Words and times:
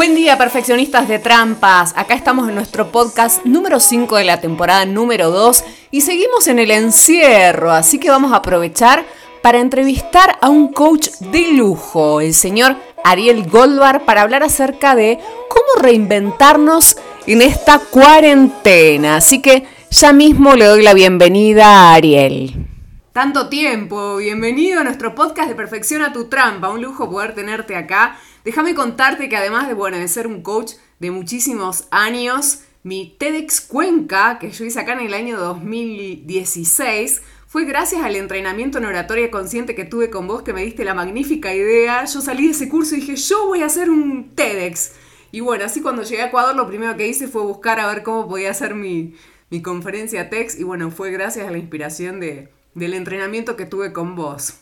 Buen 0.00 0.14
día, 0.14 0.38
perfeccionistas 0.38 1.08
de 1.08 1.18
trampas. 1.18 1.92
Acá 1.94 2.14
estamos 2.14 2.48
en 2.48 2.54
nuestro 2.54 2.90
podcast 2.90 3.44
número 3.44 3.78
5 3.78 4.16
de 4.16 4.24
la 4.24 4.40
temporada 4.40 4.86
número 4.86 5.30
2 5.30 5.62
y 5.90 6.00
seguimos 6.00 6.46
en 6.46 6.58
el 6.58 6.70
encierro, 6.70 7.70
así 7.70 8.00
que 8.00 8.08
vamos 8.08 8.32
a 8.32 8.36
aprovechar 8.36 9.04
para 9.42 9.60
entrevistar 9.60 10.38
a 10.40 10.48
un 10.48 10.72
coach 10.72 11.10
de 11.30 11.52
lujo, 11.52 12.22
el 12.22 12.32
señor 12.32 12.76
Ariel 13.04 13.46
Goldbar, 13.46 14.06
para 14.06 14.22
hablar 14.22 14.42
acerca 14.42 14.94
de 14.94 15.18
cómo 15.50 15.82
reinventarnos 15.82 16.96
en 17.26 17.42
esta 17.42 17.78
cuarentena. 17.78 19.16
Así 19.16 19.42
que 19.42 19.66
ya 19.90 20.14
mismo 20.14 20.56
le 20.56 20.64
doy 20.64 20.82
la 20.82 20.94
bienvenida 20.94 21.66
a 21.66 21.92
Ariel. 21.92 22.68
Tanto 23.12 23.50
tiempo, 23.50 24.16
bienvenido 24.16 24.80
a 24.80 24.84
nuestro 24.84 25.14
podcast 25.14 25.50
de 25.50 25.54
Perfección 25.54 26.00
a 26.00 26.14
tu 26.14 26.30
Trampa, 26.30 26.70
un 26.70 26.80
lujo 26.80 27.10
poder 27.10 27.34
tenerte 27.34 27.76
acá 27.76 28.16
Déjame 28.44 28.74
contarte 28.74 29.28
que 29.28 29.36
además 29.36 29.68
de, 29.68 29.74
bueno, 29.74 29.98
de 29.98 30.08
ser 30.08 30.26
un 30.26 30.42
coach 30.42 30.72
de 30.98 31.10
muchísimos 31.10 31.84
años, 31.90 32.60
mi 32.82 33.14
TEDx 33.18 33.60
Cuenca, 33.60 34.38
que 34.38 34.50
yo 34.50 34.64
hice 34.64 34.80
acá 34.80 34.94
en 34.94 35.00
el 35.00 35.14
año 35.14 35.38
2016, 35.38 37.20
fue 37.46 37.64
gracias 37.64 38.02
al 38.02 38.16
entrenamiento 38.16 38.78
en 38.78 38.84
oratoria 38.84 39.30
consciente 39.30 39.74
que 39.74 39.84
tuve 39.84 40.08
con 40.08 40.26
vos, 40.26 40.42
que 40.42 40.52
me 40.52 40.62
diste 40.62 40.84
la 40.84 40.94
magnífica 40.94 41.52
idea. 41.52 42.04
Yo 42.04 42.20
salí 42.20 42.46
de 42.46 42.52
ese 42.52 42.68
curso 42.68 42.94
y 42.94 43.00
dije, 43.00 43.16
yo 43.16 43.46
voy 43.46 43.62
a 43.62 43.66
hacer 43.66 43.90
un 43.90 44.30
TEDx. 44.34 44.92
Y 45.32 45.40
bueno, 45.40 45.64
así 45.64 45.80
cuando 45.82 46.02
llegué 46.02 46.22
a 46.22 46.26
Ecuador, 46.26 46.54
lo 46.54 46.68
primero 46.68 46.96
que 46.96 47.08
hice 47.08 47.28
fue 47.28 47.42
buscar 47.42 47.80
a 47.80 47.86
ver 47.88 48.02
cómo 48.02 48.28
podía 48.28 48.50
hacer 48.50 48.74
mi, 48.74 49.16
mi 49.50 49.62
conferencia 49.62 50.30
TEDx. 50.30 50.58
Y 50.60 50.62
bueno, 50.62 50.90
fue 50.90 51.10
gracias 51.10 51.48
a 51.48 51.50
la 51.50 51.58
inspiración 51.58 52.20
de, 52.20 52.50
del 52.74 52.94
entrenamiento 52.94 53.56
que 53.56 53.66
tuve 53.66 53.92
con 53.92 54.14
vos. 54.14 54.60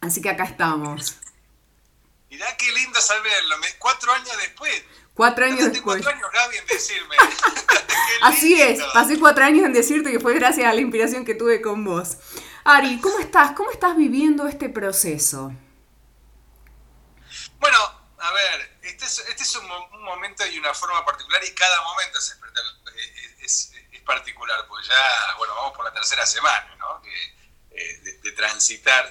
Así 0.00 0.20
que 0.20 0.28
acá 0.28 0.44
estamos. 0.44 1.18
Mirá 2.30 2.56
qué 2.56 2.70
lindo 2.72 3.00
saberlo, 3.00 3.56
cuatro 3.78 4.12
años 4.12 4.36
después. 4.36 4.84
Cuatro 5.14 5.46
años 5.46 5.72
después. 5.72 6.02
cuatro 6.02 6.10
años, 6.10 6.30
Gaby, 6.32 6.56
en 6.58 6.66
decirme. 6.66 7.16
Así 8.22 8.60
es, 8.60 8.80
pasé 8.92 9.18
cuatro 9.18 9.44
años 9.44 9.64
en 9.64 9.72
decirte 9.72 10.10
que 10.10 10.20
fue 10.20 10.34
gracias 10.34 10.66
a 10.66 10.72
la 10.72 10.80
inspiración 10.80 11.24
que 11.24 11.34
tuve 11.34 11.60
con 11.60 11.84
vos. 11.84 12.18
Ari, 12.64 13.00
¿cómo 13.00 13.18
estás? 13.18 13.52
¿Cómo 13.52 13.70
estás 13.70 13.96
viviendo 13.96 14.46
este 14.46 14.68
proceso? 14.68 15.52
Bueno, 17.58 17.78
a 18.18 18.32
ver, 18.32 18.78
este 18.82 19.06
es, 19.06 19.18
este 19.28 19.42
es 19.42 19.56
un, 19.56 19.66
momento 20.02 20.46
y 20.46 20.58
una 20.58 20.74
forma 20.74 21.04
particular 21.04 21.42
y 21.44 21.54
cada 21.54 21.82
momento 21.82 22.18
es, 22.18 22.38
es, 23.40 23.72
es, 23.92 24.00
particular, 24.02 24.66
pues 24.68 24.88
ya, 24.88 25.36
bueno, 25.36 25.54
vamos 25.54 25.76
por 25.76 25.84
la 25.84 25.92
tercera 25.92 26.24
semana, 26.24 26.74
¿no? 26.78 27.02
Eh, 27.70 28.18
de, 28.22 28.32
transitar 28.32 29.04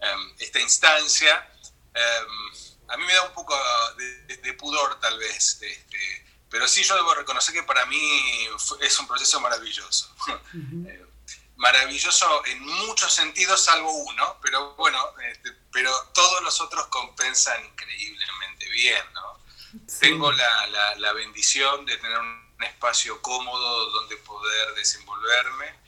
em, 0.00 0.34
esta 0.38 0.60
instancia. 0.60 1.48
Em, 1.94 2.43
a 2.88 2.96
mí 2.96 3.04
me 3.04 3.14
da 3.14 3.22
un 3.22 3.32
poco 3.32 3.56
de, 3.96 4.52
pudor 4.54 5.00
tal 5.00 5.18
vez, 5.18 5.58
este, 5.60 6.26
pero 6.48 6.68
sí 6.68 6.82
yo 6.82 6.94
debo 6.94 7.14
reconocer 7.14 7.54
que 7.54 7.62
para 7.62 7.86
mí 7.86 8.48
es 8.80 8.98
un 8.98 9.06
proceso 9.06 9.40
maravilloso. 9.40 10.14
Eh, 10.86 11.06
maravilloso 11.56 12.44
en 12.46 12.60
muchos 12.60 13.12
sentidos, 13.12 13.64
salvo 13.64 13.90
uno, 13.90 14.38
pero 14.42 14.74
bueno, 14.74 14.98
este, 15.30 15.50
pero 15.72 15.90
todos 16.12 16.42
los 16.42 16.60
otros 16.60 16.86
compensan 16.86 17.64
increíblemente 17.64 18.68
bien, 18.70 19.04
¿no? 19.14 19.38
Tengo 20.00 20.32
la, 20.32 20.94
la 20.96 21.12
bendición 21.12 21.86
de 21.86 21.96
tener 21.96 22.18
un 22.18 22.56
espacio 22.60 23.20
cómodo 23.22 23.90
donde 23.90 24.16
poder 24.18 24.74
desenvolverme 24.74 25.83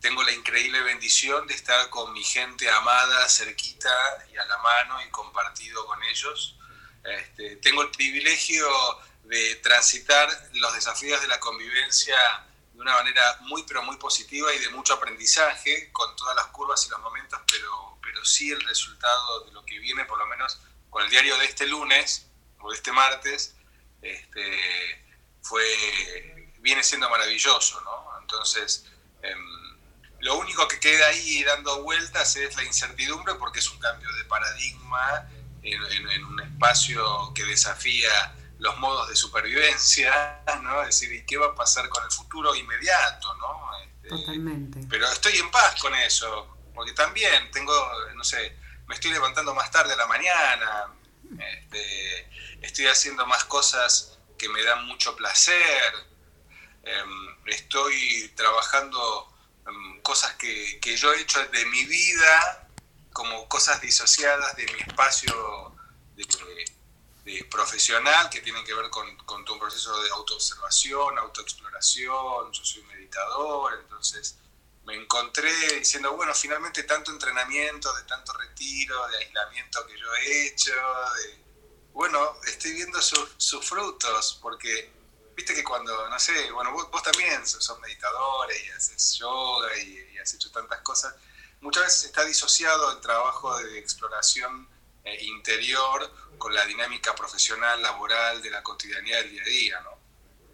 tengo 0.00 0.22
la 0.22 0.32
increíble 0.32 0.80
bendición 0.82 1.46
de 1.46 1.54
estar 1.54 1.90
con 1.90 2.12
mi 2.12 2.24
gente 2.24 2.68
amada 2.70 3.28
cerquita 3.28 3.90
y 4.32 4.36
a 4.36 4.44
la 4.46 4.58
mano 4.58 5.02
y 5.02 5.10
compartido 5.10 5.84
con 5.86 6.02
ellos. 6.04 6.56
Este, 7.04 7.56
tengo 7.56 7.82
el 7.82 7.90
privilegio 7.90 8.66
de 9.24 9.56
transitar 9.56 10.28
los 10.54 10.74
desafíos 10.74 11.20
de 11.20 11.28
la 11.28 11.38
convivencia 11.38 12.16
de 12.72 12.80
una 12.80 12.94
manera 12.94 13.38
muy 13.42 13.62
pero 13.64 13.82
muy 13.82 13.96
positiva 13.96 14.52
y 14.54 14.58
de 14.58 14.70
mucho 14.70 14.94
aprendizaje, 14.94 15.92
con 15.92 16.16
todas 16.16 16.34
las 16.34 16.46
curvas 16.46 16.84
y 16.86 16.90
los 16.90 17.00
momentos, 17.00 17.38
pero, 17.46 17.98
pero 18.02 18.24
sí 18.24 18.50
el 18.50 18.60
resultado 18.62 19.44
de 19.44 19.52
lo 19.52 19.64
que 19.66 19.78
viene, 19.78 20.06
por 20.06 20.18
lo 20.18 20.26
menos 20.26 20.60
con 20.88 21.04
el 21.04 21.10
diario 21.10 21.36
de 21.38 21.44
este 21.44 21.66
lunes 21.66 22.26
o 22.58 22.70
de 22.70 22.76
este 22.76 22.90
martes, 22.90 23.54
este, 24.00 25.04
fue, 25.42 26.52
viene 26.58 26.82
siendo 26.82 27.08
maravilloso, 27.10 27.80
¿no? 27.82 28.18
Entonces, 28.20 28.86
em, 29.22 29.69
lo 30.20 30.38
único 30.38 30.68
que 30.68 30.78
queda 30.78 31.06
ahí 31.06 31.42
dando 31.44 31.82
vueltas 31.82 32.36
es 32.36 32.54
la 32.56 32.64
incertidumbre 32.64 33.34
porque 33.34 33.58
es 33.60 33.70
un 33.70 33.78
cambio 33.78 34.10
de 34.14 34.24
paradigma 34.24 35.28
en, 35.62 36.24
un 36.24 36.40
espacio 36.40 37.32
que 37.34 37.44
desafía 37.44 38.34
los 38.58 38.78
modos 38.78 39.08
de 39.08 39.16
supervivencia, 39.16 40.42
¿no? 40.62 40.82
Es 40.82 40.88
decir, 40.88 41.12
¿y 41.12 41.24
qué 41.24 41.38
va 41.38 41.48
a 41.48 41.54
pasar 41.54 41.88
con 41.88 42.04
el 42.04 42.10
futuro 42.10 42.54
inmediato, 42.54 43.34
¿no? 43.36 43.70
Este, 43.84 44.08
Totalmente. 44.08 44.80
Pero 44.88 45.06
estoy 45.06 45.38
en 45.38 45.50
paz 45.50 45.80
con 45.80 45.94
eso, 45.94 46.58
porque 46.74 46.92
también 46.92 47.50
tengo, 47.50 47.72
no 48.14 48.24
sé, 48.24 48.58
me 48.86 48.94
estoy 48.94 49.12
levantando 49.12 49.54
más 49.54 49.70
tarde 49.70 49.94
a 49.94 49.96
la 49.96 50.06
mañana, 50.06 50.94
este, 51.38 52.28
estoy 52.60 52.86
haciendo 52.86 53.26
más 53.26 53.44
cosas 53.44 54.18
que 54.36 54.48
me 54.48 54.62
dan 54.62 54.86
mucho 54.86 55.16
placer, 55.16 55.94
em, 56.82 57.46
estoy 57.46 58.32
trabajando 58.36 59.29
Em, 59.66 60.00
cosas 60.02 60.34
que, 60.34 60.80
que, 60.80 60.96
yo 60.96 61.12
he 61.12 61.20
hecho 61.20 61.44
de 61.46 61.66
mi 61.66 61.84
vida 61.84 62.68
como 63.12 63.48
cosas 63.48 63.80
disociadas 63.80 64.56
de 64.56 64.66
mi 64.72 64.80
espacio 64.80 65.74
de, 66.16 66.26
profesional 67.50 68.28
que 68.28 68.40
tienen 68.40 68.64
que 68.64 68.74
ver 68.74 68.90
con, 68.90 69.16
con, 69.18 69.44
todo 69.44 69.54
un 69.54 69.60
proceso 69.60 70.02
de 70.02 70.10
autoobservación, 70.10 71.18
autoexploración, 71.18 72.52
yo 72.52 72.64
soy 72.64 72.82
meditador, 72.84 73.78
entonces 73.82 74.36
me 74.84 74.94
encontré 74.94 75.52
diciendo, 75.78 76.12
bueno, 76.16 76.34
finalmente 76.34 76.82
tanto 76.84 77.12
entrenamiento, 77.12 77.94
de 77.94 78.02
tanto 78.04 78.32
retiro, 78.32 79.06
de 79.08 79.18
aislamiento 79.18 79.86
que 79.86 79.98
yo 79.98 80.12
he 80.14 80.46
hecho, 80.46 80.72
de, 80.72 81.44
bueno, 81.92 82.36
estoy 82.46 82.72
viendo 82.72 83.00
sus 83.00 83.68
frutos, 83.68 84.38
porque 84.42 84.90
viste 85.40 85.54
que 85.54 85.64
cuando, 85.64 86.08
no 86.08 86.18
sé, 86.18 86.50
bueno, 86.52 86.70
vos, 86.72 87.02
también 87.02 87.46
sos, 87.46 87.78
meditadora 87.80 88.52
y 88.54 88.68
haces 88.70 89.14
yoga 89.18 89.76
y, 89.78 90.18
has 90.18 90.34
hecho 90.34 90.50
tantas 90.50 90.80
cosas, 90.82 91.14
muchas 91.62 91.84
veces 91.84 92.04
está 92.04 92.24
disociado 92.26 92.92
el 92.92 93.00
trabajo 93.00 93.58
de 93.58 93.78
exploración 93.78 94.68
eh, 95.02 95.24
interior 95.24 96.12
con 96.36 96.54
la 96.54 96.66
dinámica 96.66 97.14
profesional, 97.14 97.80
laboral, 97.80 98.42
de 98.42 98.50
la 98.50 98.62
cotidianidad 98.62 99.20
del 99.20 99.30
día 99.30 99.42
a 99.42 99.46
día, 99.46 99.80
¿no? 99.80 100.00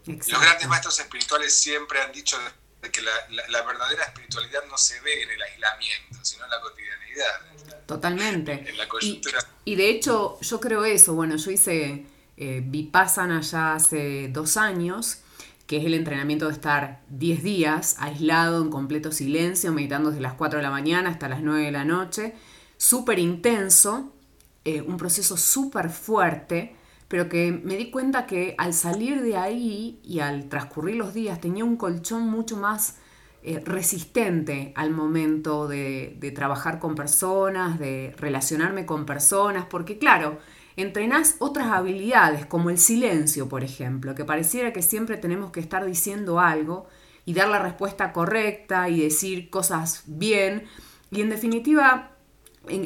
Los 0.06 0.40
grandes 0.40 0.68
maestros 0.68 1.00
espirituales 1.00 1.52
siempre 1.52 2.00
han 2.00 2.12
dicho 2.12 2.38
de 2.80 2.90
que 2.92 3.02
la, 3.02 3.62
verdadera 3.62 4.04
espiritualidad 4.04 4.64
no 4.66 4.78
se 4.78 5.00
ve 5.00 5.22
en 5.24 5.30
el 5.30 5.42
aislamiento, 5.42 6.24
sino 6.24 6.44
en 6.44 6.50
la 6.50 6.60
cotidianidad. 6.60 7.86
Totalmente. 7.86 8.52
En 8.52 8.78
la 8.78 8.86
coyuntura. 8.86 9.40
y 9.64 9.74
de 9.74 9.90
hecho, 9.90 10.38
yo 10.40 10.60
creo 10.60 10.84
eso, 10.84 11.14
bueno, 11.14 11.36
yo 11.36 11.50
hice 11.50 12.06
eh, 12.36 12.62
Vipassana 12.64 13.40
ya 13.40 13.74
hace 13.74 14.28
dos 14.28 14.56
años, 14.56 15.22
que 15.66 15.78
es 15.78 15.84
el 15.84 15.94
entrenamiento 15.94 16.46
de 16.46 16.52
estar 16.52 17.02
10 17.10 17.42
días 17.42 17.96
aislado 17.98 18.62
en 18.62 18.70
completo 18.70 19.10
silencio, 19.10 19.72
meditando 19.72 20.10
desde 20.10 20.22
las 20.22 20.34
4 20.34 20.58
de 20.58 20.62
la 20.62 20.70
mañana 20.70 21.10
hasta 21.10 21.28
las 21.28 21.42
9 21.42 21.64
de 21.64 21.72
la 21.72 21.84
noche, 21.84 22.34
súper 22.76 23.18
intenso, 23.18 24.12
eh, 24.64 24.82
un 24.82 24.96
proceso 24.96 25.36
súper 25.36 25.90
fuerte, 25.90 26.76
pero 27.08 27.28
que 27.28 27.52
me 27.52 27.76
di 27.76 27.90
cuenta 27.90 28.26
que 28.26 28.54
al 28.58 28.74
salir 28.74 29.22
de 29.22 29.36
ahí 29.36 30.00
y 30.04 30.20
al 30.20 30.48
transcurrir 30.48 30.96
los 30.96 31.14
días 31.14 31.40
tenía 31.40 31.64
un 31.64 31.76
colchón 31.76 32.28
mucho 32.28 32.56
más 32.56 32.96
eh, 33.42 33.62
resistente 33.64 34.72
al 34.74 34.90
momento 34.90 35.68
de, 35.68 36.16
de 36.18 36.32
trabajar 36.32 36.80
con 36.80 36.94
personas, 36.94 37.78
de 37.78 38.14
relacionarme 38.18 38.86
con 38.86 39.06
personas, 39.06 39.66
porque 39.66 39.98
claro, 39.98 40.38
entrenás 40.76 41.36
otras 41.38 41.68
habilidades, 41.68 42.46
como 42.46 42.70
el 42.70 42.78
silencio, 42.78 43.48
por 43.48 43.64
ejemplo, 43.64 44.14
que 44.14 44.24
pareciera 44.24 44.72
que 44.72 44.82
siempre 44.82 45.16
tenemos 45.16 45.50
que 45.50 45.60
estar 45.60 45.84
diciendo 45.84 46.38
algo 46.38 46.86
y 47.24 47.32
dar 47.34 47.48
la 47.48 47.58
respuesta 47.58 48.12
correcta 48.12 48.88
y 48.88 49.00
decir 49.00 49.50
cosas 49.50 50.04
bien. 50.06 50.64
Y 51.10 51.22
en 51.22 51.30
definitiva, 51.30 52.12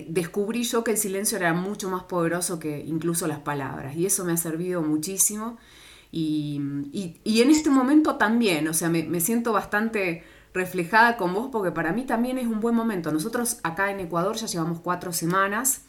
descubrí 0.08 0.62
yo 0.62 0.84
que 0.84 0.92
el 0.92 0.96
silencio 0.96 1.37
era 1.37 1.52
mucho 1.52 1.90
más 1.90 2.04
poderoso 2.04 2.58
que 2.58 2.78
incluso 2.78 3.26
las 3.26 3.40
palabras. 3.40 3.96
Y 3.96 4.06
eso 4.06 4.25
me 4.25 4.32
ha 4.32 4.36
servido 4.36 4.82
muchísimo. 4.82 5.58
Y, 6.12 6.60
en 7.25 7.50
este 7.50 7.70
momento 7.70 8.16
también, 8.16 8.69
o 8.69 8.75
sea, 8.75 8.88
me, 8.88 9.02
me 9.02 9.20
siento 9.20 9.52
bastante 9.52 10.25
reflejada 10.52 11.16
con 11.16 11.32
vos 11.32 11.48
porque 11.52 11.70
para 11.70 11.93
mí 11.93 12.04
también 12.04 12.38
es 12.38 12.46
un 12.46 12.60
buen 12.60 12.75
momento. 12.75 13.12
Nosotros 13.12 13.58
acá 13.62 13.90
en 13.90 14.00
Ecuador 14.00 14.36
ya 14.36 14.46
llevamos 14.46 14.81
cuatro 14.81 15.12
semanas 15.12 15.84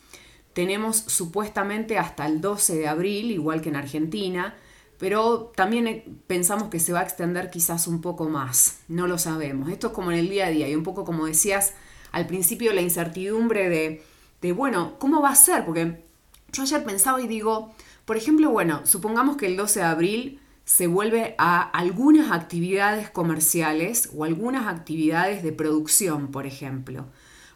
tenemos 0.53 0.97
supuestamente 0.97 1.97
hasta 1.97 2.25
el 2.25 2.41
12 2.41 2.75
de 2.75 2.87
abril, 2.87 3.31
igual 3.31 3.61
que 3.61 3.69
en 3.69 3.75
Argentina, 3.75 4.55
pero 4.97 5.51
también 5.55 5.87
eh, 5.87 6.05
pensamos 6.27 6.69
que 6.69 6.79
se 6.79 6.93
va 6.93 6.99
a 6.99 7.03
extender 7.03 7.49
quizás 7.49 7.87
un 7.87 8.01
poco 8.01 8.29
más, 8.29 8.79
no 8.87 9.07
lo 9.07 9.17
sabemos. 9.17 9.69
Esto 9.69 9.87
es 9.87 9.93
como 9.93 10.11
en 10.11 10.19
el 10.19 10.29
día 10.29 10.47
a 10.47 10.49
día 10.49 10.69
y 10.69 10.75
un 10.75 10.83
poco 10.83 11.05
como 11.05 11.25
decías 11.25 11.73
al 12.11 12.27
principio 12.27 12.73
la 12.73 12.81
incertidumbre 12.81 13.69
de, 13.69 14.03
de 14.41 14.51
bueno, 14.51 14.99
¿cómo 14.99 15.21
va 15.21 15.29
a 15.29 15.35
ser? 15.35 15.65
Porque 15.65 16.03
yo 16.51 16.63
ayer 16.63 16.83
pensaba 16.83 17.21
y 17.21 17.27
digo, 17.27 17.73
Por 18.05 18.17
ejemplo, 18.17 18.49
bueno, 18.49 18.81
supongamos 18.85 19.37
que 19.37 19.47
el 19.47 19.55
12 19.57 19.79
de 19.79 19.85
abril 19.85 20.39
se 20.65 20.87
vuelve 20.87 21.35
a 21.37 21.61
algunas 21.61 22.31
actividades 22.31 23.09
comerciales 23.09 24.09
o 24.15 24.23
algunas 24.23 24.67
actividades 24.67 25.43
de 25.43 25.51
producción, 25.51 26.31
por 26.31 26.45
ejemplo. 26.45 27.07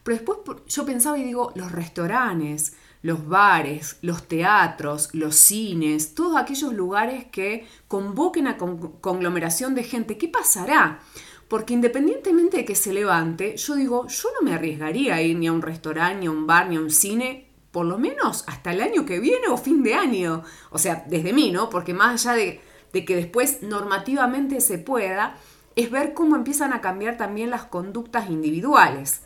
Pero 0.04 0.18
después 0.18 0.60
yo 0.68 0.86
pensaba 0.86 1.18
y 1.18 1.24
digo, 1.24 1.52
los 1.56 1.72
restaurantes, 1.72 2.74
los 3.06 3.28
bares, 3.28 3.98
los 4.02 4.28
teatros, 4.28 5.10
los 5.14 5.36
cines, 5.36 6.16
todos 6.16 6.38
aquellos 6.38 6.74
lugares 6.74 7.26
que 7.26 7.68
convoquen 7.88 8.48
a 8.48 8.58
conglomeración 8.58 9.76
de 9.76 9.84
gente, 9.84 10.18
¿qué 10.18 10.28
pasará? 10.28 11.02
Porque 11.48 11.76
independientemente 11.76 12.58
de 12.58 12.66
que 12.66 12.74
se 12.74 12.94
levante, 12.94 13.58
yo 13.58 13.76
digo, 13.76 14.08
yo 14.08 14.30
no 14.34 14.44
me 14.44 14.56
arriesgaría 14.56 15.14
a 15.14 15.22
ir 15.22 15.38
ni 15.38 15.46
a 15.46 15.54
un 15.54 15.62
restaurante, 15.62 16.22
ni 16.22 16.26
a 16.26 16.32
un 16.32 16.48
bar, 16.48 16.68
ni 16.68 16.78
a 16.78 16.80
un 16.80 16.90
cine, 16.90 17.48
por 17.70 17.86
lo 17.86 18.00
menos 18.00 18.44
hasta 18.48 18.72
el 18.72 18.82
año 18.82 19.06
que 19.06 19.20
viene 19.20 19.50
o 19.50 19.58
fin 19.58 19.84
de 19.84 19.94
año. 19.94 20.42
O 20.72 20.80
sea, 20.80 21.06
desde 21.08 21.32
mí, 21.32 21.52
¿no? 21.52 21.70
Porque 21.70 21.94
más 21.94 22.26
allá 22.26 22.36
de, 22.36 22.62
de 22.92 23.06
que 23.06 23.16
después 23.16 23.62
normativamente 23.62 24.60
se 24.62 24.80
pueda, 24.80 25.38
es 25.76 25.92
ver 25.92 26.16
cómo 26.16 26.36
empiezan 26.36 26.74
a 26.74 26.82
cambiar 26.82 27.18
también 27.18 27.52
las 27.52 27.66
conductas 27.66 28.32
individuales. 28.32 29.22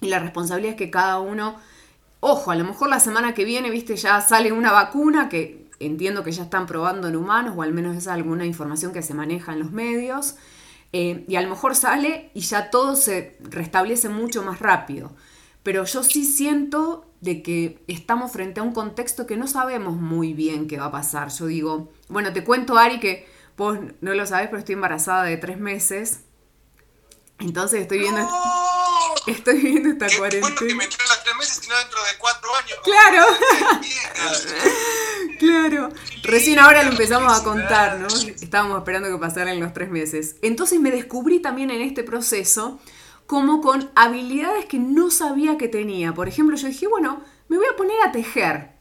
Y 0.00 0.08
la 0.08 0.18
responsabilidad 0.18 0.72
es 0.72 0.76
que 0.76 0.90
cada 0.90 1.20
uno, 1.20 1.60
ojo, 2.24 2.52
a 2.52 2.54
lo 2.54 2.64
mejor 2.64 2.88
la 2.88 3.00
semana 3.00 3.34
que 3.34 3.44
viene, 3.44 3.68
viste, 3.68 3.96
ya 3.96 4.20
sale 4.20 4.52
una 4.52 4.70
vacuna 4.70 5.28
que 5.28 5.68
entiendo 5.80 6.22
que 6.22 6.30
ya 6.30 6.44
están 6.44 6.66
probando 6.66 7.08
en 7.08 7.16
humanos, 7.16 7.54
o 7.56 7.62
al 7.62 7.72
menos 7.72 7.96
es 7.96 8.06
alguna 8.06 8.46
información 8.46 8.92
que 8.92 9.02
se 9.02 9.12
maneja 9.12 9.52
en 9.52 9.58
los 9.58 9.72
medios, 9.72 10.36
eh, 10.92 11.24
y 11.26 11.34
a 11.34 11.42
lo 11.42 11.48
mejor 11.48 11.74
sale 11.74 12.30
y 12.32 12.40
ya 12.40 12.70
todo 12.70 12.94
se 12.94 13.36
restablece 13.40 14.08
mucho 14.08 14.44
más 14.44 14.60
rápido. 14.60 15.10
Pero 15.64 15.84
yo 15.84 16.04
sí 16.04 16.24
siento 16.24 17.10
de 17.20 17.42
que 17.42 17.82
estamos 17.88 18.30
frente 18.30 18.60
a 18.60 18.62
un 18.62 18.72
contexto 18.72 19.26
que 19.26 19.36
no 19.36 19.48
sabemos 19.48 19.96
muy 19.96 20.32
bien 20.32 20.68
qué 20.68 20.78
va 20.78 20.86
a 20.86 20.92
pasar. 20.92 21.28
Yo 21.30 21.46
digo, 21.46 21.92
bueno, 22.08 22.32
te 22.32 22.44
cuento, 22.44 22.78
Ari, 22.78 23.00
que 23.00 23.26
vos 23.56 23.78
no 24.00 24.14
lo 24.14 24.26
sabes, 24.26 24.46
pero 24.46 24.58
estoy 24.58 24.74
embarazada 24.74 25.24
de 25.24 25.36
tres 25.38 25.58
meses. 25.58 26.20
Entonces 27.40 27.80
estoy 27.82 27.98
viendo... 27.98 28.28
Estoy 29.26 29.60
viendo 29.60 29.90
esta 29.90 30.06
cuarentena. 30.18 30.74
Bueno 30.74 30.80
tres 31.22 31.36
meses, 31.36 31.58
sino 31.62 31.76
dentro 31.76 31.98
de 32.02 32.18
cuatro 32.18 32.50
años. 32.56 32.78
Claro. 32.84 33.26
Claro. 35.38 35.88
Recién 36.22 36.60
ahora 36.60 36.84
lo 36.84 36.92
empezamos 36.92 37.36
a 37.36 37.42
contar, 37.42 37.98
¿no? 37.98 38.06
Estábamos 38.06 38.78
esperando 38.78 39.10
que 39.10 39.18
pasaran 39.18 39.58
los 39.58 39.72
tres 39.72 39.90
meses. 39.90 40.36
Entonces 40.40 40.78
me 40.78 40.92
descubrí 40.92 41.40
también 41.40 41.72
en 41.72 41.80
este 41.80 42.04
proceso 42.04 42.78
como 43.26 43.60
con 43.60 43.90
habilidades 43.96 44.66
que 44.66 44.78
no 44.78 45.10
sabía 45.10 45.58
que 45.58 45.66
tenía. 45.66 46.14
Por 46.14 46.28
ejemplo, 46.28 46.56
yo 46.56 46.68
dije, 46.68 46.86
bueno, 46.86 47.24
me 47.48 47.56
voy 47.56 47.66
a 47.66 47.76
poner 47.76 47.96
a 48.06 48.12
tejer. 48.12 48.72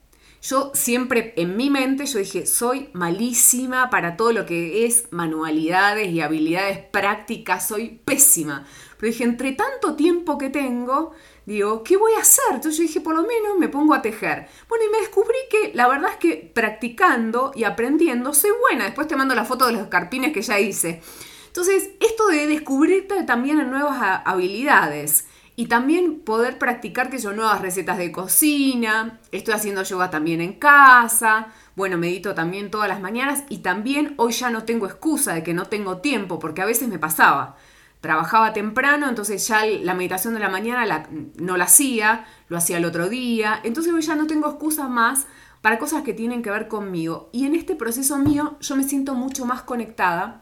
Yo 0.42 0.72
siempre 0.74 1.34
en 1.38 1.56
mi 1.56 1.70
mente, 1.70 2.06
yo 2.06 2.20
dije, 2.20 2.48
soy 2.48 2.90
malísima 2.94 3.90
para 3.90 4.18
todo 4.18 4.32
lo 4.32 4.46
que 4.46 4.86
es 4.86 5.06
manualidades 5.12 6.10
y 6.10 6.22
habilidades 6.22 6.80
prácticas, 6.80 7.68
soy 7.68 8.02
pésima. 8.04 8.66
Pero 8.98 9.12
dije, 9.12 9.24
entre 9.24 9.54
tanto 9.54 9.96
tiempo 9.96 10.38
que 10.38 10.50
tengo, 10.50 11.14
digo, 11.46 11.84
¿qué 11.84 11.98
voy 11.98 12.14
a 12.14 12.22
hacer? 12.22 12.46
Entonces 12.52 12.78
yo 12.78 12.84
dije, 12.84 13.02
por 13.02 13.16
lo 13.16 13.22
menos 13.24 13.58
me 13.58 13.70
pongo 13.70 13.94
a 13.94 14.02
tejer. 14.02 14.48
Bueno, 14.68 14.86
y 14.86 14.92
me 14.92 15.00
descubrí 15.00 15.38
que 15.50 15.72
la 15.74 15.88
verdad 15.88 16.12
es 16.12 16.18
que 16.18 16.52
practicando 16.54 17.52
y 17.56 17.64
aprendiendo 17.64 18.34
soy 18.34 18.52
buena. 18.60 18.86
Después 18.86 19.08
te 19.08 19.16
mando 19.16 19.36
la 19.36 19.46
foto 19.46 19.66
de 19.66 19.74
los 19.74 19.82
escarpines 19.82 20.34
que 20.34 20.42
ya 20.42 20.60
hice. 20.60 21.02
Entonces, 21.48 21.90
esto 22.00 22.28
de 22.28 22.48
descubrirte 22.48 23.24
también 23.24 23.70
nuevas 23.70 24.22
habilidades 24.24 25.26
y 25.58 25.66
también 25.68 26.22
poder 26.22 26.58
practicar 26.58 27.10
que 27.10 27.18
yo 27.18 27.34
nuevas 27.34 27.62
recetas 27.62 27.98
de 27.98 28.12
cocina, 28.12 29.20
estoy 29.32 29.54
haciendo 29.54 29.84
yoga 29.84 30.10
también 30.10 30.40
en 30.40 30.54
casa, 30.54 31.52
bueno, 31.76 31.98
medito 31.98 32.34
también 32.34 32.72
todas 32.72 32.88
las 32.88 33.02
mañanas 33.02 33.44
y 33.50 33.58
también 33.58 34.14
hoy 34.18 34.32
ya 34.32 34.50
no 34.50 34.64
tengo 34.64 34.86
excusa 34.86 35.34
de 35.34 35.44
que 35.44 35.54
no 35.54 35.66
tengo 35.66 35.98
tiempo, 35.98 36.40
porque 36.40 36.62
a 36.62 36.66
veces 36.66 36.88
me 36.88 37.00
pasaba. 37.00 37.58
Trabajaba 38.02 38.52
temprano, 38.52 39.08
entonces 39.08 39.48
ya 39.48 39.66
la 39.66 39.94
meditación 39.94 40.34
de 40.34 40.40
la 40.40 40.50
mañana 40.50 41.08
no 41.38 41.56
la 41.56 41.66
hacía, 41.66 42.26
lo 42.50 42.58
hacía 42.58 42.78
el 42.78 42.86
otro 42.86 43.10
día, 43.10 43.60
entonces 43.64 43.94
hoy 43.94 44.02
ya 44.02 44.16
no 44.16 44.28
tengo 44.28 44.50
excusa 44.50 44.88
más 44.88 45.28
para 45.62 45.78
cosas 45.78 46.02
que 46.02 46.14
tienen 46.14 46.42
que 46.42 46.50
ver 46.50 46.68
conmigo. 46.68 47.30
Y 47.32 47.46
en 47.46 47.56
este 47.56 47.76
proceso 47.76 48.18
mío 48.18 48.58
yo 48.60 48.76
me 48.76 48.84
siento 48.84 49.14
mucho 49.14 49.46
más 49.46 49.62
conectada 49.62 50.42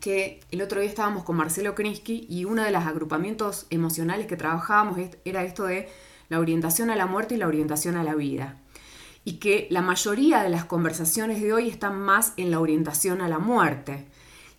que 0.00 0.40
el 0.50 0.62
otro 0.62 0.80
día 0.80 0.90
estábamos 0.90 1.24
con 1.24 1.36
Marcelo 1.36 1.74
Krinsky 1.74 2.26
y 2.28 2.44
uno 2.44 2.62
de 2.62 2.70
los 2.70 2.84
agrupamientos 2.84 3.66
emocionales 3.70 4.26
que 4.26 4.36
trabajábamos 4.36 4.98
era 5.24 5.42
esto 5.42 5.64
de 5.64 5.88
la 6.28 6.38
orientación 6.38 6.90
a 6.90 6.96
la 6.96 7.06
muerte 7.06 7.34
y 7.34 7.38
la 7.38 7.48
orientación 7.48 7.96
a 7.96 8.04
la 8.04 8.14
vida. 8.14 8.58
Y 9.24 9.38
que 9.38 9.66
la 9.70 9.80
mayoría 9.80 10.42
de 10.42 10.50
las 10.50 10.66
conversaciones 10.66 11.40
de 11.40 11.52
hoy 11.54 11.68
están 11.68 11.98
más 11.98 12.34
en 12.36 12.50
la 12.50 12.60
orientación 12.60 13.22
a 13.22 13.28
la 13.28 13.38
muerte. 13.38 14.06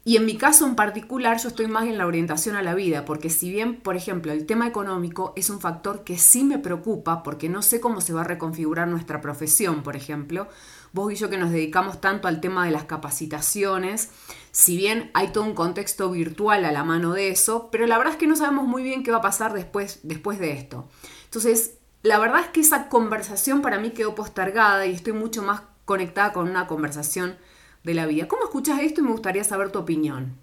Y 0.07 0.17
en 0.17 0.25
mi 0.27 0.37
caso 0.37 0.67
en 0.67 0.75
particular 0.75 1.39
yo 1.39 1.47
estoy 1.47 1.65
más 1.65 1.85
en 1.85 1.97
la 1.97 2.05
orientación 2.05 2.55
a 2.55 2.61
la 2.61 2.75
vida, 2.75 3.05
porque 3.05 3.31
si 3.31 3.49
bien, 3.49 3.81
por 3.81 3.95
ejemplo, 3.95 4.31
el 4.31 4.45
tema 4.45 4.67
económico 4.67 5.33
es 5.35 5.49
un 5.49 5.59
factor 5.59 6.03
que 6.03 6.19
sí 6.19 6.43
me 6.43 6.59
preocupa, 6.59 7.23
porque 7.23 7.49
no 7.49 7.63
sé 7.63 7.81
cómo 7.81 8.01
se 8.01 8.13
va 8.13 8.21
a 8.21 8.25
reconfigurar 8.25 8.87
nuestra 8.87 9.19
profesión, 9.19 9.81
por 9.81 9.95
ejemplo, 9.95 10.47
vos 10.93 11.11
y 11.11 11.15
yo 11.15 11.31
que 11.31 11.39
nos 11.39 11.49
dedicamos 11.49 12.01
tanto 12.01 12.27
al 12.27 12.39
tema 12.39 12.65
de 12.65 12.71
las 12.71 12.83
capacitaciones, 12.83 14.11
si 14.51 14.77
bien 14.77 15.09
hay 15.15 15.29
todo 15.29 15.43
un 15.43 15.55
contexto 15.55 16.11
virtual 16.11 16.65
a 16.65 16.71
la 16.71 16.83
mano 16.83 17.13
de 17.13 17.29
eso, 17.29 17.69
pero 17.71 17.87
la 17.87 17.97
verdad 17.97 18.13
es 18.13 18.19
que 18.19 18.27
no 18.27 18.35
sabemos 18.35 18.67
muy 18.67 18.83
bien 18.83 19.01
qué 19.01 19.09
va 19.09 19.17
a 19.17 19.21
pasar 19.21 19.53
después, 19.53 20.01
después 20.03 20.37
de 20.37 20.51
esto. 20.51 20.87
Entonces, 21.23 21.79
la 22.03 22.19
verdad 22.19 22.41
es 22.41 22.49
que 22.49 22.61
esa 22.61 22.89
conversación 22.89 23.63
para 23.63 23.79
mí 23.79 23.89
quedó 23.89 24.13
postergada 24.13 24.85
y 24.85 24.93
estoy 24.93 25.13
mucho 25.13 25.41
más 25.41 25.63
conectada 25.83 26.31
con 26.31 26.47
una 26.47 26.67
conversación 26.67 27.37
de 27.85 27.93
la 27.93 28.05
vida. 28.07 28.27
¿Cómo 28.27 28.43
escuchas 28.43 28.79
esto 28.81 28.99
y 29.01 29.03
me 29.05 29.11
gustaría 29.11 29.43
saber 29.43 29.71
tu 29.71 29.79
opinión? 29.79 30.37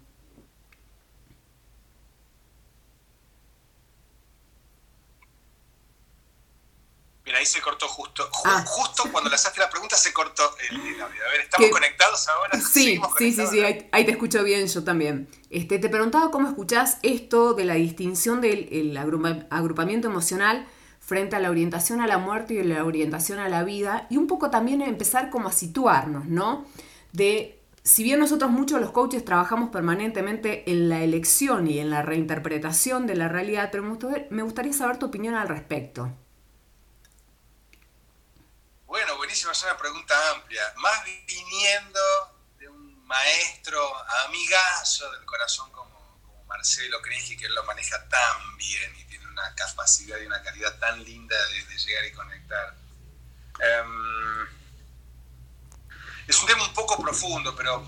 Mira, 7.25 7.37
ahí 7.37 7.45
se 7.45 7.61
cortó 7.61 7.87
justo. 7.87 8.29
Ju- 8.31 8.41
Ah. 8.45 8.63
Justo 8.67 9.03
cuando 9.11 9.29
le 9.29 9.35
haces 9.35 9.57
la 9.57 9.69
pregunta 9.69 9.95
se 9.95 10.11
cortó 10.11 10.43
el, 10.69 10.75
el 10.75 11.01
audio. 11.01 11.23
A 11.25 11.31
ver, 11.31 11.41
¿estamos 11.41 11.69
conectados 11.69 12.27
ahora? 12.27 12.59
Sí, 12.59 12.83
¿Seguimos 12.83 13.11
sí, 13.17 13.31
sí, 13.31 13.47
sí, 13.47 13.61
ahí, 13.61 13.87
ahí 13.93 14.05
te 14.05 14.11
escucho 14.11 14.43
bien, 14.43 14.67
yo 14.67 14.83
también. 14.83 15.29
Este, 15.49 15.79
te 15.79 15.87
preguntaba 15.87 16.31
cómo 16.31 16.49
escuchás 16.49 16.97
esto 17.01 17.53
de 17.53 17.63
la 17.63 17.75
distinción 17.75 18.41
del 18.41 18.67
el 18.71 18.97
agrupa- 18.97 19.47
agrupamiento 19.49 20.09
emocional 20.09 20.67
frente 20.99 21.35
a 21.37 21.39
la 21.39 21.49
orientación 21.49 22.01
a 22.01 22.07
la 22.07 22.17
muerte 22.17 22.55
y 22.55 22.63
la 22.63 22.83
orientación 22.83 23.39
a 23.39 23.47
la 23.47 23.63
vida 23.63 24.05
y 24.09 24.17
un 24.17 24.27
poco 24.27 24.49
también 24.49 24.81
empezar 24.81 25.29
como 25.29 25.47
a 25.47 25.53
situarnos, 25.53 26.25
¿no? 26.25 26.65
De, 27.13 27.63
si 27.83 28.03
bien 28.03 28.19
nosotros 28.19 28.49
muchos 28.49 28.81
los 28.81 28.91
coaches 28.91 29.23
trabajamos 29.23 29.69
permanentemente 29.69 30.69
en 30.69 30.89
la 30.89 31.01
elección 31.03 31.67
y 31.67 31.77
en 31.77 31.91
la 31.91 32.01
reinterpretación 32.01 33.05
de 33.05 33.15
la 33.15 33.27
realidad, 33.27 33.69
pero 33.71 33.83
me 33.83 34.41
gustaría, 34.41 34.73
saber 34.73 34.97
tu 34.97 35.05
opinión 35.05 35.35
al 35.35 35.47
respecto. 35.47 36.11
Bueno, 38.87 39.15
buenísima, 39.17 39.51
es 39.51 39.61
una 39.63 39.77
pregunta 39.77 40.15
amplia. 40.31 40.61
Más 40.77 41.03
viniendo 41.27 41.99
de 42.57 42.67
un 42.67 43.05
maestro 43.05 43.79
amigazo 44.25 45.11
del 45.11 45.25
corazón 45.25 45.71
como, 45.71 45.93
Marcelo 46.47 46.99
Krinsky, 46.99 47.37
que 47.37 47.45
él 47.45 47.53
lo 47.53 47.63
maneja 47.63 48.09
tan 48.09 48.57
bien 48.57 48.91
y 48.99 49.03
tiene 49.05 49.27
una 49.27 49.53
capacidad 49.53 50.19
y 50.19 50.25
una 50.25 50.41
calidad 50.41 50.79
tan 50.79 51.03
linda 51.03 51.35
de, 51.49 51.63
de 51.65 51.77
llegar 51.77 52.05
y 52.05 52.11
conectar. 52.11 52.75
Em, 53.59 54.62
es 56.27 56.39
un 56.39 56.47
tema 56.47 56.65
un 56.65 56.73
poco 56.73 57.01
profundo, 57.01 57.55
pero 57.55 57.85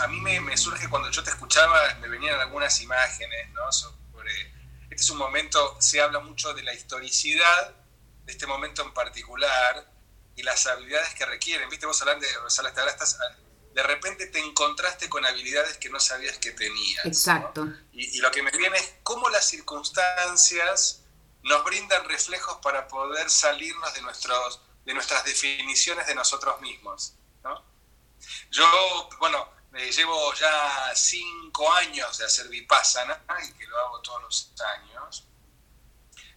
a 0.00 0.06
mí 0.08 0.20
me, 0.20 0.40
me 0.40 0.56
surge 0.56 0.88
cuando 0.88 1.10
yo 1.10 1.22
te 1.22 1.30
escuchaba, 1.30 1.94
me 2.00 2.08
venían 2.08 2.38
algunas 2.40 2.80
imágenes, 2.80 3.50
¿no? 3.52 3.70
Sobre, 3.72 4.52
este 4.90 5.02
es 5.02 5.10
un 5.10 5.18
momento, 5.18 5.76
se 5.80 6.00
habla 6.00 6.20
mucho 6.20 6.54
de 6.54 6.62
la 6.62 6.74
historicidad 6.74 7.74
de 8.24 8.32
este 8.32 8.46
momento 8.46 8.82
en 8.82 8.92
particular 8.92 9.90
y 10.36 10.42
las 10.42 10.66
habilidades 10.66 11.14
que 11.14 11.26
requieren. 11.26 11.68
Viste, 11.68 11.86
vos 11.86 12.00
hablando 12.02 12.26
de 12.26 12.34
ahora 12.34 12.90
estás, 12.90 13.18
de 13.74 13.82
repente 13.82 14.26
te 14.26 14.38
encontraste 14.38 15.08
con 15.08 15.24
habilidades 15.24 15.78
que 15.78 15.88
no 15.88 16.00
sabías 16.00 16.38
que 16.38 16.52
tenías. 16.52 17.04
¿no? 17.04 17.10
Exacto. 17.10 17.68
Y, 17.92 18.16
y 18.16 18.20
lo 18.20 18.30
que 18.30 18.42
me 18.42 18.50
viene 18.50 18.76
es 18.76 18.94
cómo 19.02 19.28
las 19.30 19.46
circunstancias 19.46 21.04
nos 21.42 21.64
brindan 21.64 22.04
reflejos 22.04 22.58
para 22.62 22.88
poder 22.88 23.30
salirnos 23.30 23.92
de, 23.94 24.02
nuestros, 24.02 24.60
de 24.84 24.94
nuestras 24.94 25.24
definiciones 25.24 26.06
de 26.06 26.14
nosotros 26.14 26.60
mismos. 26.60 27.14
¿no? 27.42 27.62
Yo, 28.50 29.08
bueno, 29.18 29.46
eh, 29.74 29.90
llevo 29.92 30.32
ya 30.34 30.92
cinco 30.94 31.70
años 31.72 32.18
de 32.18 32.24
hacer 32.24 32.48
vipassana 32.48 33.22
y 33.48 33.52
que 33.58 33.66
lo 33.66 33.78
hago 33.78 34.00
todos 34.00 34.22
los 34.22 34.52
años. 34.78 35.24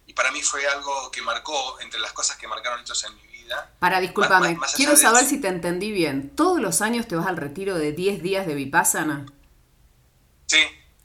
Y 0.06 0.12
para 0.14 0.30
mí 0.32 0.42
fue 0.42 0.66
algo 0.66 1.10
que 1.10 1.22
marcó, 1.22 1.80
entre 1.80 2.00
las 2.00 2.12
cosas 2.12 2.36
que 2.36 2.46
marcaron 2.48 2.80
hechos 2.80 3.02
en 3.04 3.14
mi 3.16 3.26
vida. 3.28 3.70
Para, 3.78 4.00
discúlpame, 4.00 4.50
Más- 4.50 4.58
más 4.58 4.68
allá 4.70 4.76
quiero 4.76 4.96
saber 4.96 5.24
si 5.24 5.40
te 5.40 5.48
entendí 5.48 5.90
bien. 5.90 6.34
¿Todos 6.36 6.60
los 6.60 6.82
años 6.82 7.06
te 7.08 7.16
vas 7.16 7.26
al 7.26 7.36
retiro 7.36 7.76
de 7.76 7.92
10 7.92 8.22
días 8.22 8.46
de 8.46 8.54
Vipassana? 8.54 9.26
Sí. 10.46 10.58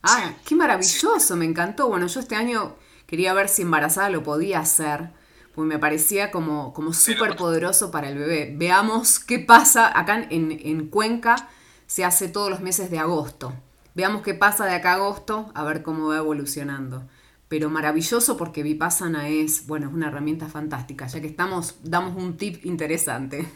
Ah, 0.03 0.33
sí, 0.35 0.41
qué 0.45 0.55
maravilloso, 0.55 1.35
me 1.35 1.45
encantó. 1.45 1.87
Bueno, 1.87 2.07
yo 2.07 2.19
este 2.19 2.35
año 2.35 2.77
quería 3.07 3.33
ver 3.33 3.49
si 3.49 3.61
embarazada 3.63 4.09
lo 4.09 4.23
podía 4.23 4.59
hacer. 4.59 5.09
Pues 5.57 5.67
me 5.67 5.79
parecía 5.79 6.29
como, 6.29 6.71
como 6.71 6.93
súper 6.93 7.35
poderoso 7.35 7.89
para 7.89 8.09
el 8.09 8.19
bebé. 8.19 8.53
Veamos 8.55 9.17
qué 9.17 9.39
pasa. 9.39 9.91
Acá 9.99 10.27
en, 10.29 10.51
en 10.51 10.87
Cuenca 10.87 11.49
se 11.87 12.05
hace 12.05 12.29
todos 12.29 12.51
los 12.51 12.59
meses 12.59 12.91
de 12.91 12.99
agosto. 12.99 13.55
Veamos 13.95 14.21
qué 14.21 14.35
pasa 14.35 14.65
de 14.65 14.75
acá 14.75 14.91
a 14.91 14.95
agosto, 14.97 15.51
a 15.55 15.63
ver 15.63 15.81
cómo 15.81 16.09
va 16.09 16.17
evolucionando. 16.17 17.09
Pero 17.47 17.71
maravilloso 17.71 18.37
porque 18.37 18.61
Vipassana 18.61 19.29
es, 19.29 19.65
bueno, 19.65 19.87
es 19.87 19.93
una 19.95 20.09
herramienta 20.09 20.47
fantástica. 20.47 21.07
Ya 21.07 21.21
que 21.21 21.27
estamos, 21.27 21.77
damos 21.81 22.15
un 22.15 22.37
tip 22.37 22.63
interesante. 22.63 23.51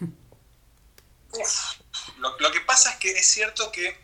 Lo, 2.18 2.52
que 2.52 2.62
pasa 2.62 2.94
es 2.94 2.96
que 2.96 3.12
es 3.12 3.28
cierto 3.28 3.72
que, 3.72 4.04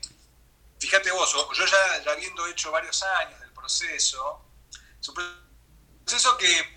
fíjate 0.78 1.10
vos, 1.10 1.34
yo 1.58 1.66
ya, 1.66 2.04
ya 2.06 2.12
habiendo 2.12 2.46
hecho 2.46 2.72
varios 2.72 3.02
años 3.02 3.40
del 3.40 3.50
proceso, 3.54 4.46
es 5.02 5.10
un 5.10 5.16
proceso 6.06 6.38
que 6.38 6.77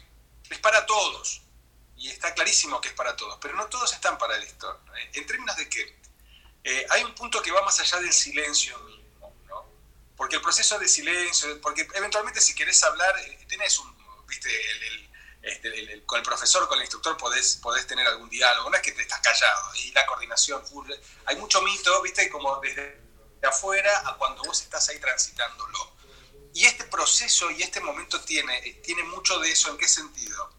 es 0.51 0.61
para 0.61 0.85
todos. 0.87 1.43
Y 1.97 2.09
está 2.09 2.33
clarísimo 2.33 2.81
que 2.81 2.89
es 2.89 2.95
para 2.95 3.15
todos, 3.15 3.39
pero 3.41 3.55
no 3.55 3.67
todos 3.67 3.93
están 3.93 4.17
para 4.17 4.37
esto. 4.39 4.81
¿En 5.13 5.27
términos 5.27 5.57
de 5.57 5.69
que 5.69 6.01
eh, 6.65 6.87
hay 6.91 7.05
un 7.05 7.15
punto 7.15 7.43
que 7.43 7.51
va 7.51 7.63
más 7.63 7.79
allá 7.81 8.01
del 8.01 8.13
silencio 8.13 8.79
mismo, 8.81 9.35
¿no? 9.49 9.67
Porque 10.17 10.37
el 10.37 10.43
proceso 10.43 10.79
de 10.79 10.89
silencio, 10.89 11.61
porque 11.61 11.87
eventualmente 11.95 12.41
si 12.41 12.55
querés 12.55 12.83
hablar, 12.83 13.19
eh, 13.19 13.45
tenés 13.49 13.79
un, 13.79 13.95
viste, 14.27 14.51
este, 15.43 16.03
con 16.05 16.19
el 16.19 16.25
profesor, 16.25 16.69
con 16.69 16.79
el 16.79 16.83
instructor 16.85 17.17
podés, 17.17 17.57
podés 17.57 17.87
tener 17.87 18.07
algún 18.07 18.29
diálogo, 18.29 18.69
no 18.69 18.77
es 18.77 18.83
que 18.83 18.93
te 18.93 19.03
estás 19.03 19.21
callado, 19.21 19.75
y 19.75 19.93
la 19.93 20.05
coordinación, 20.05 20.63
hay 21.27 21.37
mucho 21.37 21.63
mito, 21.63 22.03
viste, 22.03 22.29
como 22.29 22.61
desde 22.61 23.01
afuera 23.43 24.03
a 24.07 24.17
cuando 24.17 24.43
vos 24.43 24.61
estás 24.61 24.87
ahí 24.91 24.99
transitándolo. 24.99 26.00
Y 26.55 26.65
este 26.65 26.85
proceso 26.85 27.51
y 27.51 27.63
este 27.63 27.81
momento 27.81 28.21
tiene, 28.23 28.59
eh, 28.59 28.81
tiene 28.85 29.05
mucho 29.05 29.39
de 29.39 29.51
eso, 29.53 29.71
¿en 29.71 29.79
qué 29.79 29.89
sentido? 29.89 30.53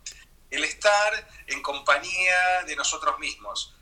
El 0.49 0.63
estar 0.63 1.29
en 1.47 1.61
compañía 1.61 2.63
de 2.65 2.75
nosotros 2.75 3.17
mismos 3.19 3.75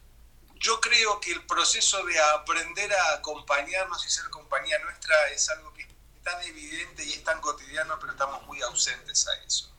yo 0.59 0.79
creo 0.81 1.19
que 1.19 1.31
el 1.31 1.45
proceso 1.45 2.03
de 2.03 2.19
aprender 2.19 2.93
a 2.93 3.13
acompañarnos 3.13 4.05
y 4.05 4.09
ser 4.09 4.29
compañía 4.29 4.77
nuestra 4.79 5.15
es 5.29 5.49
algo 5.49 5.73
que 5.73 5.83
es 5.83 5.87
tan 6.23 6.41
evidente 6.43 7.03
y 7.05 7.13
es 7.13 7.23
tan 7.23 7.39
cotidiano, 7.39 7.97
pero 7.99 8.11
estamos 8.11 8.45
muy 8.45 8.61
ausentes 8.61 9.25
a 9.27 9.35
eso. 9.45 9.73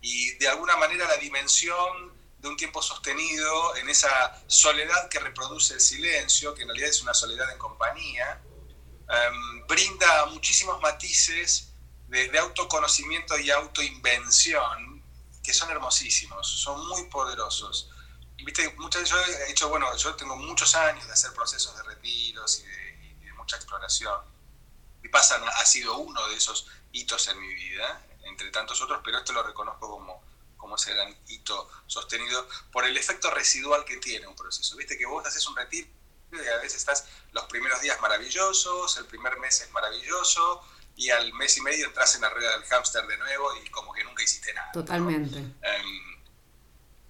Y 0.00 0.32
de 0.34 0.48
alguna 0.48 0.76
manera 0.76 1.06
la 1.06 1.16
dimensión 1.16 2.12
de 2.38 2.48
un 2.48 2.56
tiempo 2.56 2.82
sostenido 2.82 3.76
en 3.76 3.88
esa 3.88 4.42
soledad 4.48 5.08
que 5.08 5.20
reproduce 5.20 5.74
el 5.74 5.80
silencio, 5.80 6.54
que 6.54 6.62
en 6.62 6.68
realidad 6.68 6.90
es 6.90 7.02
una 7.02 7.14
soledad 7.14 7.50
en 7.52 7.58
compañía, 7.58 8.40
em, 9.08 9.66
brinda 9.66 10.26
muchísimos 10.26 10.80
matices 10.80 11.72
de, 12.08 12.38
autoconocimiento 12.38 13.38
y 13.38 13.50
autoinvención 13.50 15.02
que 15.42 15.52
son 15.52 15.70
hermosísimos, 15.70 16.46
son 16.46 16.86
muy 16.88 17.04
poderosos 17.04 17.90
viste, 18.44 18.72
muchas, 18.78 19.08
yo 19.08 19.16
he 19.20 19.50
hecho, 19.50 19.68
bueno, 19.68 19.94
yo 19.96 20.14
tengo 20.14 20.36
muchos 20.36 20.74
años 20.74 21.06
de 21.06 21.12
hacer 21.12 21.32
procesos 21.32 21.76
de 21.76 21.82
retiros 21.82 22.60
y 22.60 22.62
de, 22.62 23.32
mucha 23.34 23.56
exploración. 23.56 24.20
Y 25.02 25.08
pasan, 25.08 25.42
ha 25.46 25.64
sido 25.64 25.96
uno 25.98 26.26
de 26.28 26.36
esos 26.36 26.66
hitos 26.92 27.28
en 27.28 27.40
mi 27.40 27.54
vida, 27.54 28.04
entre 28.24 28.50
tantos 28.50 28.80
otros, 28.82 29.00
pero 29.04 29.18
esto 29.18 29.32
lo 29.32 29.42
reconozco 29.42 29.88
como, 29.88 30.22
como 30.56 30.76
ese 30.76 30.92
gran 30.92 31.16
hito 31.28 31.70
sostenido 31.86 32.46
por 32.72 32.84
el 32.84 32.96
efecto 32.96 33.30
residual 33.30 33.84
que 33.84 33.98
tiene 33.98 34.26
un 34.26 34.34
proceso. 34.36 34.76
Viste 34.76 34.98
que 34.98 35.06
vos 35.06 35.24
haces 35.24 35.46
un 35.46 35.56
retiro 35.56 35.88
y 36.32 36.48
a 36.48 36.56
veces 36.56 36.76
estás 36.78 37.06
los 37.32 37.44
primeros 37.44 37.80
días 37.80 38.00
maravillosos, 38.00 38.96
el 38.98 39.06
primer 39.06 39.38
mes 39.38 39.60
es 39.60 39.70
maravilloso, 39.70 40.62
y 40.96 41.10
al 41.10 41.32
mes 41.34 41.56
y 41.56 41.60
medio 41.60 41.86
entras 41.86 42.16
en 42.16 42.22
la 42.22 42.30
rueda 42.30 42.50
del 42.58 42.64
hámster 42.64 43.06
de 43.06 43.16
nuevo 43.18 43.54
y 43.64 43.70
como 43.70 43.92
que 43.92 44.02
nunca 44.04 44.22
hiciste 44.22 44.52
nada. 44.52 44.72
Totalmente. 44.72 45.38
Em, 45.38 46.24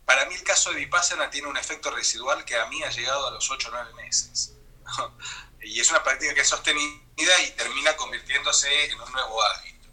para 0.05 0.27
mí 0.27 0.35
el 0.35 0.43
caso 0.43 0.71
de 0.71 0.77
Vipassana 0.77 1.31
tiene 1.31 1.49
un 1.49 1.57
efecto 1.57 1.91
residual 1.91 2.45
que 2.45 2.57
a 2.57 2.67
mí 2.67 2.83
ha 2.83 2.91
llegado 2.91 3.27
a 3.27 3.31
los 3.31 3.51
8 3.51 3.69
o 3.69 3.71
9 3.73 3.95
meses. 3.95 4.55
y 5.63 5.81
es 5.81 5.91
una 5.91 6.03
práctica 6.03 6.35
que 6.35 6.43
es 6.43 6.49
sostenida 6.49 7.41
y 7.47 7.51
termina 7.57 7.97
convirtiéndose 7.97 8.91
en 8.91 9.01
un 9.01 9.11
nuevo 9.11 9.43
hábito. 9.43 9.89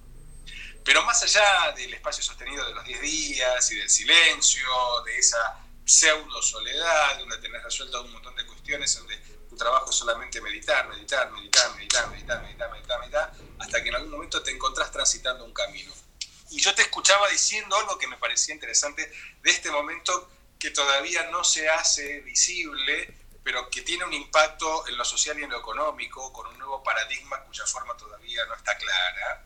Pero 0.84 1.03
más 1.03 1.24
allá 1.24 1.72
del 1.75 1.94
espacio 1.94 2.22
sostenido 2.22 2.65
de 2.65 2.74
los 2.74 2.84
10 2.84 3.01
días 3.01 3.72
y 3.72 3.75
del 3.75 3.89
silencio, 3.89 4.67
de 5.05 5.17
esa 5.17 5.60
pseudo 5.86 6.41
soledad, 6.41 7.20
donde 7.20 7.38
tenés 7.38 7.63
resuelto 7.63 8.03
un 8.03 8.12
montón 8.12 8.36
de 8.36 8.46
cuestiones, 8.46 8.54
donde 8.72 9.17
tu 9.50 9.55
trabajo 9.55 9.89
es 9.89 9.95
solamente 9.95 10.41
meditar, 10.41 10.88
meditar, 10.89 11.31
meditar, 11.31 11.75
meditar, 11.75 12.10
meditar, 12.10 12.41
meditar, 12.41 12.72
meditar, 12.72 13.00
meditar, 13.00 13.34
hasta 13.60 13.84
que 13.84 13.89
en 13.89 13.95
algún 13.95 14.12
momento 14.12 14.41
te 14.41 14.51
encontrás 14.51 14.91
transitando 14.91 15.45
un 15.45 15.53
camino 15.53 15.93
y 16.51 16.62
yo 16.62 16.74
te 16.75 16.84
escuchaba 16.84 17.27
diciendo 17.29 17.75
algo 17.75 17.98
que 17.98 18.07
me 18.07 18.17
parecía 18.17 18.53
interesante 18.53 19.12
de 19.41 19.51
este 19.51 19.72
momento 19.72 20.29
que 20.60 20.72
todavía 20.72 21.29
no 21.29 21.43
se 21.43 21.67
hace 21.69 22.22
visible, 22.22 23.13
pero 23.43 23.69
que 23.69 23.81
tiene 23.81 24.05
un 24.05 24.13
impacto 24.13 24.88
en 24.88 24.98
lo 24.98 25.05
social 25.05 25.38
y 25.39 25.43
en 25.43 25.50
lo 25.50 25.60
económico, 25.60 26.31
con 26.31 26.48
un 26.48 26.57
nuevo 26.57 26.84
paradigma 26.84 27.43
cuya 27.43 27.65
forma 27.65 27.98
todavía 27.98 28.45
no 28.45 28.55
está 28.55 28.77
clara, 28.77 29.43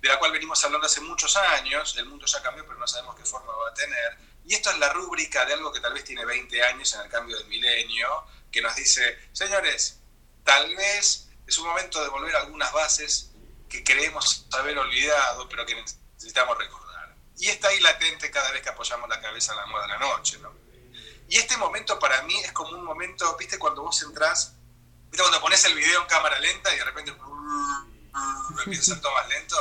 de 0.00 0.08
la 0.08 0.18
cual 0.18 0.32
venimos 0.32 0.62
hablando 0.64 0.86
hace 0.86 1.00
muchos 1.00 1.34
años, 1.36 1.96
el 1.96 2.06
mundo 2.06 2.26
ya 2.26 2.42
cambió, 2.42 2.64
pero 2.66 2.78
no 2.78 2.86
sabemos 2.86 3.16
qué 3.16 3.24
forma 3.24 3.52
va 3.52 3.70
a 3.70 3.74
tener. 3.74 4.18
Y 4.46 4.54
esto 4.54 4.70
es 4.70 4.78
la 4.78 4.92
rúbrica 4.92 5.44
de 5.46 5.54
algo 5.54 5.72
que 5.72 5.80
tal 5.80 5.94
vez 5.94 6.04
tiene 6.04 6.24
20 6.24 6.62
años 6.64 6.92
en 6.94 7.00
el 7.00 7.08
cambio 7.08 7.36
del 7.36 7.46
milenio, 7.46 8.24
que 8.52 8.60
nos 8.60 8.76
dice, 8.76 9.18
señores, 9.32 10.00
tal 10.44 10.74
vez 10.76 11.28
es 11.46 11.58
un 11.58 11.66
momento 11.66 12.02
de 12.02 12.08
volver 12.10 12.36
a 12.36 12.40
algunas 12.40 12.72
bases 12.72 13.30
que 13.68 13.82
creemos 13.82 14.46
haber 14.52 14.78
olvidado, 14.78 15.48
pero 15.48 15.66
que 15.66 15.74
necesitamos 15.74 16.56
recordar. 16.58 17.16
Y 17.38 17.48
está 17.48 17.68
ahí 17.68 17.80
latente 17.80 18.30
cada 18.30 18.50
vez 18.52 18.62
que 18.62 18.68
apoyamos 18.68 19.08
la 19.08 19.20
cabeza 19.20 19.52
en 19.52 19.58
la 19.58 19.66
moda 19.66 19.82
de 19.82 19.88
la 19.88 19.98
noche, 19.98 20.38
¿no? 20.38 20.52
Y 21.28 21.36
este 21.36 21.56
momento 21.56 21.98
para 21.98 22.22
mí 22.22 22.38
es 22.40 22.52
como 22.52 22.76
un 22.76 22.84
momento, 22.84 23.36
¿viste? 23.36 23.58
Cuando 23.58 23.82
vos 23.82 24.00
entrás, 24.02 24.54
¿viste? 25.10 25.22
Cuando 25.22 25.40
pones 25.40 25.64
el 25.64 25.74
video 25.74 26.02
en 26.02 26.06
cámara 26.06 26.38
lenta 26.38 26.72
y 26.74 26.78
de 26.78 26.84
repente 26.84 27.12
empieza 28.64 28.92
a 28.92 28.94
ser 28.94 29.00
todo 29.00 29.12
más 29.14 29.28
lento. 29.28 29.56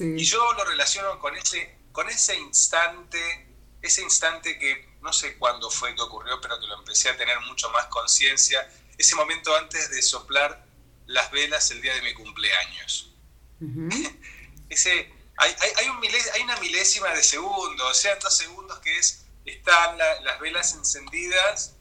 Y 0.00 0.24
yo 0.24 0.52
lo 0.54 0.64
relaciono 0.64 1.18
con 1.18 1.36
ese, 1.36 1.76
con 1.92 2.08
ese 2.08 2.36
instante, 2.36 3.51
ese 3.82 4.02
instante 4.02 4.58
que 4.58 4.96
no 5.00 5.12
sé 5.12 5.36
cuándo 5.36 5.70
fue 5.70 5.94
que 5.94 6.00
ocurrió, 6.00 6.40
pero 6.40 6.58
que 6.60 6.66
lo 6.66 6.78
empecé 6.78 7.10
a 7.10 7.16
tener 7.16 7.38
mucho 7.40 7.68
más 7.70 7.86
conciencia, 7.86 8.72
ese 8.96 9.16
momento 9.16 9.54
antes 9.56 9.90
de 9.90 10.00
soplar 10.00 10.64
las 11.06 11.30
velas 11.32 11.70
el 11.72 11.82
día 11.82 11.92
de 11.94 12.02
mi 12.02 12.14
cumpleaños. 12.14 13.12
ese, 14.68 15.12
hay, 15.36 15.54
hay, 15.76 15.88
un 15.88 16.00
hay 16.34 16.42
una 16.42 16.56
milésima 16.58 17.08
de 17.10 17.22
segundo, 17.22 17.86
o 17.86 17.94
sea, 17.94 18.16
dos 18.16 18.36
segundos 18.36 18.78
que 18.78 18.96
es, 18.98 19.26
están 19.44 19.98
las 19.98 20.38
velas 20.38 20.74
encendidas, 20.74 21.74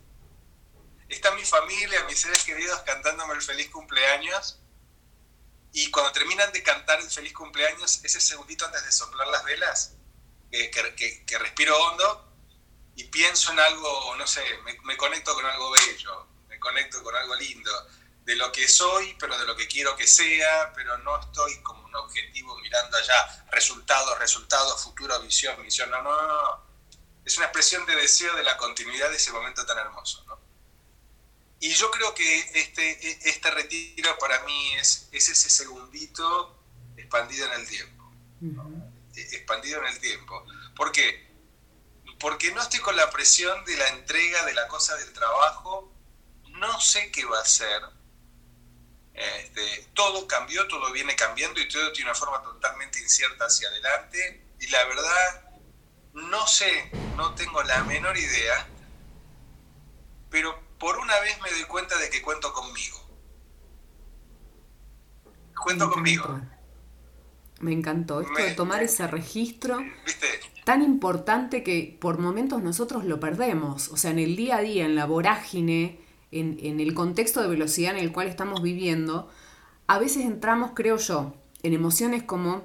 está 1.07 1.31
mi 1.31 1.45
familia, 1.45 2.03
mis 2.05 2.19
seres 2.19 2.43
queridos 2.43 2.79
cantándome 2.81 3.35
el 3.35 3.41
feliz 3.41 3.69
cumpleaños, 3.69 4.57
y 5.73 5.89
cuando 5.91 6.11
terminan 6.11 6.51
de 6.51 6.63
cantar 6.63 6.99
el 6.99 7.09
feliz 7.09 7.33
cumpleaños, 7.33 8.03
ese 8.03 8.19
segundito 8.19 8.65
antes 8.65 8.83
de 8.83 8.91
soplar 8.91 9.27
las 9.27 9.43
velas, 9.43 9.95
que, 10.51 11.25
que, 11.25 11.39
respiro 11.39 11.77
hondo 11.77 12.27
y 12.95 13.05
pienso 13.05 13.51
en 13.53 13.59
algo, 13.59 14.15
no 14.17 14.27
sé, 14.27 14.43
me, 14.63 14.77
me 14.83 14.97
conecto 14.97 15.33
con 15.33 15.45
algo 15.45 15.71
bello, 15.71 16.27
me 16.49 16.59
conecto 16.59 17.01
con 17.01 17.15
algo 17.15 17.35
lindo, 17.35 17.71
de 18.25 18.35
lo 18.35 18.51
que 18.51 18.67
soy, 18.67 19.15
pero 19.19 19.37
de 19.37 19.45
lo 19.45 19.55
que 19.55 19.67
quiero 19.67 19.95
que 19.95 20.07
sea, 20.07 20.71
pero 20.75 20.97
no 20.99 21.19
estoy 21.19 21.61
como 21.61 21.85
un 21.85 21.95
objetivo 21.95 22.57
mirando 22.59 22.97
allá, 22.97 23.45
resultados, 23.51 24.17
resultados, 24.19 24.83
futuro, 24.83 25.19
visión, 25.21 25.59
misión. 25.61 25.89
No, 25.89 26.01
no, 26.01 26.11
no, 26.11 26.63
Es 27.25 27.37
una 27.37 27.47
expresión 27.47 27.85
de 27.85 27.95
deseo 27.95 28.35
de 28.35 28.43
la 28.43 28.57
continuidad 28.57 29.09
de 29.09 29.15
ese 29.15 29.31
momento 29.31 29.65
tan 29.65 29.77
hermoso. 29.79 30.23
¿no? 30.27 30.39
Y 31.59 31.73
yo 31.73 31.89
creo 31.91 32.13
que 32.13 32.39
este, 32.53 33.29
este 33.29 33.51
retiro 33.51 34.17
para 34.19 34.39
mí 34.43 34.73
es, 34.75 35.09
es 35.11 35.29
ese 35.29 35.49
segundito 35.49 36.57
expandido 36.97 37.47
en 37.47 37.53
el 37.59 37.67
tiempo. 37.67 38.11
E, 38.41 38.47
expandido 39.37 39.79
en 39.79 39.87
el 39.87 39.99
tiempo. 39.99 40.45
¿Por 40.75 40.91
qué? 40.91 41.29
Porque 42.19 42.51
no 42.51 42.61
estoy 42.61 42.79
con 42.79 42.95
la 42.95 43.09
presión 43.09 43.63
de 43.65 43.75
la 43.77 43.87
entrega 43.89 44.45
de 44.45 44.53
la 44.53 44.67
cosa 44.67 44.95
del 44.97 45.11
trabajo, 45.13 45.91
no 46.49 46.79
sé 46.79 47.11
qué 47.11 47.25
va 47.25 47.39
a 47.39 47.45
ser, 47.45 47.81
este, 49.13 49.89
todo 49.93 50.27
cambió, 50.27 50.67
todo 50.67 50.91
viene 50.91 51.15
cambiando 51.15 51.59
y 51.59 51.67
todo 51.67 51.91
tiene 51.91 52.09
una 52.09 52.19
forma 52.19 52.41
totalmente 52.41 52.99
incierta 52.99 53.45
hacia 53.45 53.67
adelante. 53.67 54.47
Y 54.59 54.67
la 54.67 54.83
verdad, 54.85 55.51
no 56.13 56.47
sé, 56.47 56.91
no 57.15 57.33
tengo 57.35 57.61
la 57.63 57.83
menor 57.83 58.17
idea, 58.17 58.67
pero 60.29 60.59
por 60.77 60.97
una 60.97 61.19
vez 61.19 61.39
me 61.41 61.51
doy 61.51 61.63
cuenta 61.65 61.97
de 61.97 62.09
que 62.09 62.21
cuento 62.21 62.53
conmigo. 62.53 62.99
Cuento 65.55 65.89
conmigo. 65.91 66.41
Me 67.61 67.71
encantó. 67.71 68.21
Esto 68.21 68.41
de 68.41 68.51
tomar 68.51 68.83
ese 68.83 69.07
registro 69.07 69.79
tan 70.63 70.81
importante 70.81 71.63
que 71.63 71.97
por 71.99 72.19
momentos 72.19 72.61
nosotros 72.61 73.05
lo 73.05 73.19
perdemos. 73.19 73.89
O 73.89 73.97
sea, 73.97 74.11
en 74.11 74.19
el 74.19 74.35
día 74.35 74.57
a 74.57 74.61
día, 74.61 74.85
en 74.85 74.95
la 74.95 75.05
vorágine, 75.05 75.99
en, 76.31 76.79
el 76.79 76.93
contexto 76.93 77.41
de 77.41 77.47
velocidad 77.47 77.95
en 77.95 78.03
el 78.03 78.11
cual 78.11 78.27
estamos 78.27 78.61
viviendo, 78.61 79.29
a 79.87 79.99
veces 79.99 80.25
entramos, 80.25 80.71
creo 80.73 80.97
yo, 80.97 81.33
en 81.63 81.73
emociones 81.73 82.23
como 82.23 82.63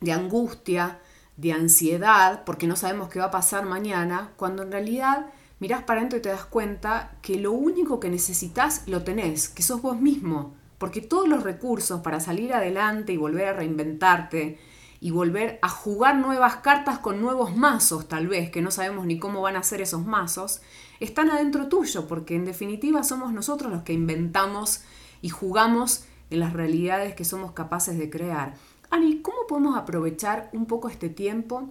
de 0.00 0.12
angustia, 0.12 1.00
de 1.36 1.52
ansiedad 1.52 2.44
porque 2.44 2.66
no 2.66 2.76
sabemos 2.76 3.08
qué 3.08 3.18
va 3.18 3.26
a 3.26 3.30
pasar 3.30 3.66
mañana, 3.66 4.32
cuando 4.36 4.62
en 4.62 4.72
realidad 4.72 5.26
mirás 5.58 5.82
para 5.82 6.00
adentro 6.00 6.18
y 6.18 6.22
te 6.22 6.28
das 6.28 6.44
cuenta 6.44 7.16
que 7.22 7.38
lo 7.38 7.52
único 7.52 8.00
que 8.00 8.10
necesitas 8.10 8.82
lo 8.86 9.02
tenés, 9.02 9.48
que 9.48 9.62
sos 9.62 9.82
vos 9.82 10.00
mismo, 10.00 10.54
porque 10.78 11.00
todos 11.00 11.28
los 11.28 11.42
recursos 11.42 12.00
para 12.00 12.20
salir 12.20 12.52
adelante 12.52 13.12
y 13.12 13.16
volver 13.16 13.48
a 13.48 13.52
reinventarte 13.52 14.58
y 15.00 15.10
volver 15.10 15.58
a 15.62 15.68
jugar 15.68 16.16
nuevas 16.16 16.56
cartas 16.56 16.98
con 16.98 17.20
nuevos 17.20 17.56
mazos 17.56 18.08
tal 18.08 18.28
vez, 18.28 18.50
que 18.50 18.62
no 18.62 18.70
sabemos 18.70 19.06
ni 19.06 19.18
cómo 19.18 19.42
van 19.42 19.56
a 19.56 19.62
ser 19.62 19.80
esos 19.80 20.06
mazos, 20.06 20.60
están 21.00 21.30
adentro 21.30 21.68
tuyo, 21.68 22.06
porque 22.06 22.34
en 22.34 22.44
definitiva 22.44 23.02
somos 23.02 23.32
nosotros 23.32 23.70
los 23.70 23.82
que 23.82 23.92
inventamos 23.92 24.82
y 25.22 25.28
jugamos 25.28 26.04
en 26.30 26.40
las 26.40 26.52
realidades 26.52 27.14
que 27.14 27.24
somos 27.24 27.52
capaces 27.52 27.98
de 27.98 28.10
crear. 28.10 28.54
Ani, 28.90 29.20
¿cómo 29.20 29.46
podemos 29.48 29.76
aprovechar 29.76 30.50
un 30.52 30.66
poco 30.66 30.88
este 30.88 31.08
tiempo? 31.08 31.70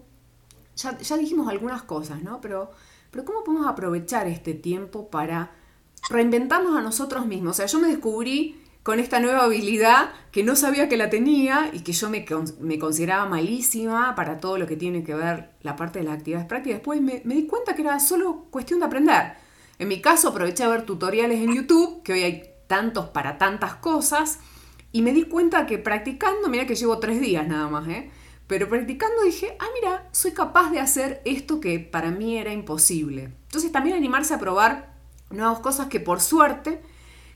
Ya, 0.75 0.97
ya 0.97 1.17
dijimos 1.17 1.47
algunas 1.47 1.83
cosas, 1.83 2.21
¿no? 2.21 2.41
Pero, 2.41 2.71
pero 3.11 3.25
¿cómo 3.25 3.43
podemos 3.43 3.67
aprovechar 3.67 4.27
este 4.27 4.53
tiempo 4.53 5.09
para 5.09 5.51
reinventarnos 6.09 6.75
a 6.75 6.81
nosotros 6.81 7.25
mismos? 7.25 7.51
O 7.51 7.53
sea, 7.55 7.65
yo 7.65 7.79
me 7.79 7.87
descubrí 7.87 8.61
con 8.85 8.99
esta 8.99 9.19
nueva 9.19 9.45
habilidad 9.45 10.11
que 10.31 10.43
no 10.43 10.55
sabía 10.55 10.87
que 10.87 10.95
la 10.95 11.09
tenía 11.09 11.71
y 11.73 11.79
que 11.79 11.91
yo 11.91 12.07
me, 12.07 12.23
consideraba 12.77 13.25
malísima 13.25 14.13
para 14.13 14.39
todo 14.39 14.59
lo 14.59 14.67
que 14.67 14.77
tiene 14.77 15.03
que 15.03 15.15
ver 15.15 15.49
la 15.63 15.75
parte 15.75 15.97
de 15.97 16.05
las 16.05 16.17
actividades 16.19 16.45
prácticas. 16.45 16.77
Después 16.77 17.01
me, 17.01 17.19
me, 17.25 17.33
di 17.33 17.47
cuenta 17.47 17.73
que 17.73 17.81
era 17.81 17.99
solo 17.99 18.45
cuestión 18.51 18.81
de 18.81 18.85
aprender. 18.85 19.33
En 19.79 19.87
mi 19.87 20.01
caso 20.01 20.27
aproveché 20.27 20.63
a 20.65 20.67
ver 20.67 20.83
tutoriales 20.83 21.39
en 21.39 21.55
YouTube, 21.55 22.03
que 22.03 22.13
hoy 22.13 22.21
hay 22.21 22.43
tantos 22.67 23.09
para 23.09 23.39
tantas 23.39 23.73
cosas, 23.73 24.37
y 24.91 25.01
me 25.01 25.13
di 25.13 25.23
cuenta 25.23 25.65
que 25.65 25.79
practicando, 25.79 26.47
mira 26.47 26.67
que 26.67 26.75
llevo 26.75 26.99
tres 26.99 27.19
días 27.19 27.47
nada 27.47 27.67
más, 27.67 27.87
¿eh? 27.87 28.11
pero 28.45 28.69
practicando 28.69 29.23
dije, 29.23 29.57
ah, 29.57 29.65
mira, 29.73 30.07
soy 30.11 30.33
capaz 30.33 30.69
de 30.69 30.79
hacer 30.79 31.23
esto 31.25 31.59
que 31.59 31.79
para 31.79 32.11
mí 32.11 32.37
era 32.37 32.53
imposible. 32.53 33.33
Entonces 33.45 33.71
también 33.71 33.95
animarse 33.95 34.35
a 34.35 34.39
probar 34.39 34.93
nuevas 35.31 35.57
cosas 35.57 35.87
que 35.87 35.99
por 35.99 36.21
suerte 36.21 36.83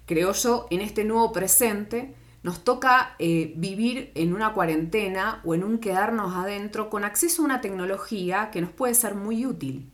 creo 0.10 0.34
yo, 0.34 0.66
en 0.72 0.82
este 0.82 1.04
nuevo 1.04 1.32
presente, 1.32 2.16
nos 2.42 2.63
toca 2.63 3.16
eh, 3.20 3.54
vivir 3.56 4.12
en 4.16 4.34
una 4.34 4.54
cuarentena 4.54 5.39
o 5.46 5.54
en 5.54 5.63
un 5.63 5.80
quedarnos 5.80 6.36
adentro 6.36 6.89
con 6.89 7.04
acceso 7.04 7.44
a 7.44 7.46
una 7.46 7.62
tecnología 7.62 8.50
que 8.51 8.60
nos 8.60 8.72
puede 8.72 8.96
ser 8.96 9.13
muy 9.13 9.46
útil. 9.46 9.88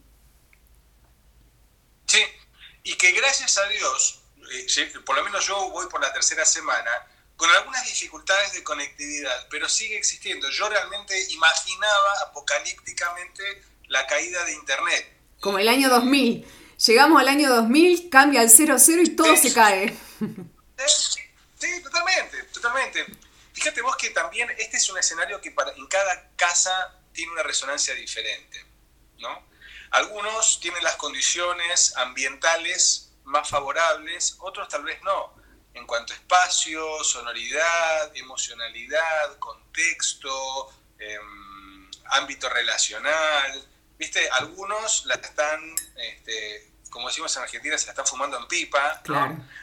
Sí, 2.08 2.22
y 2.84 2.96
que 2.96 3.12
gracias 3.12 3.58
a 3.58 3.68
Dios, 3.68 4.22
eh, 4.54 4.94
por 5.06 5.18
lo 5.18 5.26
menos 5.26 5.46
yo 5.46 5.70
voy 5.72 5.88
por 5.90 6.00
la 6.00 6.14
tercera 6.14 6.46
semana, 6.46 6.92
con 7.36 7.50
algunas 7.50 7.86
dificultades 7.86 8.54
de 8.54 8.64
conectividad, 8.64 9.48
pero 9.50 9.68
sigue 9.68 9.98
existiendo. 9.98 10.50
Yo 10.50 10.70
realmente 10.70 11.14
imaginaba 11.32 12.22
apocalípticamente 12.30 13.64
la 13.90 14.08
caída 14.08 14.46
de 14.46 14.54
Internet. 14.54 15.14
Como 15.42 15.60
el 15.60 15.68
año 15.68 15.90
2000. 15.90 16.65
Llegamos 16.78 17.22
al 17.22 17.28
año 17.28 17.50
2000, 17.50 18.10
cambia 18.10 18.42
al 18.42 18.50
00 18.50 18.78
y 19.04 19.10
todo 19.16 19.36
se 19.38 19.54
cae. 19.54 19.96
Sí, 21.58 21.82
totalmente, 21.82 22.44
totalmente. 22.54 23.06
Fíjate 23.54 23.82
vos 23.82 23.96
que 23.96 24.10
también 24.10 24.50
este 24.58 24.78
es 24.78 24.90
un 24.90 24.98
escenario 24.98 25.40
que 25.40 25.52
para, 25.52 25.72
en 25.72 25.88
cada 25.88 26.30
casa 26.36 27.00
tiene 27.14 27.32
una 27.32 27.44
resonancia 27.44 27.94
diferente, 27.94 28.66
¿no? 29.20 29.48
Algunos 29.92 30.60
tienen 30.60 30.84
las 30.84 30.98
condiciones 30.98 31.96
ambientales 31.96 33.14
más 33.24 33.50
favorables, 33.50 34.36
otros 34.40 34.68
tal 34.68 34.84
vez 34.84 35.02
no, 35.04 35.34
en 35.74 35.88
cuanto 35.88 36.12
a 36.14 36.16
espacio, 36.18 37.04
sonoridad, 37.04 38.16
emocionalidad, 38.16 39.38
contexto, 39.40 40.74
em, 41.00 41.90
ámbito 42.06 42.50
relacional. 42.50 43.66
Viste, 43.98 44.30
algunos 44.32 45.06
la 45.06 45.16
están 45.16 45.76
este, 45.96 46.76
como 46.96 47.10
decimos 47.10 47.36
en 47.36 47.44
Argentina, 47.44 47.78
se 47.78 47.88
la 47.88 47.92
están 47.92 48.08
fumando 48.08 48.38
en 48.38 48.48
pipa, 48.48 49.04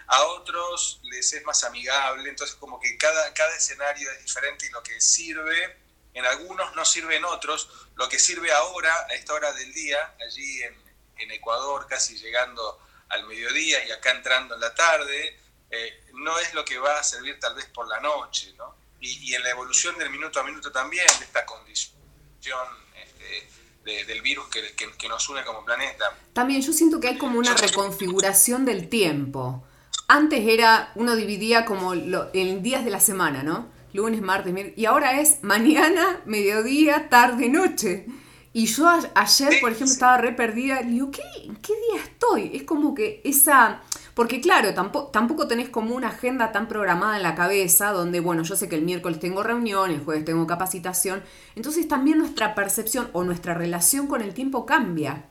a 0.07 0.23
otros 0.25 1.01
les 1.05 1.33
es 1.33 1.43
más 1.47 1.65
amigable, 1.65 2.29
entonces 2.29 2.55
como 2.57 2.79
que 2.79 2.99
cada, 2.99 3.33
cada 3.33 3.57
escenario 3.57 4.11
es 4.11 4.23
diferente 4.23 4.67
y 4.67 4.69
lo 4.69 4.83
que 4.83 5.01
sirve 5.01 5.79
en 6.13 6.27
algunos 6.27 6.77
no 6.77 6.85
sirve 6.85 7.17
en 7.17 7.25
otros, 7.25 7.71
lo 7.95 8.07
que 8.07 8.19
sirve 8.19 8.53
ahora, 8.53 8.95
a 9.09 9.15
esta 9.15 9.33
hora 9.33 9.51
del 9.55 9.73
día, 9.73 10.15
allí 10.27 10.63
en, 10.63 10.83
Ecuador, 11.31 11.87
casi 11.89 12.19
llegando 12.19 12.79
al 13.09 13.25
mediodía 13.27 13.83
y 13.87 13.93
acá 13.93 14.11
entrando 14.11 14.57
en 14.57 14.61
la 14.61 14.75
tarde, 14.75 15.41
eh, 15.71 16.05
no 16.15 16.37
es 16.41 16.53
lo 16.53 16.65
que 16.65 16.77
va 16.79 16.99
a 16.99 17.05
servir 17.05 17.39
tal 17.39 17.55
vez 17.55 17.67
por 17.67 17.89
la 17.89 18.01
noche, 18.01 18.53
¿no? 18.59 18.77
Y, 19.01 19.31
y 19.31 19.35
en 19.37 19.45
la 19.45 19.51
evolución 19.51 19.97
del 19.99 20.11
minuto 20.11 20.41
a 20.41 20.43
minuto 20.43 20.73
también, 20.73 21.07
de 21.21 21.25
esta 21.25 21.47
condición 21.47 22.69
este, 22.97 23.49
del 23.85 24.23
virus 24.23 24.47
que, 24.49 25.09
nos 25.09 25.29
une 25.29 25.45
como 25.45 25.65
planeta. 25.65 26.05
También 26.33 26.63
yo 26.63 26.73
siento 26.73 27.01
que 27.01 27.09
hay 27.09 27.19
como 27.19 27.39
una 27.39 27.55
reconfiguración 27.55 28.65
del 28.65 28.89
tiempo. 28.89 29.65
Antes 30.09 30.47
era, 30.47 30.93
uno 30.95 31.17
dividía 31.17 31.65
como 31.65 31.93
en 31.95 32.63
días 32.63 32.85
de 32.85 32.91
la 32.91 33.01
semana, 33.01 33.43
¿no? 33.43 33.69
Lunes, 33.93 34.23
martes, 34.23 34.53
miércoles. 34.53 34.79
Y 34.79 34.87
ahora 34.87 35.21
es 35.21 35.43
mañana, 35.43 36.21
mediodía, 36.25 37.09
tarde, 37.09 37.49
noche. 37.49 38.07
Y 38.53 38.67
yo 38.67 38.89
ayer, 39.15 39.61
por 39.61 39.73
ejemplo, 39.73 39.93
estaba 39.93 40.19
re 40.19 40.33
perdida. 40.33 40.83
Digo, 40.83 41.11
¿qué, 41.11 41.23
¿qué 41.63 41.73
día 41.73 42.03
estoy? 42.03 42.51
Es 42.55 42.65
como 42.65 42.95
que 42.95 43.21
esa 43.25 43.83
porque 44.15 44.41
claro, 44.41 44.75
tampoco, 44.75 45.11
tampoco 45.11 45.49
tenés 45.49 45.71
como 45.71 45.95
una 45.95 46.09
agenda 46.09 46.53
tan 46.53 46.69
programada 46.69 47.17
en 47.17 47.23
la 47.23 47.35
cabeza, 47.35 47.93
donde, 47.93 48.21
bueno, 48.21 48.43
yo 48.43 48.57
sé 48.57 48.69
que 48.69 48.77
el 48.77 48.83
miércoles 48.83 49.21
tengo 49.21 49.43
reunión, 49.43 49.91
el 49.91 50.05
jueves 50.05 50.25
tengo 50.25 50.47
capacitación, 50.47 51.25
entonces 51.55 51.89
también 51.89 52.19
nuestra 52.19 52.55
percepción 52.55 53.11
o 53.13 53.25
nuestra 53.25 53.55
relación 53.55 54.07
con 54.07 54.21
el 54.21 54.35
tiempo 54.35 54.67
cambia. 54.67 55.29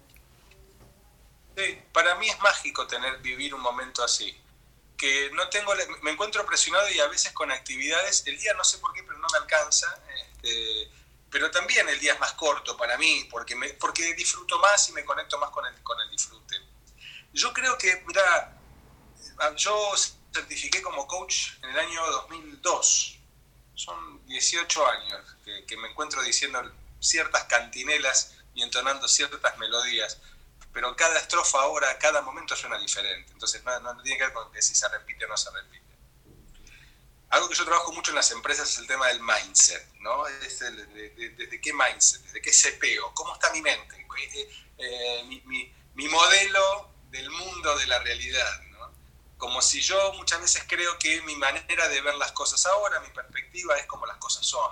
Sí, 1.55 1.77
para 1.91 2.15
mí 2.15 2.27
es 2.27 2.39
mágico 2.39 2.87
tener, 2.87 3.19
vivir 3.19 3.53
un 3.53 3.61
momento 3.61 4.03
así. 4.03 4.35
Que 4.97 5.31
no 5.33 5.49
tengo, 5.49 5.73
me 6.03 6.11
encuentro 6.11 6.45
presionado 6.45 6.87
y 6.89 6.99
a 6.99 7.07
veces 7.07 7.31
con 7.33 7.51
actividades, 7.51 8.23
el 8.27 8.37
día 8.39 8.53
no 8.55 8.63
sé 8.63 8.77
por 8.77 8.93
qué, 8.93 9.03
pero 9.03 9.17
no 9.19 9.27
me 9.31 9.37
alcanza. 9.39 9.87
Este, 10.23 10.89
pero 11.29 11.49
también 11.49 11.87
el 11.87 11.99
día 11.99 12.13
es 12.13 12.19
más 12.19 12.33
corto 12.33 12.75
para 12.77 12.97
mí, 12.97 13.27
porque, 13.29 13.55
me, 13.55 13.69
porque 13.69 14.13
disfruto 14.15 14.59
más 14.59 14.89
y 14.89 14.93
me 14.93 15.05
conecto 15.05 15.39
más 15.39 15.49
con 15.49 15.65
el, 15.65 15.81
con 15.81 15.99
el 16.01 16.09
disfrute. 16.11 16.55
Yo 17.33 17.53
creo 17.53 17.77
que, 17.77 18.03
mira, 18.05 18.60
yo 19.55 19.93
certifiqué 20.33 20.81
como 20.81 21.07
coach 21.07 21.53
en 21.63 21.69
el 21.71 21.79
año 21.79 22.05
2002. 22.11 23.17
Son 23.75 24.25
18 24.27 24.87
años 24.87 25.35
que, 25.67 25.77
me 25.77 25.89
encuentro 25.89 26.21
diciendo 26.21 26.61
ciertas 26.99 27.45
cantinelas 27.45 28.35
y 28.53 28.61
entonando 28.61 29.07
ciertas 29.07 29.57
melodías, 29.57 30.19
pero 30.73 30.95
cada 30.95 31.17
estrofa 31.17 31.61
ahora, 31.61 31.97
cada 31.97 32.21
momento 32.21 32.55
suena 32.55 32.77
diferente. 32.77 33.31
Entonces 33.31 33.63
no, 33.63 34.01
tiene 34.03 34.17
que 34.17 34.25
ver 34.25 34.33
con 34.33 34.61
si 34.61 34.75
se 34.75 34.87
repite 34.89 35.25
o 35.25 35.27
no 35.27 35.37
se 35.37 35.49
repite. 35.51 35.81
Algo 37.29 37.47
que 37.47 37.55
yo 37.55 37.63
trabajo 37.63 37.93
mucho 37.93 38.11
en 38.11 38.17
las 38.17 38.29
empresas 38.31 38.69
es 38.69 38.77
el 38.77 38.87
tema 38.87 39.07
del 39.07 39.21
mindset, 39.21 39.93
¿no? 39.99 40.25
¿Desde 40.25 41.61
qué 41.61 41.73
mindset? 41.73 42.21
¿Desde 42.23 42.41
qué 42.41 42.51
cepeo? 42.51 43.13
¿Cómo 43.13 43.33
está 43.33 43.51
mi 43.51 43.61
mente? 43.61 44.05
Eh, 44.33 44.49
eh, 44.77 45.23
mi, 45.23 45.73
mi 45.95 46.07
modelo 46.09 46.91
del 47.09 47.29
mundo 47.29 47.77
de 47.77 47.87
la 47.87 47.99
realidad, 47.99 48.61
como 49.41 49.59
si 49.63 49.81
yo 49.81 50.13
muchas 50.13 50.39
veces 50.39 50.63
creo 50.67 50.99
que 50.99 51.19
mi 51.23 51.35
manera 51.35 51.89
de 51.89 51.99
ver 52.01 52.13
las 52.13 52.31
cosas 52.31 52.63
ahora, 52.67 52.99
mi 52.99 53.09
perspectiva 53.09 53.75
es 53.75 53.87
como 53.87 54.05
las 54.05 54.17
cosas 54.17 54.45
son. 54.45 54.71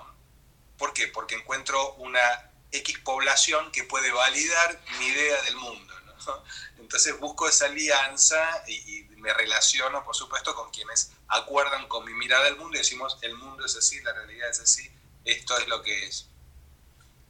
¿Por 0.78 0.92
qué? 0.92 1.08
Porque 1.08 1.34
encuentro 1.34 1.94
una 1.94 2.52
X 2.70 3.00
población 3.00 3.72
que 3.72 3.82
puede 3.82 4.12
validar 4.12 4.80
mi 5.00 5.06
idea 5.06 5.42
del 5.42 5.56
mundo. 5.56 5.92
Entonces 6.78 7.18
busco 7.18 7.48
esa 7.48 7.66
alianza 7.66 8.62
y, 8.68 9.02
me 9.16 9.34
relaciono, 9.34 10.04
por 10.04 10.14
supuesto, 10.14 10.54
con 10.54 10.70
quienes 10.70 11.10
acuerdan 11.26 11.88
con 11.88 12.04
mi 12.04 12.14
mirada 12.14 12.44
del 12.44 12.56
mundo 12.56 12.76
y 12.76 12.78
decimos, 12.78 13.18
el 13.22 13.34
mundo 13.34 13.66
es 13.66 13.74
así, 13.76 14.00
la 14.02 14.12
realidad 14.12 14.50
es 14.50 14.60
así, 14.60 14.88
esto 15.24 15.58
es 15.58 15.66
lo 15.66 15.82
que 15.82 16.06
es. 16.06 16.28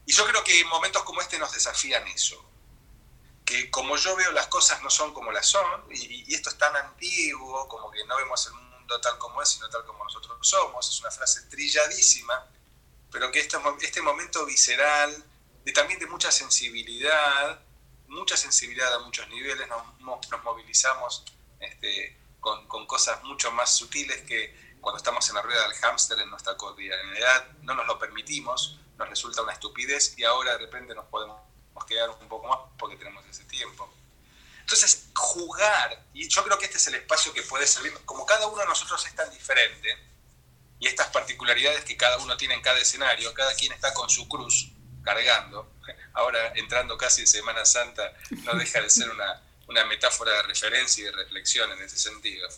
Y 0.05 0.13
yo 0.13 0.27
creo 0.27 0.45
que 0.45 0.63
momentos 0.67 1.03
como 1.05 1.23
este 1.23 1.39
nos 1.39 1.53
desafían 1.53 2.07
eso 2.07 2.50
que 3.51 3.69
como 3.69 3.97
yo 3.97 4.15
veo 4.15 4.31
las 4.31 4.47
cosas 4.47 4.81
no 4.81 4.91
son 4.91 5.13
como 5.13 5.33
las 5.33 5.47
son, 5.47 5.85
y, 5.91 6.33
esto 6.33 6.51
es 6.51 6.57
tan 6.57 6.75
antiguo, 6.77 7.67
como 7.69 7.91
que 7.91 8.05
no 8.05 8.17
vemos 8.17 8.47
el 8.47 8.53
mundo 8.53 9.01
tal 9.01 9.19
como 9.19 9.43
es, 9.43 9.49
sino 9.49 9.69
tal 9.69 9.85
como 9.85 10.05
nosotros 10.05 10.39
somos, 10.41 10.89
es 10.89 11.01
una 11.01 11.11
frase 11.11 11.43
trilladísima, 11.49 12.47
pero 13.11 13.31
que 13.33 13.41
este, 13.41 13.59
este 13.81 14.03
momento 14.03 14.47
visceral, 14.47 15.25
de, 15.65 15.73
también 15.73 15.99
de 15.99 16.07
mucha 16.07 16.31
sensibilidad, 16.31 17.61
mucha 18.07 18.37
sensibilidad 18.37 18.95
a 18.95 19.01
muchos 19.01 19.29
niveles, 19.29 19.67
nos, 19.69 19.83
nos 20.31 20.45
movilizamos 20.45 21.25
este, 21.59 22.17
con, 22.39 22.69
con, 22.69 22.87
cosas 22.87 23.21
mucho 23.25 23.51
más 23.51 23.75
sutiles 23.75 24.23
que 24.23 24.77
cuando 24.81 24.99
estamos 24.99 25.29
en 25.29 25.35
la 25.35 25.43
rueda 25.43 25.63
del 25.63 25.75
hámster 25.75 26.21
en 26.21 26.31
nuestra 26.31 26.57
cotidianidad, 26.57 27.51
no 27.63 27.75
nos 27.75 27.87
lo 27.89 27.99
permitimos, 27.99 28.79
nos 28.97 29.09
resulta 29.09 29.43
una 29.43 29.55
estupidez 29.55 30.17
y 30.17 30.25
ahora 30.25 30.53
de 30.53 30.59
repente 30.59 30.95
nos 30.95 31.07
podemos 31.07 31.50
quedar 31.85 32.11
un 32.11 32.29
poco 32.29 32.49
más 32.49 32.59
porque 32.79 32.97
tenemos 32.97 33.25
ese 33.27 33.45
tiempo. 33.45 33.93
Entonces, 34.61 35.09
jugar, 35.15 36.07
y 36.15 36.29
yo 36.29 36.45
creo 36.45 36.59
que 36.59 36.67
este 36.67 36.79
es 36.79 36.87
el 36.87 36.95
espacio 36.95 37.33
que 37.33 37.43
puede 37.43 37.67
servir, 37.67 37.93
como 38.05 38.25
cada 38.25 38.47
uno 38.47 38.61
de 38.61 38.67
nosotros 38.67 39.05
es 39.07 39.15
tan 39.15 39.31
diferente, 39.31 39.97
y 40.79 40.87
estas 40.87 41.09
particularidades 41.09 41.85
que 41.85 41.97
cada 41.97 42.19
uno 42.19 42.37
tiene 42.37 42.55
en 42.55 42.63
cada 42.63 42.79
escenario, 42.79 43.35
cada 43.35 43.55
quien 43.55 43.73
está 43.73 43.93
con 43.93 44.09
su 44.09 44.29
cruz, 44.29 44.71
cargando, 45.03 45.73
ahora 46.15 46.53
entrando 46.55 46.97
casi 46.97 47.23
en 47.23 47.27
Semana 47.27 47.65
Santa, 47.65 48.13
no 48.45 48.55
deja 48.55 48.81
de 48.81 48.89
ser 48.89 49.11
una, 49.11 49.43
una 49.67 49.85
metáfora 49.85 50.33
de 50.33 50.43
referencia 50.43 51.03
y 51.03 51.05
de 51.05 51.13
reflexión 51.13 51.71
en 51.73 51.83
ese 51.83 51.99
sentido. 51.99 52.49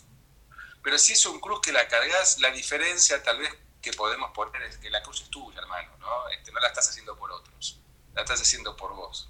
Pero 0.83 0.97
si 0.97 1.13
es 1.13 1.25
un 1.25 1.39
cruz 1.39 1.61
que 1.61 1.71
la 1.71 1.87
cargas, 1.87 2.39
la 2.39 2.51
diferencia 2.51 3.21
tal 3.23 3.39
vez 3.39 3.53
que 3.81 3.93
podemos 3.93 4.31
poner 4.31 4.61
es 4.63 4.77
que 4.77 4.89
la 4.89 5.01
cruz 5.03 5.21
es 5.21 5.29
tuya, 5.29 5.59
hermano, 5.59 5.95
¿no? 5.99 6.29
Este, 6.29 6.51
no 6.51 6.59
la 6.59 6.67
estás 6.67 6.89
haciendo 6.89 7.17
por 7.17 7.31
otros, 7.31 7.79
la 8.13 8.21
estás 8.21 8.41
haciendo 8.41 8.75
por 8.75 8.93
vos. 8.95 9.29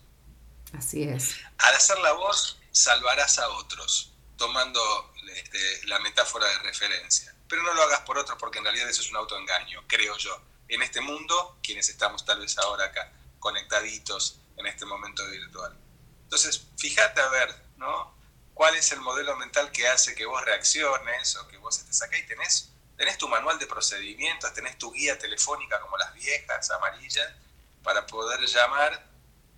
Así 0.78 1.04
es. 1.04 1.38
Al 1.60 1.74
hacerla 1.76 2.14
vos, 2.14 2.60
salvarás 2.72 3.40
a 3.40 3.48
otros, 3.50 4.14
tomando 4.38 5.14
este, 5.36 5.88
la 5.88 6.00
metáfora 6.00 6.48
de 6.48 6.60
referencia. 6.60 7.36
Pero 7.48 7.64
no 7.64 7.74
lo 7.74 7.84
hagas 7.84 8.02
por 8.02 8.18
otros 8.18 8.38
porque 8.40 8.58
en 8.58 8.66
realidad 8.66 8.90
eso 8.90 9.02
es 9.02 9.10
un 9.12 9.18
autoengaño, 9.18 9.84
creo 9.88 10.18
yo. 10.18 10.42
En 10.68 10.82
este 10.82 11.02
mundo, 11.02 11.60
quienes 11.62 11.90
estamos 11.90 12.26
tal 12.26 12.40
vez 12.40 12.58
ahora 12.58 12.86
acá, 12.86 13.12
conectaditos 13.40 14.40
en 14.58 14.66
este 14.66 14.86
momento 14.86 15.26
virtual. 15.30 15.78
Entonces, 16.24 16.68
fíjate 16.78 17.22
a 17.22 17.28
ver, 17.30 17.56
¿no? 17.78 18.18
¿Cuál 18.54 18.76
es 18.76 18.92
el 18.92 19.02
modelo 19.02 19.36
mental 19.36 19.72
que 19.72 19.88
hace 19.88 20.16
que 20.16 20.26
vos 20.26 20.44
reacciones 20.44 21.36
o 21.36 21.48
que 21.48 21.58
vos 21.58 21.78
estés 21.78 22.02
acá 22.02 22.18
y 22.18 22.26
tenés, 22.26 22.72
tenés 22.98 23.18
tu 23.18 23.28
manual 23.28 23.60
de 23.60 23.68
procedimientos, 23.68 24.54
tenés 24.54 24.78
tu 24.78 24.92
guía 24.92 25.18
telefónica 25.18 25.80
como 25.82 25.98
las 25.98 26.14
viejas, 26.14 26.70
amarillas, 26.72 27.34
para 27.84 28.06
poder 28.06 28.40
llamar 28.42 29.08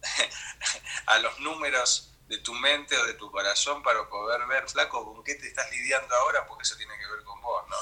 a 1.05 1.19
los 1.19 1.39
números 1.39 2.11
de 2.27 2.39
tu 2.39 2.53
mente 2.53 2.97
o 2.97 3.05
de 3.05 3.13
tu 3.13 3.31
corazón 3.31 3.83
para 3.83 4.07
poder 4.09 4.45
ver, 4.47 4.67
flaco, 4.67 5.13
con 5.13 5.23
qué 5.23 5.35
te 5.35 5.47
estás 5.47 5.69
lidiando 5.71 6.13
ahora, 6.15 6.45
porque 6.47 6.63
eso 6.63 6.75
tiene 6.75 6.97
que 6.97 7.07
ver 7.07 7.23
con 7.23 7.39
vos, 7.41 7.63
¿no? 7.69 7.75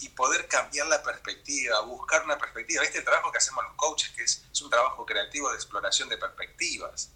Y 0.00 0.08
poder 0.10 0.46
cambiar 0.48 0.86
la 0.86 1.02
perspectiva, 1.02 1.80
buscar 1.80 2.24
una 2.24 2.38
perspectiva. 2.38 2.82
¿Viste 2.82 2.98
el 2.98 3.04
trabajo 3.04 3.32
que 3.32 3.38
hacemos 3.38 3.64
los 3.64 3.74
coaches, 3.74 4.10
que 4.10 4.22
es, 4.22 4.42
un 4.62 4.70
trabajo 4.70 5.04
creativo 5.04 5.50
de 5.50 5.56
exploración 5.56 6.08
de 6.08 6.16
perspectivas? 6.16 7.10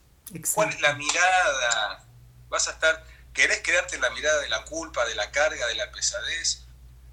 ¿Cuál 0.54 0.70
es 0.70 0.80
la 0.80 0.94
mirada? 0.94 2.04
Vas 2.48 2.68
a 2.68 2.72
estar, 2.72 3.04
querés 3.32 3.60
quedarte 3.60 3.96
en 3.96 4.02
la 4.02 4.10
mirada 4.10 4.40
de 4.40 4.48
la 4.48 4.64
culpa, 4.64 5.04
de 5.06 5.14
la 5.14 5.30
carga, 5.30 5.66
de 5.66 5.74
la 5.76 5.90
pesadez. 5.90 6.64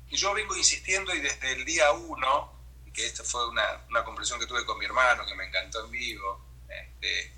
Y 0.10 0.18
yo 0.18 0.34
vengo 0.34 0.56
insistiendo 0.56 1.14
y 1.14 1.22
desde 1.22 1.54
el 1.54 1.66
día 1.66 1.92
uno, 1.92 2.59
que 2.92 3.06
esta 3.06 3.24
fue 3.24 3.48
una, 3.48 3.86
una 3.90 4.04
comprensión 4.04 4.40
que 4.40 4.46
tuve 4.46 4.66
con 4.66 4.78
mi 4.78 4.86
hermano, 4.86 5.26
que 5.26 5.36
me 5.36 5.46
encantó 5.48 5.86
en 5.86 5.92
vivo, 5.92 6.46
este, 6.68 7.34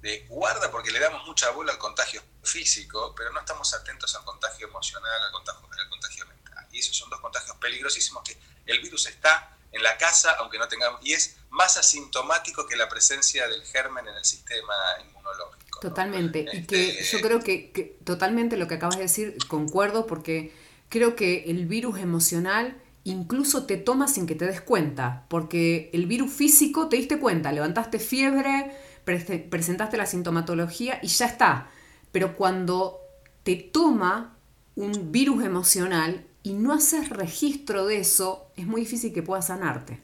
de 0.00 0.26
guarda 0.28 0.70
porque 0.70 0.90
le 0.90 1.00
damos 1.00 1.26
mucha 1.26 1.50
bola 1.50 1.72
al 1.72 1.78
contagio 1.78 2.22
físico, 2.42 3.14
pero 3.16 3.32
no 3.32 3.40
estamos 3.40 3.72
atentos 3.74 4.14
al 4.14 4.24
contagio 4.24 4.68
emocional, 4.68 5.22
al 5.22 5.32
contagio, 5.32 5.68
al 5.78 5.88
contagio 5.88 6.26
mental. 6.26 6.66
Y 6.70 6.78
esos 6.78 6.96
son 6.96 7.10
dos 7.10 7.20
contagios 7.20 7.56
peligrosísimos 7.56 8.22
que 8.22 8.36
el 8.66 8.80
virus 8.80 9.06
está 9.06 9.56
en 9.72 9.82
la 9.82 9.96
casa, 9.96 10.32
aunque 10.38 10.58
no 10.58 10.68
tengamos, 10.68 11.00
y 11.04 11.12
es 11.12 11.36
más 11.50 11.76
asintomático 11.76 12.66
que 12.66 12.76
la 12.76 12.88
presencia 12.88 13.48
del 13.48 13.64
germen 13.64 14.06
en 14.06 14.14
el 14.14 14.24
sistema 14.24 14.74
inmunológico. 15.04 15.80
Totalmente, 15.80 16.46
y 16.52 16.66
que 16.66 17.00
este, 17.00 17.16
yo 17.16 17.20
creo 17.20 17.40
que, 17.40 17.72
que, 17.72 17.82
totalmente 18.04 18.56
lo 18.56 18.68
que 18.68 18.74
acabas 18.74 18.96
de 18.96 19.02
decir, 19.02 19.36
concuerdo, 19.48 20.06
porque 20.06 20.54
creo 20.88 21.16
que 21.16 21.44
el 21.50 21.66
virus 21.66 21.98
emocional 21.98 22.80
incluso 23.06 23.66
te 23.66 23.76
toma 23.76 24.08
sin 24.08 24.26
que 24.26 24.34
te 24.34 24.46
des 24.46 24.60
cuenta, 24.60 25.24
porque 25.28 25.90
el 25.92 26.06
virus 26.06 26.32
físico 26.32 26.88
te 26.88 26.96
diste 26.96 27.20
cuenta, 27.20 27.52
levantaste 27.52 28.00
fiebre, 28.00 28.76
presentaste 29.04 29.96
la 29.96 30.06
sintomatología 30.06 30.98
y 31.02 31.06
ya 31.06 31.26
está. 31.26 31.70
Pero 32.10 32.36
cuando 32.36 33.00
te 33.44 33.54
toma 33.54 34.36
un 34.74 35.12
virus 35.12 35.44
emocional 35.44 36.26
y 36.42 36.54
no 36.54 36.72
haces 36.72 37.10
registro 37.10 37.86
de 37.86 37.98
eso, 37.98 38.50
es 38.56 38.66
muy 38.66 38.80
difícil 38.80 39.12
que 39.12 39.22
puedas 39.22 39.46
sanarte. 39.46 40.02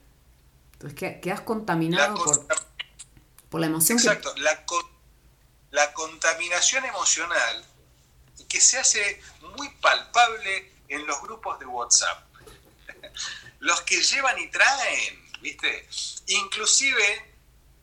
Entonces 0.74 1.18
quedas 1.20 1.40
contaminado 1.40 2.14
por, 2.14 2.46
por, 3.48 3.60
la 3.60 3.66
emoción. 3.66 3.98
Exacto, 3.98 4.32
la, 4.36 4.64
la 5.72 5.92
contaminación 5.92 6.84
emocional 6.84 7.64
que 8.48 8.60
se 8.60 8.78
hace 8.78 9.20
muy 9.56 9.68
palpable 9.80 10.72
en 10.88 11.04
los 11.06 11.20
grupos 11.22 11.58
de 11.58 11.66
WhatsApp. 11.66 12.31
Los 13.60 13.82
que 13.82 14.02
llevan 14.02 14.38
y 14.38 14.48
traen, 14.48 15.32
¿viste? 15.40 15.88
Inclusive 16.26 17.32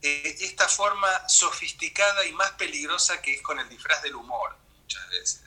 eh, 0.01 0.37
esta 0.41 0.67
forma 0.67 1.27
sofisticada 1.27 2.25
y 2.25 2.31
más 2.33 2.51
peligrosa 2.51 3.21
que 3.21 3.33
es 3.33 3.41
con 3.41 3.59
el 3.59 3.67
disfraz 3.67 4.01
del 4.01 4.15
humor, 4.15 4.55
muchas 4.81 5.09
veces. 5.09 5.41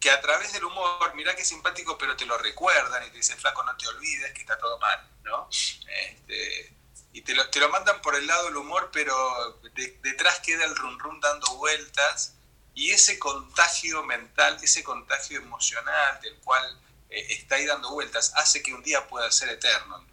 Que 0.00 0.10
a 0.10 0.20
través 0.20 0.52
del 0.52 0.64
humor, 0.64 1.14
mira 1.14 1.34
qué 1.34 1.44
simpático, 1.44 1.98
pero 1.98 2.16
te 2.16 2.24
lo 2.24 2.38
recuerdan 2.38 3.04
y 3.06 3.10
te 3.10 3.16
dicen, 3.16 3.38
flaco, 3.38 3.62
no 3.64 3.76
te 3.76 3.88
olvides 3.88 4.32
que 4.32 4.40
está 4.40 4.56
todo 4.58 4.78
mal, 4.78 5.08
¿no? 5.24 5.48
Este, 5.50 6.72
y 7.12 7.22
te 7.22 7.34
lo, 7.34 7.48
te 7.50 7.60
lo, 7.60 7.68
mandan 7.68 8.00
por 8.00 8.14
el 8.14 8.26
lado 8.26 8.44
del 8.46 8.56
humor, 8.56 8.90
pero 8.92 9.60
detrás 10.02 10.40
queda 10.40 10.64
el 10.64 10.76
rum 10.76 10.98
rum 10.98 11.20
dando 11.20 11.54
vueltas 11.56 12.34
y 12.74 12.92
ese 12.92 13.18
contagio 13.18 14.04
mental, 14.04 14.56
ese 14.62 14.84
contagio 14.84 15.40
emocional 15.40 16.20
del 16.20 16.36
cual 16.36 16.80
eh, 17.10 17.26
está 17.30 17.56
ahí 17.56 17.66
dando 17.66 17.90
vueltas, 17.90 18.32
hace 18.36 18.62
que 18.62 18.72
un 18.74 18.82
día 18.82 19.06
pueda 19.08 19.30
ser 19.30 19.48
eterno, 19.50 20.04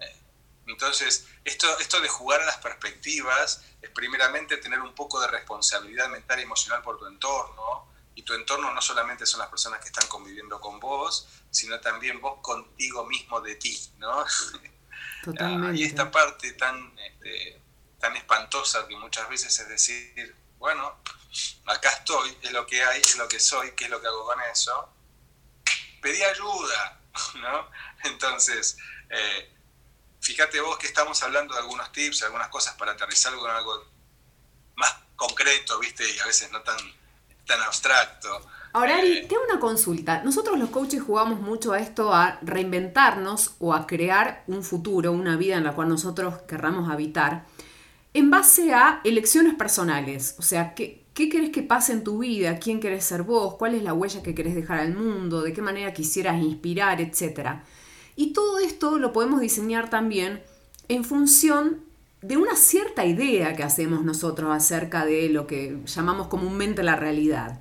eh, 0.00 0.16
entonces, 0.66 1.26
esto, 1.44 1.78
esto 1.78 2.00
de 2.00 2.08
jugar 2.08 2.40
a 2.40 2.46
las 2.46 2.58
perspectivas 2.58 3.62
es 3.80 3.90
primeramente 3.90 4.56
tener 4.56 4.80
un 4.80 4.94
poco 4.94 5.20
de 5.20 5.28
responsabilidad 5.28 6.08
mental 6.08 6.40
y 6.40 6.42
emocional 6.42 6.82
por 6.82 6.98
tu 6.98 7.06
entorno. 7.06 7.94
Y 8.14 8.22
tu 8.22 8.32
entorno 8.32 8.72
no 8.72 8.80
solamente 8.80 9.26
son 9.26 9.40
las 9.40 9.50
personas 9.50 9.80
que 9.80 9.88
están 9.88 10.08
conviviendo 10.08 10.58
con 10.58 10.80
vos, 10.80 11.28
sino 11.50 11.78
también 11.80 12.18
vos 12.20 12.40
contigo 12.40 13.04
mismo 13.04 13.42
de 13.42 13.56
ti, 13.56 13.78
¿no? 13.98 14.24
Totalmente. 15.24 15.80
y 15.80 15.84
esta 15.84 16.10
parte 16.10 16.52
tan, 16.52 16.98
este, 16.98 17.60
tan 18.00 18.16
espantosa 18.16 18.86
que 18.88 18.96
muchas 18.96 19.28
veces 19.28 19.58
es 19.58 19.68
decir, 19.68 20.34
bueno, 20.58 20.98
acá 21.66 21.90
estoy, 21.90 22.38
es 22.42 22.52
lo 22.52 22.66
que 22.66 22.82
hay, 22.82 23.02
es 23.02 23.16
lo 23.16 23.28
que 23.28 23.38
soy, 23.38 23.72
¿qué 23.72 23.84
es 23.84 23.90
lo 23.90 24.00
que 24.00 24.06
hago 24.06 24.24
con 24.24 24.40
eso? 24.50 24.95
Pedí 26.00 26.22
ayuda, 26.22 27.00
¿no? 27.40 27.68
Entonces, 28.04 28.76
eh, 29.10 29.52
fíjate 30.20 30.60
vos 30.60 30.78
que 30.78 30.86
estamos 30.86 31.22
hablando 31.22 31.54
de 31.54 31.60
algunos 31.60 31.90
tips, 31.92 32.22
algunas 32.24 32.48
cosas 32.48 32.74
para 32.74 32.92
aterrizar 32.92 33.34
con 33.34 33.50
algo 33.50 33.84
más 34.76 34.94
concreto, 35.16 35.78
¿viste? 35.78 36.04
Y 36.14 36.18
a 36.18 36.26
veces 36.26 36.50
no 36.52 36.60
tan, 36.62 36.78
tan 37.46 37.60
abstracto. 37.62 38.50
Ahora, 38.72 38.98
Ari, 38.98 39.12
eh, 39.12 39.26
tengo 39.26 39.42
una 39.50 39.58
consulta. 39.58 40.22
Nosotros 40.22 40.58
los 40.58 40.68
coaches 40.68 41.02
jugamos 41.02 41.40
mucho 41.40 41.72
a 41.72 41.78
esto, 41.78 42.12
a 42.12 42.38
reinventarnos 42.42 43.54
o 43.58 43.72
a 43.72 43.86
crear 43.86 44.44
un 44.46 44.62
futuro, 44.62 45.12
una 45.12 45.36
vida 45.36 45.56
en 45.56 45.64
la 45.64 45.72
cual 45.72 45.88
nosotros 45.88 46.42
querramos 46.46 46.90
habitar, 46.90 47.46
en 48.12 48.30
base 48.30 48.74
a 48.74 49.00
elecciones 49.04 49.54
personales. 49.54 50.34
O 50.38 50.42
sea, 50.42 50.74
¿qué, 50.74 51.05
qué 51.16 51.30
querés 51.30 51.48
que 51.48 51.62
pase 51.62 51.94
en 51.94 52.04
tu 52.04 52.18
vida? 52.18 52.58
¿Quién 52.58 52.78
querés 52.78 53.02
ser 53.04 53.22
vos? 53.22 53.54
¿Cuál 53.54 53.74
es 53.74 53.82
la 53.82 53.94
huella 53.94 54.22
que 54.22 54.34
querés 54.34 54.54
dejar 54.54 54.80
al 54.80 54.94
mundo? 54.94 55.40
¿De 55.40 55.54
qué 55.54 55.62
manera 55.62 55.94
quisieras 55.94 56.42
inspirar? 56.42 57.00
Etcétera. 57.00 57.64
Y 58.16 58.34
todo 58.34 58.58
esto 58.58 58.98
lo 58.98 59.14
podemos 59.14 59.40
diseñar 59.40 59.88
también 59.88 60.42
en 60.88 61.04
función 61.04 61.80
de 62.20 62.36
una 62.36 62.54
cierta 62.54 63.06
idea 63.06 63.56
que 63.56 63.62
hacemos 63.62 64.04
nosotros 64.04 64.54
acerca 64.54 65.06
de 65.06 65.30
lo 65.30 65.46
que 65.46 65.78
llamamos 65.86 66.26
comúnmente 66.26 66.82
la 66.82 66.96
realidad. 66.96 67.60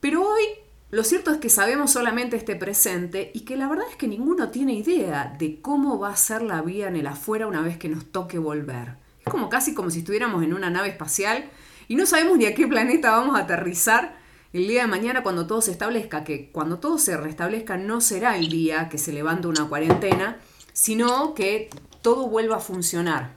Pero 0.00 0.28
hoy 0.28 0.42
lo 0.90 1.04
cierto 1.04 1.30
es 1.30 1.38
que 1.38 1.48
sabemos 1.48 1.92
solamente 1.92 2.36
este 2.36 2.56
presente 2.56 3.30
y 3.32 3.42
que 3.42 3.56
la 3.56 3.68
verdad 3.68 3.86
es 3.88 3.94
que 3.94 4.08
ninguno 4.08 4.50
tiene 4.50 4.72
idea 4.72 5.36
de 5.38 5.60
cómo 5.62 6.00
va 6.00 6.10
a 6.10 6.16
ser 6.16 6.42
la 6.42 6.60
vida 6.60 6.88
en 6.88 6.96
el 6.96 7.06
afuera 7.06 7.46
una 7.46 7.62
vez 7.62 7.78
que 7.78 7.88
nos 7.88 8.06
toque 8.06 8.38
volver. 8.38 8.96
Es 9.20 9.30
como 9.30 9.48
casi 9.48 9.74
como 9.74 9.90
si 9.90 10.00
estuviéramos 10.00 10.42
en 10.42 10.54
una 10.54 10.70
nave 10.70 10.88
espacial 10.88 11.48
y 11.90 11.96
no 11.96 12.06
sabemos 12.06 12.38
ni 12.38 12.46
a 12.46 12.54
qué 12.54 12.68
planeta 12.68 13.10
vamos 13.10 13.36
a 13.36 13.42
aterrizar 13.42 14.16
el 14.52 14.68
día 14.68 14.82
de 14.82 14.86
mañana 14.86 15.24
cuando 15.24 15.48
todo 15.48 15.60
se 15.60 15.72
establezca, 15.72 16.22
que 16.22 16.52
cuando 16.52 16.78
todo 16.78 16.98
se 16.98 17.16
restablezca 17.16 17.76
no 17.78 18.00
será 18.00 18.36
el 18.36 18.48
día 18.48 18.88
que 18.88 18.96
se 18.96 19.12
levanta 19.12 19.48
una 19.48 19.68
cuarentena, 19.68 20.40
sino 20.72 21.34
que 21.34 21.68
todo 22.00 22.28
vuelva 22.28 22.58
a 22.58 22.60
funcionar. 22.60 23.34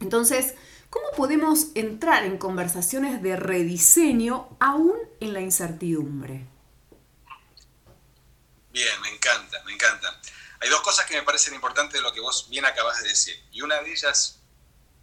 Entonces, 0.00 0.54
¿cómo 0.88 1.04
podemos 1.14 1.66
entrar 1.74 2.24
en 2.24 2.38
conversaciones 2.38 3.22
de 3.22 3.36
rediseño 3.36 4.56
aún 4.58 4.96
en 5.20 5.34
la 5.34 5.42
incertidumbre? 5.42 6.46
Bien, 8.70 9.00
me 9.02 9.10
encanta, 9.10 9.62
me 9.66 9.74
encanta. 9.74 10.18
Hay 10.60 10.70
dos 10.70 10.80
cosas 10.80 11.04
que 11.04 11.16
me 11.16 11.24
parecen 11.24 11.52
importantes 11.52 12.00
de 12.00 12.00
lo 12.00 12.14
que 12.14 12.20
vos 12.20 12.48
bien 12.48 12.64
acabas 12.64 13.02
de 13.02 13.08
decir. 13.10 13.38
Y 13.52 13.60
una 13.60 13.82
de 13.82 13.92
ellas 13.92 14.40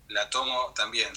la 0.07 0.27
tomo 0.31 0.73
también 0.73 1.09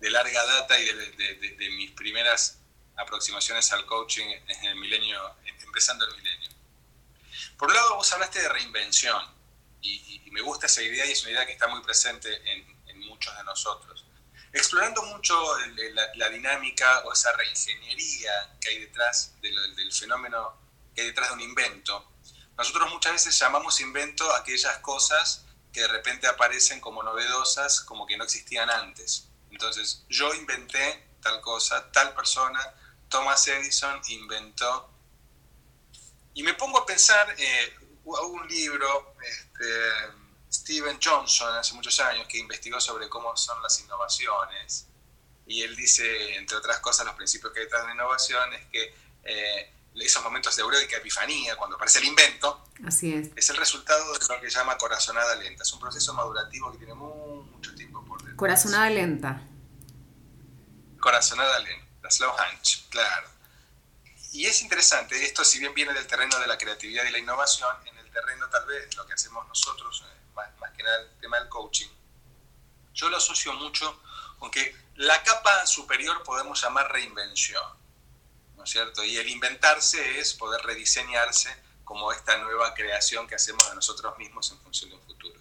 de 0.00 0.10
larga 0.10 0.44
data 0.44 0.78
y 0.78 0.86
de 0.86 1.70
mis 1.70 1.90
primeras 1.92 2.58
aproximaciones 2.98 3.72
al 3.72 3.86
coaching 3.86 4.26
en 4.26 4.64
el 4.64 4.76
milenio, 4.76 5.20
empezando 5.44 6.04
el 6.06 6.16
milenio. 6.16 6.50
Por 7.56 7.68
un 7.68 7.74
lado, 7.74 7.96
vos 7.96 8.12
hablaste 8.12 8.40
de 8.40 8.48
reinvención 8.48 9.22
y, 9.80 10.16
me 10.30 10.42
gusta 10.42 10.66
esa 10.66 10.82
idea 10.82 11.06
y 11.06 11.12
es 11.12 11.22
una 11.22 11.32
idea 11.32 11.46
que 11.46 11.52
está 11.52 11.66
muy 11.66 11.82
presente 11.82 12.28
en, 12.52 12.78
muchos 13.08 13.34
de 13.36 13.44
nosotros. 13.44 14.04
Explorando 14.52 15.02
mucho 15.04 15.34
la, 16.16 16.28
dinámica 16.28 17.00
o 17.04 17.12
esa 17.12 17.32
reingeniería 17.32 18.56
que 18.60 18.68
hay 18.68 18.78
detrás 18.80 19.32
del 19.40 19.92
fenómeno, 19.92 20.60
que 20.94 21.02
hay 21.02 21.06
detrás 21.06 21.28
de 21.28 21.34
un 21.36 21.40
invento, 21.40 22.12
nosotros 22.58 22.90
muchas 22.92 23.12
veces 23.12 23.38
llamamos 23.38 23.80
invento 23.80 24.30
aquellas 24.34 24.78
cosas 24.78 25.46
que 25.72 25.80
de 25.80 25.88
repente 25.88 26.26
aparecen 26.26 26.80
como 26.80 27.04
novedosas, 27.04 27.80
como 27.80 28.04
que 28.06 28.16
no 28.16 28.24
existían 28.24 28.68
antes. 28.68 29.27
Entonces, 29.50 30.04
yo 30.08 30.32
inventé 30.34 31.08
tal 31.20 31.40
cosa, 31.40 31.90
tal 31.92 32.14
persona, 32.14 32.60
Thomas 33.08 33.46
Edison 33.48 34.00
inventó. 34.08 34.90
Y 36.34 36.42
me 36.42 36.54
pongo 36.54 36.78
a 36.78 36.86
pensar, 36.86 37.34
eh, 37.38 37.74
un 38.04 38.48
libro, 38.48 39.14
este, 39.20 39.64
Steven 40.50 40.98
Johnson, 41.02 41.56
hace 41.56 41.74
muchos 41.74 41.98
años, 42.00 42.26
que 42.28 42.38
investigó 42.38 42.80
sobre 42.80 43.08
cómo 43.08 43.36
son 43.36 43.62
las 43.62 43.80
innovaciones. 43.80 44.86
Y 45.46 45.62
él 45.62 45.74
dice, 45.76 46.36
entre 46.36 46.56
otras 46.56 46.80
cosas, 46.80 47.06
los 47.06 47.14
principios 47.14 47.52
que 47.52 47.60
hay 47.60 47.64
detrás 47.64 47.82
de 47.82 47.88
la 47.88 47.94
innovación 47.94 48.52
es 48.54 48.66
que 48.66 48.94
eh, 49.24 49.72
esos 49.94 50.22
momentos 50.22 50.54
de 50.54 50.62
eufórica 50.62 50.96
epifanía, 50.96 51.56
cuando 51.56 51.76
aparece 51.76 51.98
el 51.98 52.04
invento, 52.04 52.64
Así 52.86 53.14
es. 53.14 53.30
es 53.34 53.50
el 53.50 53.56
resultado 53.56 54.12
de 54.12 54.18
lo 54.28 54.40
que 54.40 54.48
llama 54.48 54.78
corazonada 54.78 55.34
lenta. 55.36 55.64
Es 55.64 55.72
un 55.72 55.80
proceso 55.80 56.14
madurativo 56.14 56.70
que 56.72 56.78
tiene 56.78 56.94
mucho 56.94 57.74
tiempo. 57.74 58.04
Corazonada 58.38 58.88
lenta. 58.88 59.42
Corazonada 61.00 61.58
lenta, 61.58 62.08
slow 62.08 62.30
hunch, 62.30 62.88
claro. 62.88 63.28
Y 64.30 64.46
es 64.46 64.62
interesante, 64.62 65.24
esto 65.24 65.44
si 65.44 65.58
bien 65.58 65.74
viene 65.74 65.92
del 65.92 66.06
terreno 66.06 66.38
de 66.38 66.46
la 66.46 66.56
creatividad 66.56 67.04
y 67.04 67.10
la 67.10 67.18
innovación, 67.18 67.68
en 67.84 67.98
el 67.98 68.08
terreno 68.12 68.48
tal 68.48 68.64
vez 68.66 68.94
lo 68.94 69.04
que 69.08 69.14
hacemos 69.14 69.44
nosotros, 69.48 70.04
eh, 70.06 70.20
más, 70.36 70.70
que 70.76 70.84
nada 70.84 71.00
el 71.00 71.20
tema 71.20 71.40
del 71.40 71.48
coaching, 71.48 71.88
yo 72.94 73.08
lo 73.08 73.16
asocio 73.16 73.52
mucho 73.54 74.00
con 74.38 74.52
que 74.52 74.72
la 74.94 75.20
capa 75.24 75.66
superior 75.66 76.22
podemos 76.22 76.62
llamar 76.62 76.92
reinvención, 76.92 77.76
¿no 78.56 78.62
es 78.62 78.70
cierto? 78.70 79.02
Y 79.02 79.16
el 79.16 79.28
inventarse 79.28 80.20
es 80.20 80.34
poder 80.34 80.64
rediseñarse 80.64 81.52
como 81.82 82.12
esta 82.12 82.38
nueva 82.38 82.72
creación 82.72 83.26
que 83.26 83.34
hacemos 83.34 83.68
de 83.68 83.74
nosotros 83.74 84.16
mismos 84.16 84.48
en 84.52 84.60
función 84.60 84.90
de 84.90 84.96
un 84.96 85.02
futuro. 85.02 85.37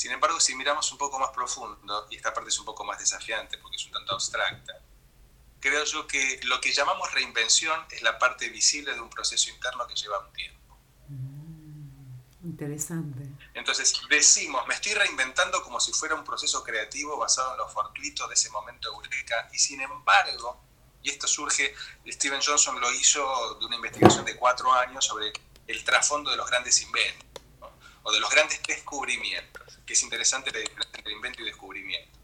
Sin 0.00 0.12
embargo, 0.12 0.40
si 0.40 0.54
miramos 0.54 0.90
un 0.92 0.96
poco 0.96 1.18
más 1.18 1.28
profundo, 1.28 2.06
y 2.08 2.16
esta 2.16 2.32
parte 2.32 2.48
es 2.48 2.58
un 2.58 2.64
poco 2.64 2.84
más 2.84 2.98
desafiante 2.98 3.58
porque 3.58 3.76
es 3.76 3.84
un 3.84 3.92
tanto 3.92 4.14
abstracta, 4.14 4.80
creo 5.60 5.84
yo 5.84 6.06
que 6.06 6.40
lo 6.44 6.58
que 6.58 6.72
llamamos 6.72 7.12
reinvención 7.12 7.78
es 7.90 8.00
la 8.00 8.18
parte 8.18 8.48
visible 8.48 8.94
de 8.94 9.00
un 9.02 9.10
proceso 9.10 9.50
interno 9.50 9.86
que 9.86 9.94
lleva 9.94 10.18
un 10.20 10.32
tiempo. 10.32 10.78
Interesante. 12.42 13.28
Entonces 13.52 13.92
decimos, 14.08 14.66
me 14.66 14.72
estoy 14.72 14.94
reinventando 14.94 15.62
como 15.62 15.78
si 15.78 15.92
fuera 15.92 16.14
un 16.14 16.24
proceso 16.24 16.64
creativo 16.64 17.18
basado 17.18 17.52
en 17.52 17.58
lo 17.58 17.68
fortuito 17.68 18.26
de 18.26 18.32
ese 18.32 18.48
momento 18.48 18.88
eureka, 18.88 19.50
y 19.52 19.58
sin 19.58 19.82
embargo, 19.82 20.62
y 21.02 21.10
esto 21.10 21.26
surge, 21.26 21.74
Steven 22.06 22.40
Johnson 22.42 22.80
lo 22.80 22.90
hizo 22.94 23.56
de 23.56 23.66
una 23.66 23.76
investigación 23.76 24.24
de 24.24 24.34
cuatro 24.34 24.72
años 24.72 25.04
sobre 25.04 25.30
el 25.66 25.84
trasfondo 25.84 26.30
de 26.30 26.38
los 26.38 26.48
grandes 26.48 26.80
inventos. 26.80 27.29
O 28.02 28.12
de 28.12 28.20
los 28.20 28.30
grandes 28.30 28.60
descubrimientos, 28.66 29.78
que 29.86 29.92
es 29.92 30.02
interesante 30.02 30.50
la 30.50 30.60
diferencia 30.60 30.98
entre 30.98 31.12
invento 31.12 31.42
y 31.42 31.44
descubrimiento. 31.46 32.18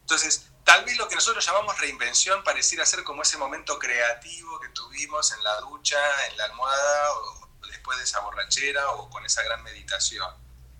Entonces, 0.00 0.46
tal 0.64 0.84
vez 0.84 0.96
lo 0.96 1.08
que 1.08 1.14
nosotros 1.14 1.44
llamamos 1.44 1.78
reinvención 1.78 2.42
pareciera 2.42 2.86
ser 2.86 3.04
como 3.04 3.22
ese 3.22 3.36
momento 3.36 3.78
creativo 3.78 4.58
que 4.60 4.68
tuvimos 4.70 5.32
en 5.32 5.44
la 5.44 5.60
ducha, 5.60 5.98
en 6.30 6.36
la 6.36 6.44
almohada, 6.44 7.12
o 7.14 7.48
después 7.68 7.98
de 7.98 8.04
esa 8.04 8.20
borrachera, 8.20 8.90
o 8.92 9.10
con 9.10 9.24
esa 9.26 9.42
gran 9.42 9.62
meditación. 9.62 10.26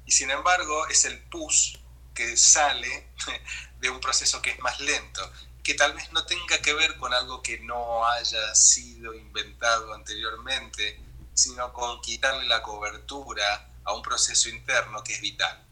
Y 0.07 0.13
sin 0.13 0.31
embargo, 0.31 0.87
es 0.89 1.05
el 1.05 1.23
pus 1.25 1.79
que 2.15 2.37
sale 2.37 3.13
de 3.81 3.91
un 3.91 4.01
proceso 4.01 4.41
que 4.41 4.51
es 4.51 4.59
más 4.61 4.81
lento, 4.81 5.31
que 5.63 5.75
tal 5.75 5.93
vez 5.93 6.11
no 6.13 6.25
tenga 6.25 6.59
que 6.63 6.73
ver 6.73 6.97
con 6.97 7.13
algo 7.13 7.43
que 7.43 7.59
no 7.61 8.09
haya 8.09 8.55
sido 8.55 9.15
inventado 9.15 9.93
anteriormente, 9.93 10.99
sino 11.39 11.73
con 11.73 12.01
quitarle 12.01 12.47
la 12.47 12.63
cobertura 12.63 13.71
a 13.85 13.95
un 13.95 14.03
proceso 14.03 14.49
interno 14.49 15.05
que 15.05 15.15
es 15.15 15.21
vital. 15.21 15.65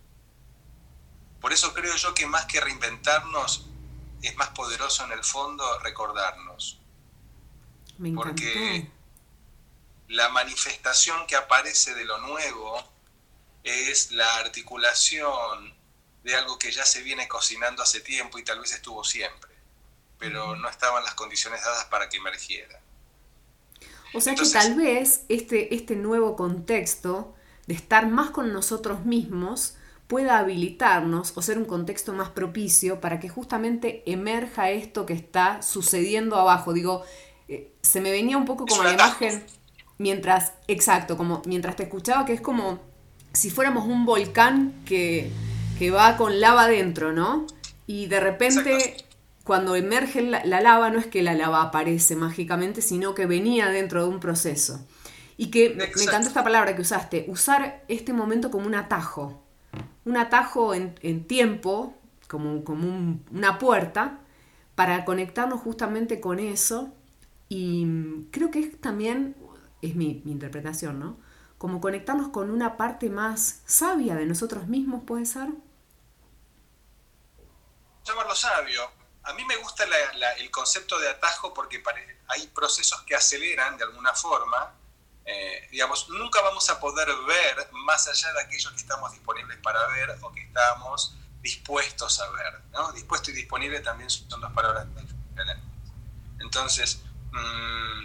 Por 1.40 1.52
eso 1.52 1.74
creo 1.74 1.96
yo 1.96 2.14
que 2.14 2.24
más 2.24 2.44
que 2.44 2.60
reinventarnos, 2.60 3.66
es 4.22 4.36
más 4.36 4.50
poderoso 4.50 5.04
en 5.04 5.10
el 5.10 5.24
fondo 5.24 5.78
recordarnos. 5.80 6.78
Me. 7.98 8.12
Porque 8.12 8.88
la 10.06 10.28
manifestación 10.28 11.26
que 11.26 11.34
aparece 11.34 11.94
de 11.94 12.04
lo 12.04 12.18
nuevo 12.18 12.80
es 13.64 14.12
la 14.12 14.36
articulación 14.36 15.74
de 16.22 16.36
algo 16.36 16.60
que 16.60 16.70
ya 16.70 16.84
se 16.84 17.02
viene 17.02 17.26
cocinando 17.26 17.82
hace 17.82 18.00
tiempo 18.00 18.38
y 18.38 18.44
tal 18.44 18.60
vez 18.60 18.72
estuvo 18.72 19.02
siempre, 19.02 19.50
pero 20.16 20.54
no 20.54 20.68
estaban 20.68 21.02
las 21.02 21.14
condiciones 21.14 21.64
dadas 21.64 21.86
para 21.86 22.08
que 22.08 22.18
emergiera. 22.18 22.85
O 24.14 24.20
sea 24.20 24.32
Entonces- 24.32 24.54
que 24.54 24.68
tal 24.68 24.76
vez 24.76 25.24
este, 25.28 25.74
este 25.74 25.96
nuevo 25.96 26.36
contexto 26.36 27.34
de 27.66 27.74
estar 27.74 28.08
más 28.08 28.30
con 28.30 28.52
nosotros 28.52 29.04
mismos 29.04 29.74
pueda 30.06 30.38
habilitarnos 30.38 31.32
o 31.36 31.42
ser 31.42 31.58
un 31.58 31.64
contexto 31.64 32.12
más 32.12 32.28
propicio 32.30 33.00
para 33.00 33.18
que 33.18 33.28
justamente 33.28 34.02
emerja 34.06 34.70
esto 34.70 35.04
que 35.04 35.14
está 35.14 35.62
sucediendo 35.62 36.36
abajo. 36.36 36.72
Digo, 36.72 37.02
eh, 37.48 37.72
se 37.82 38.00
me 38.00 38.10
venía 38.12 38.36
un 38.36 38.44
poco 38.44 38.66
como 38.66 38.84
la 38.84 38.92
imagen 38.92 39.44
mientras, 39.98 40.52
exacto, 40.68 41.16
como 41.16 41.42
mientras 41.44 41.74
te 41.76 41.84
escuchaba 41.84 42.24
que 42.24 42.34
es 42.34 42.40
como 42.40 42.78
si 43.32 43.50
fuéramos 43.50 43.86
un 43.86 44.06
volcán 44.06 44.74
que, 44.84 45.30
que 45.78 45.90
va 45.90 46.16
con 46.16 46.40
lava 46.40 46.64
adentro, 46.64 47.12
¿no? 47.12 47.46
Y 47.86 48.06
de 48.06 48.20
repente 48.20 48.74
Exacto. 48.76 49.04
Cuando 49.46 49.76
emerge 49.76 50.22
la, 50.22 50.44
la 50.44 50.60
lava 50.60 50.90
no 50.90 50.98
es 51.00 51.06
que 51.08 51.22
la 51.22 51.34
lava 51.34 51.62
aparece 51.62 52.16
mágicamente, 52.16 52.82
sino 52.82 53.14
que 53.14 53.26
venía 53.26 53.68
dentro 53.70 54.02
de 54.04 54.10
un 54.10 54.20
proceso. 54.20 54.86
Y 55.38 55.50
que 55.50 55.70
me- 55.74 55.84
encanta 56.04 56.28
esta 56.28 56.44
palabra 56.44 56.76
que 56.76 56.82
usaste, 56.82 57.26
usar 57.28 57.84
este 57.88 58.12
momento 58.14 58.50
como 58.50 58.66
un 58.66 58.74
atajo. 58.76 59.42
Un 60.04 60.16
atajo 60.16 60.74
en, 60.74 60.94
en 61.02 61.26
tiempo, 61.26 61.94
como, 62.28 62.64
como 62.64 62.88
un- 62.88 63.24
una 63.32 63.58
puerta, 63.58 64.20
para 64.74 65.04
conectarnos 65.04 65.60
justamente 65.60 66.20
con 66.20 66.38
eso. 66.40 66.92
Y 67.48 67.86
creo 68.32 68.50
que 68.50 68.60
es 68.60 68.80
también, 68.80 69.36
es 69.82 69.96
mi, 69.96 70.22
mi 70.24 70.32
interpretación, 70.32 71.00
¿no? 71.00 71.18
Como 71.58 71.80
conectarnos 71.80 72.28
con 72.28 72.50
una 72.50 72.76
parte 72.76 73.10
más 73.10 73.62
sabia 73.66 74.14
de 74.16 74.26
nosotros 74.26 74.68
mismos, 74.68 75.02
¿puede 75.06 75.26
ser? 75.26 75.48
llamarlo 78.04 78.34
sabio. 78.34 78.95
A 79.26 79.32
mí 79.34 79.44
me 79.44 79.56
gusta 79.56 79.84
la- 79.86 80.12
la- 80.14 80.32
el 80.34 80.50
concepto 80.50 80.98
de 80.98 81.08
atajo 81.08 81.52
porque 81.52 81.82
hay 82.28 82.46
procesos 82.48 83.02
que 83.02 83.14
aceleran 83.14 83.76
de 83.76 83.84
alguna 83.84 84.14
forma. 84.14 84.72
Eh, 85.24 85.68
digamos, 85.72 86.08
nunca 86.10 86.40
vamos 86.42 86.70
a 86.70 86.78
poder 86.78 87.08
ver 87.26 87.68
más 87.72 88.06
allá 88.06 88.32
de 88.32 88.42
aquello 88.42 88.70
que 88.70 88.76
estamos 88.76 89.10
disponibles 89.12 89.58
para 89.58 89.84
ver 89.88 90.16
o 90.22 90.32
que 90.32 90.42
estamos 90.42 91.16
dispuestos 91.42 92.20
a 92.20 92.28
ver. 92.30 92.60
¿no? 92.72 92.92
Dispuesto 92.92 93.30
y 93.30 93.34
disponible 93.34 93.80
también 93.80 94.08
son 94.10 94.40
dos 94.40 94.52
palabras. 94.52 94.86
Entonces, 96.40 97.00
mm, 97.32 98.02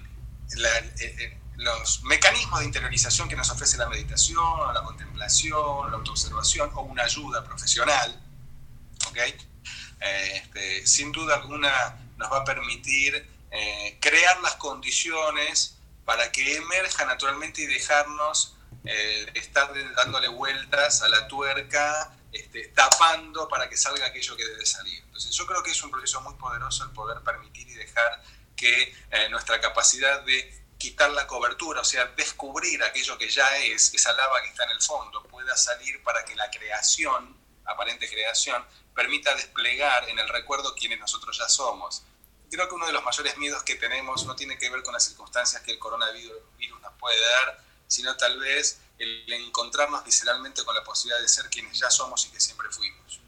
la- 0.57 0.77
eh, 0.79 0.93
eh, 0.99 1.37
los 1.57 2.01
mecanismos 2.03 2.59
de 2.59 2.65
interiorización 2.65 3.29
que 3.29 3.35
nos 3.35 3.49
ofrece 3.51 3.77
la 3.77 3.87
meditación, 3.87 4.73
la 4.73 4.81
contemplación, 4.81 5.91
la 5.91 5.97
autoobservación 5.97 6.71
o 6.73 6.81
una 6.81 7.03
ayuda 7.03 7.43
profesional, 7.43 8.19
¿ok? 9.09 9.17
Eh, 10.01 10.31
este, 10.35 10.87
sin 10.87 11.11
duda 11.11 11.35
alguna 11.35 11.97
nos 12.17 12.31
va 12.31 12.37
a 12.37 12.43
permitir 12.43 13.27
eh, 13.51 13.97
crear 13.99 14.39
las 14.41 14.55
condiciones 14.55 15.77
para 16.05 16.31
que 16.31 16.55
emerja 16.55 17.05
naturalmente 17.05 17.61
y 17.61 17.67
dejarnos 17.67 18.55
eh, 18.85 19.31
estar 19.35 19.71
dándole 19.95 20.27
vueltas 20.29 21.01
a 21.03 21.09
la 21.09 21.27
tuerca, 21.27 22.15
este, 22.31 22.69
tapando 22.69 23.47
para 23.47 23.69
que 23.69 23.77
salga 23.77 24.07
aquello 24.07 24.35
que 24.35 24.45
debe 24.45 24.65
salir. 24.65 25.03
Entonces 25.03 25.31
yo 25.35 25.45
creo 25.45 25.61
que 25.61 25.71
es 25.71 25.83
un 25.83 25.91
proceso 25.91 26.21
muy 26.21 26.33
poderoso 26.35 26.83
el 26.85 26.91
poder 26.91 27.21
permitir 27.21 27.67
y 27.67 27.73
dejar 27.73 28.23
que 28.55 28.95
eh, 29.11 29.29
nuestra 29.29 29.59
capacidad 29.59 30.21
de 30.21 30.63
quitar 30.77 31.11
la 31.11 31.27
cobertura, 31.27 31.81
o 31.81 31.85
sea, 31.85 32.05
descubrir 32.17 32.83
aquello 32.83 33.17
que 33.17 33.29
ya 33.29 33.57
es, 33.57 33.93
esa 33.93 34.13
lava 34.13 34.41
que 34.41 34.49
está 34.49 34.63
en 34.63 34.71
el 34.71 34.81
fondo, 34.81 35.23
pueda 35.23 35.55
salir 35.55 36.01
para 36.03 36.25
que 36.25 36.35
la 36.35 36.49
creación, 36.49 37.37
aparente 37.65 38.09
creación, 38.09 38.65
permita 38.95 39.33
desplegar 39.35 40.09
en 40.09 40.19
el 40.19 40.27
recuerdo 40.29 40.75
quienes 40.75 40.99
nosotros 40.99 41.37
ya 41.37 41.47
somos. 41.47 42.03
Creo 42.49 42.67
que 42.67 42.75
uno 42.75 42.87
de 42.87 42.93
los 42.93 43.03
mayores 43.03 43.37
miedos 43.37 43.63
que 43.63 43.75
tenemos 43.75 44.25
no 44.25 44.35
tiene 44.35 44.57
que 44.57 44.69
ver 44.69 44.83
con 44.83 44.93
las 44.93 45.05
circunstancias 45.05 45.61
que 45.61 45.71
el 45.71 45.79
coronavirus 45.79 46.37
virus 46.57 46.81
nos 46.81 46.93
puede 46.99 47.19
dar, 47.19 47.63
sino 47.87 48.15
tal 48.17 48.39
vez 48.39 48.79
el 48.97 49.31
encontrarnos 49.31 50.03
visceralmente 50.03 50.63
con 50.63 50.75
la 50.75 50.83
posibilidad 50.83 51.21
de 51.21 51.27
ser 51.27 51.49
quienes 51.49 51.79
ya 51.79 51.89
somos 51.89 52.25
y 52.27 52.29
que 52.31 52.39
siempre 52.39 52.67
fuimos. 52.69 53.21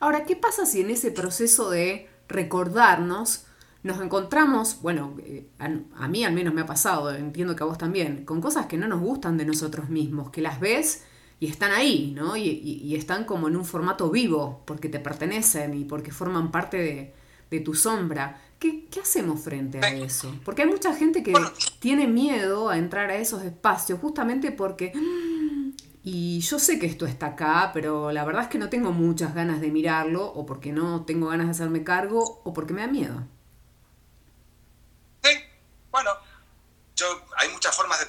Ahora, 0.00 0.24
¿qué 0.24 0.36
pasa 0.36 0.64
si 0.64 0.80
en 0.80 0.90
ese 0.90 1.10
proceso 1.10 1.70
de 1.70 2.08
recordarnos 2.28 3.44
nos 3.82 4.00
encontramos, 4.00 4.80
bueno, 4.80 5.16
eh, 5.20 5.46
a 5.58 6.08
mí 6.08 6.24
al 6.24 6.32
menos 6.32 6.52
me 6.52 6.62
ha 6.62 6.66
pasado, 6.66 7.14
entiendo 7.14 7.54
que 7.54 7.62
a 7.62 7.66
vos 7.66 7.78
también, 7.78 8.24
con 8.24 8.40
cosas 8.40 8.66
que 8.66 8.76
no 8.76 8.88
nos 8.88 9.00
gustan 9.00 9.36
de 9.36 9.44
nosotros 9.44 9.88
mismos, 9.88 10.30
que 10.30 10.40
las 10.40 10.60
ves 10.60 11.04
y 11.40 11.46
están 11.48 11.72
ahí, 11.72 12.12
¿no? 12.16 12.36
Y, 12.36 12.42
y- 12.48 12.80
y 12.84 12.96
están 12.96 13.24
como 13.24 13.48
en 13.48 13.56
un 13.56 13.64
formato 13.64 14.10
vivo, 14.10 14.62
porque 14.66 14.88
te 14.88 15.00
pertenecen 15.00 15.74
y 15.74 15.84
porque 15.84 16.10
forman 16.12 16.50
parte 16.50 16.76
de, 16.78 17.14
de 17.50 17.60
tu 17.60 17.74
sombra. 17.74 18.40
¿Qué, 18.58 18.86
qué 18.90 19.00
hacemos 19.00 19.40
frente 19.40 19.78
a 19.78 19.88
eso? 19.94 20.34
Porque 20.44 20.62
hay 20.62 20.68
mucha 20.68 20.94
gente 20.94 21.22
que 21.22 21.32
Bueno. 21.32 21.50
tiene 21.78 22.08
miedo 22.08 22.68
a 22.70 22.76
entrar 22.78 23.10
a 23.10 23.16
esos 23.16 23.42
espacios 23.44 24.00
justamente 24.00 24.52
porque... 24.52 24.92
"Mm", 24.94 25.72
Y 26.04 26.40
yo 26.40 26.58
sé 26.58 26.78
que 26.78 26.86
esto 26.86 27.06
está 27.06 27.26
acá, 27.26 27.70
pero 27.74 28.10
la 28.12 28.24
verdad 28.24 28.42
es 28.44 28.48
que 28.48 28.58
no 28.58 28.68
tengo 28.70 28.92
muchas 28.92 29.34
ganas 29.34 29.60
de 29.60 29.70
mirarlo, 29.70 30.24
o 30.26 30.46
porque 30.46 30.72
no 30.72 31.04
tengo 31.04 31.28
ganas 31.28 31.46
de 31.46 31.50
hacerme 31.52 31.84
cargo, 31.84 32.40
o 32.44 32.52
porque 32.54 32.72
me 32.72 32.80
da 32.80 32.86
miedo. 32.88 33.24
Sí, 35.22 35.30
bueno, 35.90 36.10
yo, 36.96 37.06
hay 37.38 37.48
muchas 37.50 37.67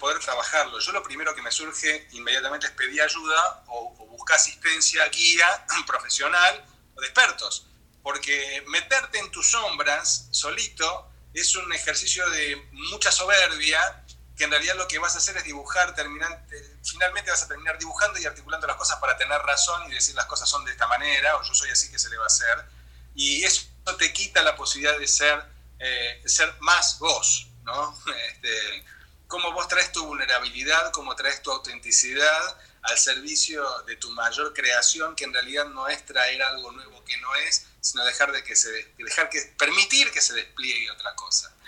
poder 0.09 0.23
trabajarlo. 0.23 0.79
Yo 0.79 0.91
lo 0.91 1.03
primero 1.03 1.35
que 1.35 1.41
me 1.43 1.51
surge 1.51 2.07
inmediatamente 2.13 2.65
es 2.65 2.73
pedir 2.73 2.99
ayuda 2.99 3.63
o, 3.67 3.95
o 3.99 4.05
buscar 4.07 4.37
asistencia, 4.37 5.07
guía 5.09 5.47
profesional 5.87 6.65
o 6.95 7.01
de 7.01 7.07
expertos. 7.07 7.67
Porque 8.01 8.63
meterte 8.67 9.19
en 9.19 9.29
tus 9.29 9.51
sombras 9.51 10.27
solito 10.31 11.11
es 11.35 11.55
un 11.55 11.71
ejercicio 11.73 12.27
de 12.31 12.55
mucha 12.71 13.11
soberbia 13.11 14.03
que 14.35 14.45
en 14.45 14.51
realidad 14.51 14.77
lo 14.77 14.87
que 14.87 14.97
vas 14.97 15.13
a 15.13 15.19
hacer 15.19 15.37
es 15.37 15.43
dibujar, 15.43 15.93
terminante, 15.93 16.77
finalmente 16.83 17.29
vas 17.29 17.43
a 17.43 17.47
terminar 17.47 17.77
dibujando 17.77 18.17
y 18.19 18.25
articulando 18.25 18.65
las 18.65 18.77
cosas 18.77 18.97
para 18.99 19.15
tener 19.17 19.39
razón 19.41 19.91
y 19.91 19.93
decir 19.93 20.15
las 20.15 20.25
cosas 20.25 20.49
son 20.49 20.65
de 20.65 20.71
esta 20.71 20.87
manera, 20.87 21.35
o 21.35 21.43
yo 21.43 21.53
soy 21.53 21.69
así 21.69 21.91
que 21.91 21.99
se 21.99 22.09
le 22.09 22.17
va 22.17 22.23
a 22.23 22.27
hacer. 22.27 22.65
Y 23.13 23.43
eso 23.43 23.67
te 23.99 24.11
quita 24.11 24.41
la 24.41 24.55
posibilidad 24.55 24.97
de 24.97 25.07
ser, 25.07 25.43
eh, 25.77 26.23
ser 26.25 26.55
más 26.61 26.97
vos, 26.97 27.47
¿no? 27.63 27.95
Este, 28.31 28.85
cómo 29.29 29.53
vos 29.53 29.67
traes 29.67 29.91
tu 29.91 30.05
vulnerabilidad, 30.05 30.91
cómo 30.91 31.15
traes 31.15 31.41
tu 31.41 31.51
autenticidad 31.51 32.57
al 32.81 32.97
servicio 32.97 33.63
de 33.83 33.95
tu 33.95 34.09
mayor 34.11 34.53
creación, 34.53 35.15
que 35.15 35.23
en 35.23 35.33
realidad 35.33 35.65
no 35.67 35.87
es 35.87 36.03
traer 36.03 36.41
algo 36.41 36.71
nuevo 36.71 37.03
que 37.05 37.15
no 37.17 37.33
es, 37.35 37.67
sino 37.79 38.03
dejar 38.05 38.31
de 38.31 38.43
que 38.43 38.55
se 38.55 38.69
dejar 38.97 39.29
que 39.29 39.39
permitir 39.57 40.11
que 40.11 40.19
se 40.19 40.33
despliegue 40.33 40.91
otra 40.91 41.15
cosa. 41.15 41.55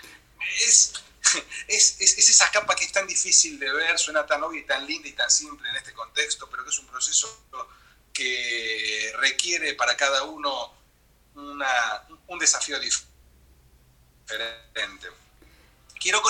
Es, 1.68 1.68
es, 1.68 2.18
es, 2.18 2.28
esa 2.28 2.50
capa 2.50 2.74
que 2.74 2.84
es 2.84 2.92
tan 2.92 3.06
difícil 3.06 3.58
de 3.58 3.72
ver, 3.72 3.96
suena 3.96 4.26
tan 4.26 4.42
obvia 4.42 4.60
y 4.60 4.66
tan 4.66 4.84
linda 4.84 5.08
y 5.08 5.12
tan 5.12 5.30
simple 5.30 5.70
en 5.70 5.76
este 5.76 5.94
contexto, 5.94 6.50
pero 6.50 6.64
que 6.64 6.70
es 6.70 6.78
un 6.80 6.88
proceso 6.88 7.46
que 8.12 9.14
requiere 9.18 9.72
para 9.74 9.96
cada 9.96 10.24
uno 10.24 10.74
una, 11.36 12.02
un 12.26 12.38
desafío 12.38 12.78
diferente. 12.80 13.08
Quiero 15.98 16.20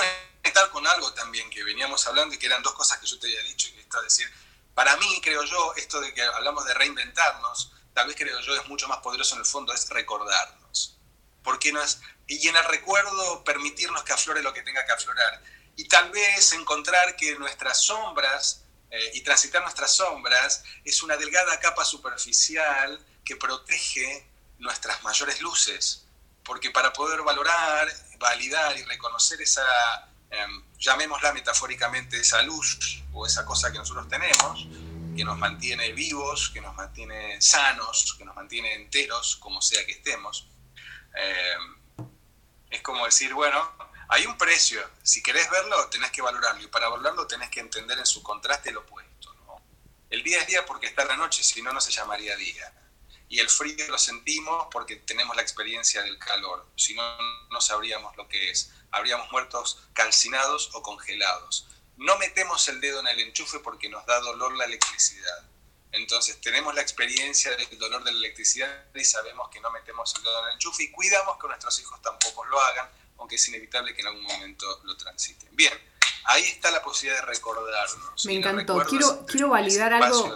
conectar 0.43 0.71
con 0.71 0.87
algo 0.87 1.13
también 1.15 1.49
que 1.51 1.63
veníamos 1.63 2.07
hablando 2.07 2.35
y 2.35 2.39
que 2.39 2.47
eran 2.47 2.63
dos 2.63 2.75
cosas 2.75 2.99
que 2.99 3.07
yo 3.07 3.19
te 3.19 3.29
había 3.29 3.43
dicho 3.45 3.69
y 3.69 3.73
que 3.73 3.81
está 3.81 4.03
decir, 4.03 4.29
para 4.75 4.97
mí 4.97 5.21
creo 5.23 5.45
yo, 5.45 5.75
esto 5.77 6.01
de 6.01 6.13
que 6.13 6.23
hablamos 6.23 6.65
de 6.65 6.75
reinventarnos, 6.75 7.73
tal 7.95 8.09
vez 8.09 8.17
creo 8.17 8.41
yo 8.41 8.57
es 8.57 8.67
mucho 8.67 8.89
más 8.89 8.99
poderoso 8.99 9.35
en 9.35 9.41
el 9.41 9.47
fondo, 9.47 9.73
es 9.73 9.89
recordarnos. 9.91 10.99
Porque 11.45 11.73
no 11.73 11.81
es, 11.83 12.01
y 12.27 12.49
en 12.49 12.57
el 12.57 12.65
recuerdo 12.65 13.45
permitirnos 13.45 14.03
que 14.03 14.13
aflore 14.13 14.43
lo 14.43 14.53
que 14.53 14.63
tenga 14.63 14.85
que 14.85 14.93
aflorar. 14.93 15.43
Y 15.77 15.87
tal 15.87 16.11
vez 16.11 16.53
encontrar 16.53 17.15
que 17.17 17.37
nuestras 17.37 17.85
sombras 17.85 18.63
eh, 18.91 19.11
y 19.15 19.23
transitar 19.23 19.63
nuestras 19.63 19.95
sombras 19.95 20.65
es 20.85 21.03
una 21.03 21.17
delgada 21.17 21.59
capa 21.61 21.85
superficial 21.85 23.05
que 23.25 23.37
protege 23.37 24.29
nuestras 24.59 25.03
mayores 25.03 25.41
luces. 25.41 26.05
Porque 26.45 26.71
para 26.71 26.93
poder 26.93 27.23
valorar, 27.23 27.89
validar 28.19 28.77
y 28.77 28.83
reconocer 28.85 29.41
esa, 29.41 29.65
em, 30.33 30.63
llamémosla 30.79 31.33
metafóricamente, 31.33 32.19
esa 32.19 32.43
luz 32.43 33.03
o 33.13 33.27
esa 33.27 33.45
cosa 33.45 33.71
que 33.71 33.79
nosotros 33.79 34.09
tenemos, 34.09 34.67
que 35.15 35.25
nos 35.25 35.39
mantiene 35.39 35.93
vivos, 35.93 36.51
que 36.53 36.61
nos 36.61 36.75
mantiene 36.75 37.41
sanos, 37.41 38.15
que 38.17 38.25
nos 38.25 38.35
mantiene 38.35 38.75
enteros, 38.75 39.37
como 39.37 39.61
sea 39.61 39.85
que 39.85 39.93
estemos, 39.93 40.49
eh, 41.15 41.57
es 42.71 42.81
como 42.81 43.05
decir, 43.05 43.35
bueno, 43.35 43.71
hay 44.09 44.25
un 44.27 44.39
precio, 44.39 44.81
si 45.03 45.23
querés 45.23 45.49
verlo, 45.51 45.89
tenés 45.89 46.11
que 46.11 46.23
valorarlo, 46.23 46.63
y 46.63 46.67
para 46.69 46.89
valorarlo 46.89 47.27
tenés 47.27 47.51
que 47.51 47.61
entender 47.61 47.99
en 47.99 48.07
su 48.07 48.23
contraste 48.23 48.71
el 48.71 48.79
opuesto. 48.79 49.13
El 50.09 50.23
día 50.23 50.41
es 50.41 50.47
día 50.47 50.67
porque 50.67 50.87
está 50.87 51.07
la 51.07 51.17
noche, 51.17 51.43
si 51.43 51.63
no, 51.63 51.73
no 51.73 51.81
se 51.81 51.91
llamaría 51.91 52.37
día. 52.37 52.71
Y 53.31 53.39
el 53.39 53.49
frío 53.49 53.89
lo 53.89 53.97
sentimos 53.97 54.69
porque 54.71 54.97
tenemos 54.97 55.35
la 55.35 55.41
experiencia 55.41 56.03
del 56.03 56.19
calor, 56.19 56.69
si 56.77 56.95
no, 56.95 57.03
no 57.51 57.61
sabríamos 57.63 58.15
lo 58.19 58.29
que 58.29 58.51
es. 58.51 58.71
Habríamos 58.93 59.31
muertos 59.33 59.79
calcinados 59.93 60.71
o 60.75 60.83
congelados. 60.83 61.67
No 61.97 62.17
metemos 62.19 62.69
el 62.69 62.81
dedo 62.81 63.01
en 63.01 63.09
el 63.09 63.21
enchufe 63.21 63.59
porque 63.59 63.89
nos 63.89 64.05
da 64.07 64.21
dolor 64.21 64.57
la 64.57 64.65
electricidad. 64.65 65.49
Entonces 65.93 66.41
tenemos 66.41 66.75
la 66.75 66.81
experiencia 66.81 67.55
del 67.55 67.79
dolor 67.79 68.03
de 68.03 68.13
la 68.13 68.19
electricidad 68.19 68.87
y 68.95 69.05
sabemos 69.05 69.51
que 69.51 69.61
no 69.61 69.71
metemos 69.71 70.15
el 70.17 70.23
dedo 70.23 70.41
en 70.41 70.49
el 70.49 70.55
enchufe 70.55 70.85
y 70.85 70.91
cuidamos 70.91 71.37
que 71.39 71.47
nuestros 71.47 71.79
hijos 71.81 72.01
tampoco 72.01 72.45
lo 72.47 72.59
hagan, 72.61 72.89
aunque 73.19 73.37
es 73.37 73.49
inevitable 73.49 73.95
que 73.95 74.01
en 74.01 74.07
algún 74.07 74.25
momento 74.25 74.81
lo 74.85 74.97
transiten. 74.97 75.51
Bien, 75.53 75.73
ahí 76.25 76.45
está 76.45 76.71
la 76.71 76.83
posibilidad 76.83 77.21
de 77.21 77.27
recordarnos. 77.27 78.25
Me 78.25 78.35
encantó. 78.35 78.83
Quiero, 78.87 79.27
quiero 79.27 79.51
validar 79.51 79.93
algo, 79.93 80.35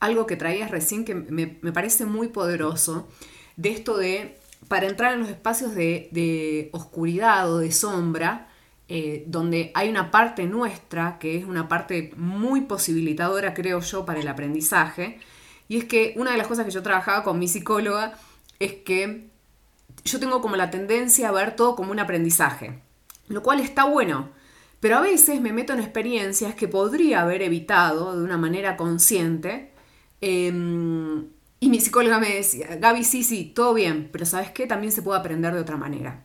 algo 0.00 0.26
que 0.26 0.36
traías 0.36 0.70
recién 0.70 1.04
que 1.04 1.14
me, 1.14 1.58
me, 1.60 1.72
parece 1.72 2.06
muy 2.06 2.28
poderoso, 2.28 3.06
de 3.56 3.70
esto 3.70 3.98
de, 3.98 4.40
para 4.68 4.86
entrar 4.86 5.14
en 5.14 5.20
los 5.20 5.28
espacios 5.28 5.74
de, 5.74 6.70
oscuridad 6.72 7.52
o 7.52 7.58
de 7.58 7.72
sombra, 7.72 8.48
eh, 8.88 9.24
donde 9.26 9.72
hay 9.74 9.88
una 9.88 10.10
parte 10.10 10.44
nuestra, 10.44 11.18
que 11.18 11.36
es 11.36 11.44
una 11.44 11.68
parte 11.68 12.12
muy 12.16 12.62
posibilitadora, 12.62 13.54
creo 13.54 13.80
yo, 13.80 14.04
para 14.04 14.20
el 14.20 14.28
aprendizaje. 14.28 15.20
Y 15.68 15.78
es 15.78 15.84
que 15.84 16.14
una 16.16 16.32
de 16.32 16.38
las 16.38 16.46
cosas 16.46 16.64
que 16.64 16.70
yo 16.70 16.82
trabajaba 16.82 17.24
con 17.24 17.38
mi 17.38 17.48
psicóloga 17.48 18.14
es 18.58 18.74
que 18.74 19.28
yo 20.04 20.20
tengo 20.20 20.40
como 20.40 20.56
la 20.56 20.70
tendencia 20.70 21.28
a 21.28 21.32
ver 21.32 21.56
todo 21.56 21.74
como 21.74 21.90
un 21.90 21.98
aprendizaje, 21.98 22.80
lo 23.28 23.42
cual 23.42 23.60
está 23.60 23.84
bueno, 23.84 24.30
pero 24.80 24.98
a 24.98 25.00
veces 25.00 25.40
me 25.40 25.52
meto 25.52 25.72
en 25.72 25.80
experiencias 25.80 26.54
que 26.54 26.68
podría 26.68 27.22
haber 27.22 27.42
evitado 27.42 28.16
de 28.16 28.22
una 28.22 28.36
manera 28.38 28.76
consciente. 28.76 29.72
Em, 30.20 31.26
y 31.58 31.68
mi 31.68 31.80
psicóloga 31.80 32.18
me 32.18 32.34
decía, 32.34 32.76
Gaby, 32.76 33.04
sí, 33.04 33.24
sí, 33.24 33.52
todo 33.54 33.74
bien, 33.74 34.10
pero 34.12 34.26
¿sabes 34.26 34.50
qué? 34.50 34.66
También 34.66 34.92
se 34.92 35.02
puede 35.02 35.18
aprender 35.18 35.54
de 35.54 35.60
otra 35.60 35.76
manera. 35.76 36.22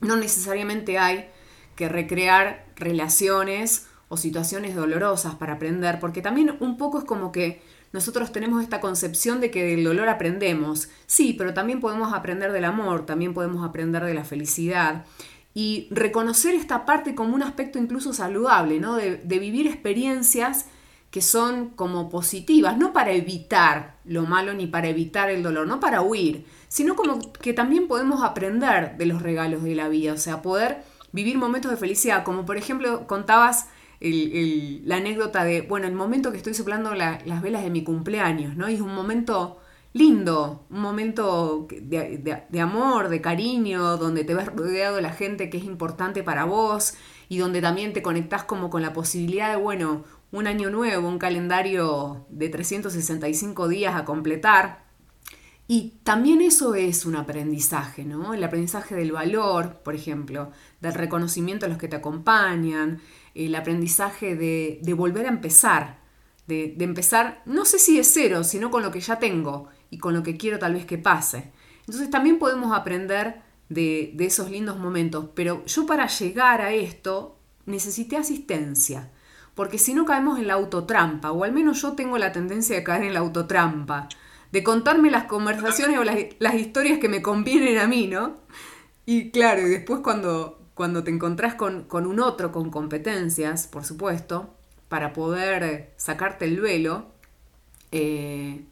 No 0.00 0.16
necesariamente 0.16 0.98
hay 0.98 1.28
que 1.76 1.88
recrear 1.88 2.66
relaciones 2.76 3.86
o 4.08 4.16
situaciones 4.16 4.74
dolorosas 4.74 5.34
para 5.36 5.54
aprender, 5.54 5.98
porque 5.98 6.20
también 6.20 6.56
un 6.60 6.76
poco 6.76 6.98
es 6.98 7.04
como 7.04 7.32
que 7.32 7.62
nosotros 7.92 8.32
tenemos 8.32 8.62
esta 8.62 8.80
concepción 8.80 9.40
de 9.40 9.50
que 9.50 9.64
del 9.64 9.84
dolor 9.84 10.08
aprendemos. 10.08 10.88
Sí, 11.06 11.34
pero 11.36 11.54
también 11.54 11.80
podemos 11.80 12.12
aprender 12.12 12.52
del 12.52 12.64
amor, 12.64 13.06
también 13.06 13.34
podemos 13.34 13.66
aprender 13.66 14.04
de 14.04 14.14
la 14.14 14.24
felicidad. 14.24 15.06
Y 15.54 15.88
reconocer 15.90 16.54
esta 16.54 16.84
parte 16.84 17.14
como 17.14 17.34
un 17.34 17.42
aspecto 17.42 17.78
incluso 17.78 18.12
saludable, 18.12 18.78
¿no? 18.78 18.96
De, 18.96 19.16
de 19.16 19.38
vivir 19.38 19.66
experiencias 19.66 20.66
que 21.10 21.22
son 21.22 21.70
como 21.70 22.08
positivas, 22.08 22.78
no 22.78 22.92
para 22.92 23.12
evitar 23.12 23.96
lo 24.04 24.26
malo 24.26 24.54
ni 24.54 24.66
para 24.66 24.88
evitar 24.88 25.30
el 25.30 25.42
dolor, 25.42 25.66
no 25.66 25.80
para 25.80 26.02
huir, 26.02 26.46
sino 26.68 26.94
como 26.94 27.32
que 27.32 27.52
también 27.52 27.88
podemos 27.88 28.22
aprender 28.22 28.96
de 28.96 29.06
los 29.06 29.22
regalos 29.22 29.62
de 29.62 29.74
la 29.74 29.88
vida, 29.88 30.12
o 30.12 30.18
sea, 30.18 30.40
poder 30.40 30.84
vivir 31.12 31.36
momentos 31.36 31.70
de 31.70 31.76
felicidad, 31.76 32.22
como 32.22 32.46
por 32.46 32.56
ejemplo 32.56 33.06
contabas 33.08 33.66
la 34.00 34.96
anécdota 34.96 35.44
de, 35.44 35.62
bueno, 35.62 35.86
el 35.86 35.94
momento 35.94 36.30
que 36.30 36.38
estoy 36.38 36.54
soplando 36.54 36.94
las 36.94 37.42
velas 37.42 37.62
de 37.62 37.70
mi 37.70 37.84
cumpleaños, 37.84 38.56
¿no? 38.56 38.70
Y 38.70 38.74
es 38.74 38.80
un 38.80 38.94
momento 38.94 39.58
lindo, 39.92 40.64
un 40.70 40.80
momento 40.80 41.66
de, 41.68 42.60
amor, 42.60 43.08
de 43.08 43.20
cariño, 43.20 43.96
donde 43.96 44.24
te 44.24 44.34
ves 44.34 44.46
rodeado 44.46 44.96
de 44.96 45.02
la 45.02 45.12
gente 45.12 45.50
que 45.50 45.58
es 45.58 45.64
importante 45.64 46.22
para 46.22 46.44
vos 46.44 46.94
y 47.28 47.38
donde 47.38 47.60
también 47.60 47.92
te 47.92 48.02
conectás 48.02 48.44
como 48.44 48.70
con 48.70 48.82
la 48.82 48.92
posibilidad 48.92 49.50
de, 49.50 49.56
bueno, 49.56 50.04
un 50.32 50.46
año 50.46 50.70
nuevo, 50.70 51.08
un 51.08 51.18
calendario 51.18 52.26
de 52.28 52.48
365 52.48 53.68
días 53.68 53.94
a 53.94 54.04
completar. 54.04 54.84
Y 55.66 55.94
también 56.02 56.40
eso 56.40 56.74
es 56.74 57.06
un 57.06 57.14
aprendizaje, 57.14 58.04
¿no? 58.04 58.34
El 58.34 58.42
aprendizaje 58.42 58.94
del 58.96 59.12
valor, 59.12 59.82
por 59.84 59.94
ejemplo, 59.94 60.50
del 60.80 60.94
reconocimiento 60.94 61.66
a 61.66 61.68
los 61.68 61.78
que 61.78 61.88
te 61.88 61.96
acompañan, 61.96 63.00
el 63.34 63.54
aprendizaje 63.54 64.34
de, 64.34 64.94
volver 64.94 65.26
a 65.26 65.28
empezar, 65.28 66.00
de, 66.48 66.74
empezar, 66.80 67.42
no 67.46 67.64
sé 67.64 67.78
si 67.78 67.96
de 67.96 68.04
cero, 68.04 68.42
sino 68.42 68.70
con 68.70 68.82
lo 68.82 68.90
que 68.90 69.00
ya 69.00 69.20
tengo 69.20 69.68
y 69.90 69.98
con 69.98 70.14
lo 70.14 70.24
que 70.24 70.36
quiero 70.36 70.58
tal 70.58 70.74
vez 70.74 70.86
que 70.86 70.98
pase. 70.98 71.52
Entonces 71.80 72.10
también 72.10 72.40
podemos 72.40 72.76
aprender 72.76 73.42
de, 73.68 74.12
de 74.14 74.26
esos 74.26 74.50
lindos 74.50 74.76
momentos, 74.76 75.28
pero 75.34 75.64
yo 75.66 75.86
para 75.86 76.08
llegar 76.08 76.60
a 76.62 76.72
esto 76.72 77.38
necesité 77.66 78.16
asistencia, 78.16 79.12
porque 79.60 79.76
si 79.76 79.92
no 79.92 80.06
caemos 80.06 80.38
en 80.38 80.46
la 80.46 80.54
autotrampa, 80.54 81.32
o 81.32 81.44
al 81.44 81.52
menos 81.52 81.82
yo 81.82 81.92
tengo 81.92 82.16
la 82.16 82.32
tendencia 82.32 82.74
de 82.74 82.82
caer 82.82 83.02
en 83.02 83.12
la 83.12 83.20
autotrampa, 83.20 84.08
de 84.52 84.64
contarme 84.64 85.10
las 85.10 85.24
conversaciones 85.24 85.98
o 85.98 86.02
las, 86.02 86.54
historias 86.54 86.98
que 86.98 87.10
me 87.10 87.20
convienen 87.20 87.76
a 87.76 87.86
mí, 87.86 88.06
¿no? 88.06 88.36
Y 89.04 89.30
claro, 89.32 89.60
y 89.60 89.68
después 89.68 90.00
cuando, 90.00 90.58
cuando 90.72 91.04
te 91.04 91.10
encontrás 91.10 91.56
con, 91.56 91.84
un 91.92 92.20
otro 92.20 92.52
con 92.52 92.70
competencias, 92.70 93.66
por 93.66 93.84
supuesto, 93.84 94.48
para 94.88 95.12
poder 95.12 95.92
sacarte 95.98 96.46
el 96.46 96.58
velo, 96.58 97.08
eh, 97.92 98.64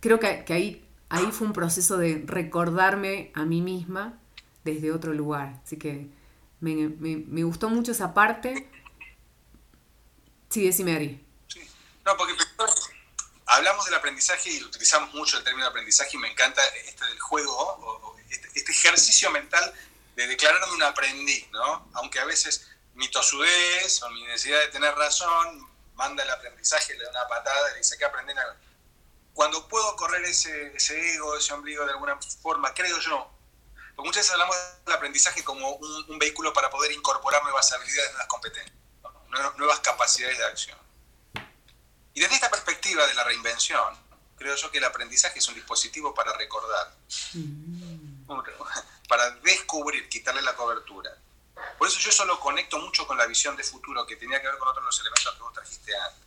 creo 0.00 0.20
que, 0.20 0.44
ahí, 0.52 0.84
ahí 1.08 1.28
fue 1.30 1.46
un 1.46 1.54
proceso 1.54 1.96
de 1.96 2.22
recordarme 2.26 3.30
a 3.32 3.46
mí 3.46 3.62
misma 3.62 4.18
desde 4.62 4.92
otro 4.92 5.14
lugar. 5.14 5.58
Así 5.64 5.78
que 5.78 6.10
me, 6.60 7.44
gustó 7.44 7.70
mucho 7.70 7.92
esa 7.92 8.12
parte. 8.12 8.68
Sí, 10.52 10.66
decime, 10.66 10.94
Ari. 10.94 11.26
No, 12.04 12.16
porque 12.16 12.36
hablamos 13.46 13.84
del 13.86 13.94
aprendizaje 13.94 14.50
y 14.50 14.62
utilizamos 14.62 15.14
mucho 15.14 15.38
el 15.38 15.44
término 15.44 15.66
aprendizaje 15.66 16.10
y 16.14 16.18
me 16.18 16.30
encanta 16.30 16.62
este 16.84 17.04
del 17.06 17.20
juego, 17.20 18.16
este, 18.28 18.48
este, 18.54 18.72
ejercicio 18.72 19.30
mental 19.30 19.72
de 20.14 20.26
declararme 20.26 20.74
un 20.74 20.82
aprendiz, 20.82 21.48
¿no? 21.52 21.88
Aunque 21.94 22.20
a 22.20 22.24
veces 22.24 22.68
mi 22.94 23.08
tosudez 23.08 24.02
o 24.02 24.10
mi 24.10 24.24
necesidad 24.24 24.60
de 24.60 24.68
tener 24.68 24.94
razón 24.94 25.66
manda 25.94 26.22
el 26.22 26.30
aprendizaje, 26.30 26.96
le 26.96 27.04
da 27.04 27.10
una 27.10 27.28
patada 27.28 27.70
y 27.70 27.72
le 27.72 27.78
dice 27.78 27.96
que 27.96 28.04
aprender. 28.04 28.36
Cuando 29.32 29.66
puedo 29.68 29.96
correr 29.96 30.24
ese, 30.24 30.76
ese 30.76 31.14
ego, 31.14 31.36
ese 31.36 31.54
ombligo 31.54 31.86
de 31.86 31.92
alguna 31.92 32.18
forma, 32.42 32.74
creo 32.74 32.98
yo, 32.98 33.30
porque 33.94 34.08
muchas 34.08 34.22
veces 34.22 34.32
hablamos 34.32 34.56
del 34.84 34.94
aprendizaje 34.94 35.44
como 35.44 35.76
un, 35.76 36.18
vehículo 36.18 36.52
para 36.52 36.70
poder 36.70 36.92
incorporar 36.92 37.42
nuevas 37.42 37.72
habilidades, 37.72 38.10
nuevas 38.12 38.28
competencias, 38.28 38.76
nuevas 39.56 39.80
capacidades 39.80 40.38
de 40.38 40.44
acción. 40.44 40.78
Y 42.14 42.20
desde 42.20 42.34
esta 42.34 42.50
perspectiva 42.50 43.06
de 43.06 43.14
la 43.14 43.24
reinvención, 43.24 43.96
creo 44.36 44.54
yo 44.56 44.70
que 44.70 44.78
el 44.78 44.84
aprendizaje 44.84 45.38
es 45.38 45.48
un 45.48 45.54
dispositivo 45.54 46.14
para 46.14 46.32
recordar, 46.36 46.94
mm. 47.32 48.26
para 49.08 49.30
descubrir, 49.36 50.08
quitarle 50.08 50.42
la 50.42 50.54
cobertura. 50.54 51.16
Por 51.78 51.88
eso 51.88 51.98
yo 51.98 52.10
solo 52.10 52.38
conecto 52.40 52.78
mucho 52.78 53.06
con 53.06 53.16
la 53.16 53.26
visión 53.26 53.56
de 53.56 53.64
futuro 53.64 54.06
que 54.06 54.16
tenía 54.16 54.40
que 54.40 54.48
ver 54.48 54.58
con 54.58 54.68
otros 54.68 54.84
los 54.84 55.00
elementos 55.00 55.34
que 55.34 55.42
vos 55.42 55.52
trajiste 55.52 55.96
antes. 55.96 56.22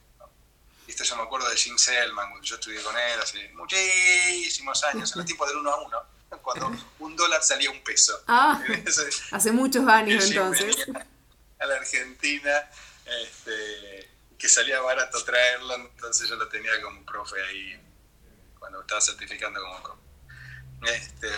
Y 0.88 0.92
esto 0.92 1.04
yo 1.04 1.16
me 1.16 1.24
acuerdo 1.24 1.50
de 1.50 1.56
Jim 1.56 1.78
Selman, 1.78 2.42
yo 2.42 2.56
estudié 2.56 2.82
con 2.84 2.96
él 2.96 3.20
hace 3.22 3.50
muchísimos 3.54 4.84
años, 4.84 5.12
en 5.12 5.18
los 5.18 5.26
tiempos 5.26 5.48
del 5.48 5.58
uno 5.58 5.72
a 5.72 5.82
uno, 5.82 6.04
cuando 6.42 6.72
un 7.00 7.16
dólar 7.16 7.44
salía 7.44 7.72
un 7.72 7.84
peso. 7.84 8.24
Ah, 8.28 8.62
hace 9.32 9.52
muchos 9.52 9.88
años 9.88 10.26
entonces. 10.26 10.88
A 11.58 11.66
la 11.66 11.76
Argentina, 11.76 12.70
este, 13.06 14.10
que 14.38 14.50
salía 14.50 14.82
barato 14.82 15.24
traerlo, 15.24 15.76
entonces 15.76 16.28
yo 16.30 16.36
lo 16.36 16.48
tenía 16.48 16.82
como 16.82 17.06
profe 17.06 17.42
ahí, 17.44 17.80
cuando 18.60 18.82
estaba 18.82 19.02
certificando 19.02 19.62
como 19.62 19.84
profe. 19.84 20.02
Este, 20.94 21.30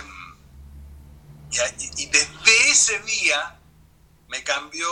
y, 1.52 2.04
y 2.04 2.06
desde 2.08 2.70
ese 2.70 3.00
día 3.00 3.60
me 4.28 4.44
cambió 4.44 4.88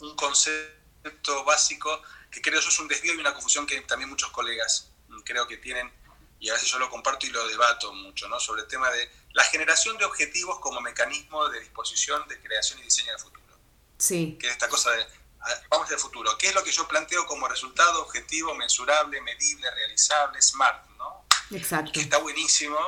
un 0.00 0.16
concepto 0.16 1.44
básico 1.44 2.02
que 2.30 2.40
creo 2.40 2.60
yo 2.60 2.68
es 2.68 2.78
un 2.78 2.88
desvío 2.88 3.14
y 3.14 3.18
una 3.18 3.34
confusión 3.34 3.66
que 3.66 3.80
también 3.82 4.08
muchos 4.08 4.30
colegas 4.30 4.92
creo 5.24 5.46
que 5.46 5.58
tienen, 5.58 5.92
y 6.40 6.48
a 6.48 6.54
veces 6.54 6.68
yo 6.70 6.78
lo 6.78 6.90
comparto 6.90 7.26
y 7.26 7.30
lo 7.30 7.46
debato 7.46 7.92
mucho, 7.92 8.28
¿no? 8.28 8.40
sobre 8.40 8.62
el 8.62 8.68
tema 8.68 8.90
de 8.90 9.10
la 9.32 9.44
generación 9.44 9.96
de 9.98 10.04
objetivos 10.04 10.58
como 10.60 10.80
mecanismo 10.80 11.48
de 11.48 11.60
disposición, 11.60 12.26
de 12.28 12.40
creación 12.40 12.80
y 12.80 12.82
diseño 12.82 13.12
del 13.12 13.20
futuro. 13.20 13.42
Sí. 13.98 14.36
Que 14.40 14.48
es 14.48 14.52
esta 14.52 14.68
cosa 14.68 14.90
de, 14.90 15.06
vamos 15.68 15.90
al 15.90 15.98
futuro, 15.98 16.36
¿qué 16.38 16.48
es 16.48 16.54
lo 16.54 16.62
que 16.62 16.72
yo 16.72 16.86
planteo 16.86 17.26
como 17.26 17.48
resultado 17.48 18.02
objetivo, 18.02 18.54
mensurable, 18.54 19.20
medible, 19.20 19.70
realizable, 19.70 20.40
smart? 20.40 20.86
¿no? 20.98 21.24
Exacto. 21.50 21.92
Que 21.92 22.00
está 22.00 22.18
buenísimo. 22.18 22.78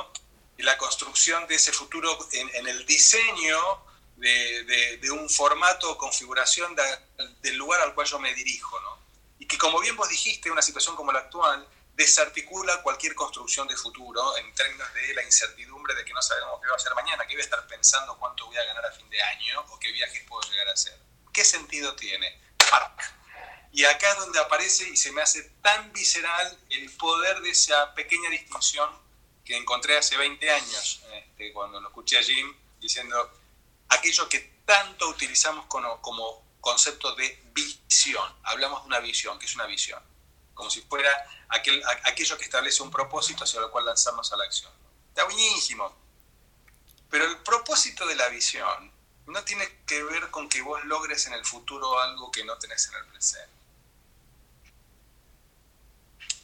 Y 0.57 0.63
la 0.63 0.77
construcción 0.77 1.45
de 1.47 1.55
ese 1.55 1.73
futuro 1.73 2.17
en, 2.31 2.49
en 2.55 2.67
el 2.67 2.85
diseño 2.85 3.57
de, 4.17 5.11
un 5.11 5.29
formato 5.29 5.91
o 5.91 5.97
configuración 5.97 6.75
del 7.41 7.57
lugar 7.57 7.81
al 7.81 7.93
cual 7.93 8.07
yo 8.07 8.19
me 8.19 8.33
dirijo, 8.33 8.79
¿no? 8.81 8.99
Y 9.39 9.47
que 9.47 9.57
como 9.57 9.79
bien 9.79 9.95
vos 9.95 10.09
dijiste, 10.09 10.49
una 10.49 10.61
situación 10.61 10.95
como 10.95 11.11
la 11.11 11.19
actual 11.19 11.67
desarticula 11.93 12.81
cualquier 12.81 13.15
construcción 13.15 13.67
de 13.67 13.75
futuro 13.77 14.37
en 14.37 14.53
términos 14.53 14.93
de 14.93 15.13
la 15.13 15.23
incertidumbre 15.23 15.95
de 15.95 16.03
que 16.03 16.13
no 16.13 16.21
sabemos 16.21 16.59
qué 16.61 16.69
va 16.69 16.75
a 16.75 16.79
ser 16.79 16.93
mañana, 16.95 17.25
qué 17.25 17.35
voy 17.35 17.41
a 17.41 17.45
estar 17.45 17.65
pensando 17.67 18.17
cuánto 18.17 18.45
voy 18.47 18.57
a 18.57 18.65
ganar 18.65 18.85
a 18.85 18.91
fin 18.91 19.09
de 19.09 19.21
año 19.21 19.61
o 19.69 19.79
qué 19.79 19.91
viajes 19.91 20.23
puedo 20.27 20.41
llegar 20.49 20.67
a 20.67 20.73
hacer. 20.73 20.97
¿Qué 21.35 21.43
sentido 21.43 21.93
tiene? 21.97 22.33
Y 23.73 23.83
acá 23.83 24.09
es 24.09 24.19
donde 24.19 24.39
aparece 24.39 24.87
y 24.87 24.95
se 24.95 25.11
me 25.11 25.21
hace 25.21 25.43
tan 25.61 25.91
visceral 25.91 26.57
el 26.69 26.89
poder 26.91 27.41
de 27.41 27.49
esa 27.49 27.93
pequeña 27.93 28.29
distinción 28.29 28.89
que 29.43 29.57
encontré 29.57 29.97
hace 29.97 30.15
20 30.15 30.49
años, 30.49 31.03
este, 31.11 31.51
cuando 31.51 31.81
lo 31.81 31.89
escuché 31.89 32.17
a 32.17 32.23
Jim 32.23 32.55
diciendo, 32.79 33.29
aquello 33.89 34.29
que 34.29 34.39
tanto 34.65 35.09
utilizamos 35.09 35.65
como, 35.65 36.01
como 36.01 36.41
concepto 36.61 37.13
de 37.15 37.43
visión. 37.53 38.33
Hablamos 38.43 38.83
de 38.83 38.87
una 38.87 39.01
visión, 39.01 39.37
que 39.37 39.45
es 39.45 39.55
una 39.55 39.65
visión, 39.65 40.01
como 40.53 40.69
si 40.69 40.83
fuera 40.83 41.11
aquel, 41.49 41.83
aquello 42.05 42.37
que 42.37 42.45
establece 42.45 42.81
un 42.81 42.91
propósito 42.91 43.43
hacia 43.43 43.59
el 43.59 43.69
cual 43.71 43.83
lanzamos 43.83 44.31
a 44.31 44.37
la 44.37 44.45
acción. 44.45 44.71
Está 45.09 45.25
buenísimo. 45.25 45.93
Pero 47.09 47.25
el 47.25 47.39
propósito 47.39 48.07
de 48.07 48.15
la 48.15 48.29
visión 48.29 48.94
no 49.27 49.43
tiene 49.43 49.67
que 49.85 50.03
ver 50.03 50.29
con 50.29 50.47
que 50.49 50.61
vos 50.61 50.83
logres 50.85 51.25
en 51.27 51.33
el 51.33 51.45
futuro 51.45 51.99
algo 51.99 52.31
que 52.31 52.43
no 52.43 52.57
tenés 52.57 52.87
en 52.89 52.95
el 52.95 53.05
presente, 53.07 53.49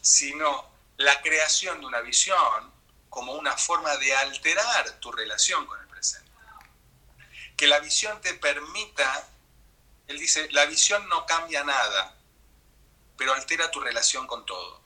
sino 0.02 0.70
la 0.98 1.22
creación 1.22 1.80
de 1.80 1.86
una 1.86 2.02
visión 2.02 2.72
como 3.10 3.34
una 3.34 3.56
forma 3.58 3.96
de 3.98 4.16
alterar 4.16 5.00
tu 5.00 5.12
relación 5.12 5.66
con 5.66 5.80
el 5.80 5.92
que 7.62 7.68
la 7.68 7.80
visión 7.80 8.20
te 8.22 8.34
permita, 8.34 9.28
él 10.08 10.18
dice, 10.18 10.48
la 10.52 10.66
visión 10.66 11.08
no 11.10 11.28
cambia 11.28 11.64
nada, 11.64 12.16
pero 13.16 13.36
altera 13.36 13.70
tu 13.70 13.80
relación 13.80 14.26
con 14.26 14.48
todo. 14.48 14.82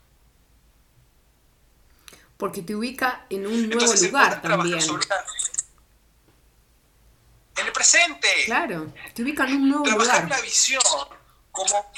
Porque 2.36 2.60
te 2.60 2.74
ubica 2.74 3.24
en 3.30 3.46
un 3.46 3.70
nuevo 3.70 3.94
lugar 3.94 4.42
también. 4.42 4.78
En 7.56 7.66
el 7.66 7.72
presente. 7.72 8.28
Claro, 8.44 8.92
te 9.14 9.22
ubica 9.22 9.44
en 9.44 9.56
un 9.56 9.68
nuevo 9.68 9.84
Trabajar 9.84 10.24
lugar. 10.24 10.26
una 10.26 10.40
visión 10.40 10.82
como 11.50 11.92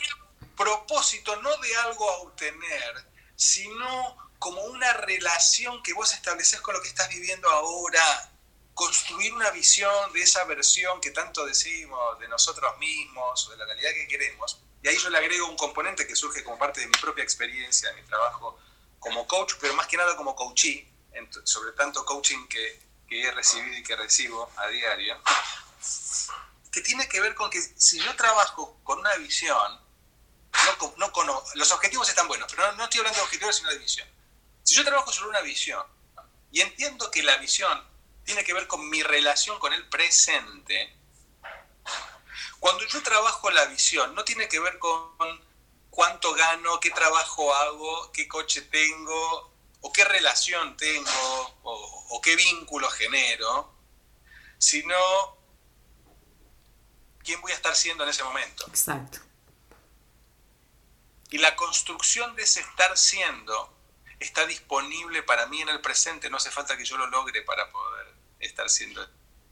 propósito 0.57 1.37
no 1.43 1.57
de 1.59 1.77
algo 1.77 2.11
a 2.11 2.19
obtener, 2.19 3.07
sino 3.37 4.17
como 4.39 4.63
una 4.65 4.93
relación 4.93 5.83
que 5.83 5.93
vos 5.93 6.13
estableces 6.13 6.61
con 6.61 6.75
lo 6.75 6.83
que 6.83 6.89
estás 6.89 7.09
viviendo 7.09 7.49
ahora 7.51 8.33
construir 8.75 9.35
una 9.35 9.51
visión 9.51 10.13
de 10.13 10.23
esa 10.23 10.45
versión 10.45 11.01
que 11.01 11.11
tanto 11.11 11.45
decimos 11.45 12.19
de 12.21 12.29
nosotros 12.29 12.79
mismos 12.79 13.47
o 13.47 13.51
de 13.51 13.57
la 13.57 13.65
realidad 13.65 13.91
que 13.93 14.07
queremos. 14.07 14.61
Y 14.83 14.89
ahí 14.89 14.97
yo 14.97 15.11
le 15.11 15.19
agrego 15.19 15.49
un 15.49 15.57
componente 15.57 16.07
que 16.07 16.15
surge 16.15 16.45
como 16.45 16.59
parte 16.59 16.81
de 16.81 16.87
mi 16.87 16.93
propia 17.01 17.25
experiencia, 17.25 17.91
de 17.91 18.01
mi 18.01 18.07
trabajo 18.07 18.57
como 19.01 19.27
coach, 19.27 19.55
pero 19.61 19.75
más 19.75 19.89
que 19.89 19.97
nada 19.97 20.17
como 20.17 20.37
coachee, 20.37 20.89
sobre 21.43 21.73
tanto 21.73 22.05
coaching 22.05 22.47
que, 22.47 22.81
que 23.09 23.23
he 23.23 23.31
recibido 23.33 23.77
y 23.77 23.83
que 23.83 23.97
recibo 23.97 24.51
a 24.57 24.67
diario, 24.69 25.21
que 26.71 26.81
tiene 26.83 27.09
que 27.09 27.21
ver 27.21 27.35
con 27.35 27.51
que 27.51 27.61
si 27.61 27.99
yo 27.99 28.15
trabajo 28.17 28.79
con 28.85 28.99
una 28.99 29.15
visión, 29.17 29.81
no, 30.81 30.95
no 30.97 31.13
con, 31.13 31.27
los 31.55 31.73
objetivos 31.73 32.09
están 32.09 32.29
buenos, 32.29 32.51
pero 32.51 32.67
no, 32.67 32.77
no 32.77 32.85
estoy 32.85 32.99
hablando 32.99 33.19
de 33.19 33.25
objetivos, 33.25 33.57
sino 33.57 33.71
de 33.71 33.79
visión. 33.79 34.09
Si 34.63 34.75
yo 34.75 34.85
trabajo 34.85 35.11
sobre 35.13 35.31
una 35.31 35.41
visión 35.41 35.85
y 36.51 36.61
entiendo 36.61 37.11
que 37.11 37.23
la 37.23 37.37
visión 37.37 37.83
tiene 38.29 38.45
que 38.45 38.53
ver 38.53 38.67
con 38.67 38.89
mi 38.91 39.03
relación 39.03 39.59
con 39.59 39.73
el 39.73 39.89
presente. 39.89 40.95
Cuando 42.61 42.85
yo 42.87 43.03
trabajo 43.03 43.51
la 43.51 43.65
visión, 43.65 44.15
no 44.15 44.23
tiene 44.25 44.49
que 44.49 44.61
ver 44.61 44.79
con 44.79 45.11
cuánto 45.89 46.35
gano, 46.35 46.79
qué 46.79 46.91
trabajo 46.91 47.55
hago, 47.55 48.13
qué 48.13 48.29
coche 48.29 48.63
tengo, 48.63 49.51
o 49.81 49.93
qué 49.93 50.05
relación 50.05 50.77
tengo, 50.77 51.59
o, 51.63 52.21
qué 52.23 52.35
vínculo 52.37 52.91
genero, 52.91 53.73
sino 54.59 54.97
quién 57.23 57.41
voy 57.41 57.53
a 57.53 57.55
estar 57.55 57.77
siendo 57.77 58.05
en 58.05 58.11
ese 58.11 58.25
momento. 58.25 58.67
Exacto. 58.69 59.21
Y 61.31 61.39
la 61.39 61.55
construcción 61.57 62.35
de 62.35 62.43
ese 62.43 62.61
estar 62.61 62.97
siendo 62.97 63.77
está 64.19 64.47
disponible 64.47 65.23
para 65.23 65.47
mí 65.47 65.61
en 65.61 65.69
el 65.69 65.81
presente, 65.81 66.29
no 66.31 66.39
hace 66.39 66.51
falta 66.51 66.77
que 66.77 66.85
yo 66.85 66.97
lo 66.97 67.07
logre 67.07 67.43
para 67.43 67.71
poder 67.71 68.15
estar 68.41 68.69
siendo 68.69 69.07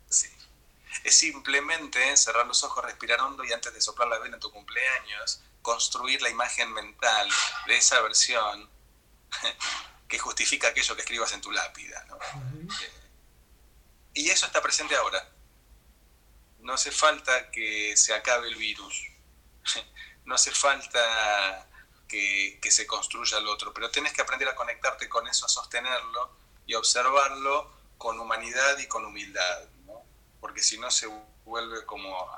así. 0.08 0.28
Es 1.04 1.16
simplemente 1.16 2.16
cerrar 2.16 2.46
los 2.46 2.64
ojos, 2.64 2.84
respirar 2.84 3.20
hondo 3.20 3.44
y 3.44 3.52
antes 3.52 3.72
de 3.72 3.80
soplar 3.80 4.08
la 4.08 4.18
vela 4.18 4.36
en 4.36 4.40
tu 4.40 4.50
cumpleaños, 4.50 5.40
construir 5.62 6.22
la 6.22 6.30
imagen 6.30 6.72
mental 6.72 7.28
de 7.66 7.76
esa 7.76 8.00
versión 8.00 8.68
que 10.08 10.18
justifica 10.18 10.68
aquello 10.68 10.94
que 10.94 11.02
escribas 11.02 11.32
en 11.32 11.40
tu 11.40 11.50
lápida. 11.50 12.04
Y 14.14 14.30
eso 14.30 14.46
está 14.46 14.62
presente 14.62 14.96
ahora. 14.96 15.28
No 16.60 16.74
hace 16.74 16.90
falta 16.90 17.50
que 17.50 17.96
se 17.96 18.14
acabe 18.14 18.48
el 18.48 18.56
virus. 18.56 19.08
No 20.26 20.34
hace 20.34 20.50
falta 20.50 21.68
que, 22.08 22.58
que, 22.60 22.72
se 22.72 22.84
construya 22.84 23.38
el 23.38 23.46
otro, 23.46 23.72
pero 23.72 23.92
tienes 23.92 24.12
que 24.12 24.22
aprender 24.22 24.48
a 24.48 24.56
conectarte 24.56 25.08
con 25.08 25.28
eso, 25.28 25.46
a 25.46 25.48
sostenerlo 25.48 26.36
y 26.66 26.74
observarlo 26.74 27.72
con 27.96 28.18
humanidad 28.18 28.76
y 28.78 28.88
con 28.88 29.04
humildad, 29.04 29.68
¿no? 29.84 30.04
porque 30.40 30.62
si 30.62 30.78
no 30.78 30.90
se 30.90 31.06
vuelve 31.44 31.84
como 31.86 32.28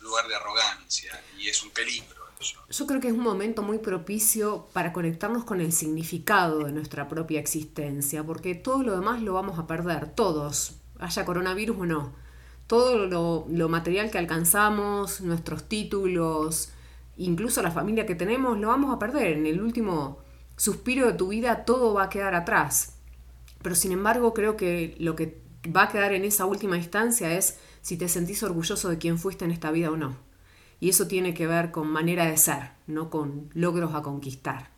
lugar 0.00 0.26
de 0.26 0.34
arrogancia 0.34 1.22
y 1.36 1.48
es 1.48 1.62
un 1.62 1.70
peligro. 1.70 2.21
Yo 2.70 2.86
creo 2.86 3.00
que 3.00 3.08
es 3.08 3.14
un 3.14 3.20
momento 3.20 3.62
muy 3.62 3.78
propicio 3.78 4.66
para 4.72 4.92
conectarnos 4.92 5.44
con 5.44 5.60
el 5.60 5.72
significado 5.72 6.64
de 6.64 6.72
nuestra 6.72 7.08
propia 7.08 7.40
existencia, 7.40 8.24
porque 8.24 8.54
todo 8.54 8.82
lo 8.82 8.94
demás 8.94 9.22
lo 9.22 9.34
vamos 9.34 9.58
a 9.58 9.66
perder, 9.66 10.10
todos, 10.10 10.76
haya 10.98 11.24
coronavirus 11.24 11.78
o 11.78 11.86
no. 11.86 12.12
Todo 12.66 13.06
lo, 13.06 13.46
lo 13.50 13.68
material 13.68 14.10
que 14.10 14.18
alcanzamos, 14.18 15.20
nuestros 15.20 15.64
títulos, 15.64 16.70
incluso 17.16 17.62
la 17.62 17.70
familia 17.70 18.06
que 18.06 18.14
tenemos, 18.14 18.58
lo 18.58 18.68
vamos 18.68 18.94
a 18.94 18.98
perder. 18.98 19.36
En 19.36 19.46
el 19.46 19.60
último 19.60 20.18
suspiro 20.56 21.06
de 21.06 21.14
tu 21.14 21.28
vida 21.28 21.64
todo 21.64 21.94
va 21.94 22.04
a 22.04 22.08
quedar 22.08 22.34
atrás. 22.34 22.96
Pero 23.62 23.74
sin 23.74 23.92
embargo 23.92 24.34
creo 24.34 24.56
que 24.56 24.96
lo 24.98 25.16
que 25.16 25.40
va 25.74 25.84
a 25.84 25.88
quedar 25.88 26.12
en 26.12 26.24
esa 26.24 26.46
última 26.46 26.76
instancia 26.76 27.36
es 27.36 27.58
si 27.82 27.96
te 27.96 28.08
sentís 28.08 28.42
orgulloso 28.42 28.88
de 28.88 28.98
quién 28.98 29.18
fuiste 29.18 29.44
en 29.44 29.50
esta 29.50 29.70
vida 29.70 29.90
o 29.90 29.96
no. 29.96 30.31
Y 30.82 30.88
eso 30.88 31.06
tiene 31.06 31.32
que 31.32 31.46
ver 31.46 31.70
con 31.70 31.86
manera 31.86 32.26
de 32.26 32.36
ser, 32.36 32.72
no 32.88 33.08
con 33.08 33.52
logros 33.54 33.94
a 33.94 34.02
conquistar. 34.02 34.68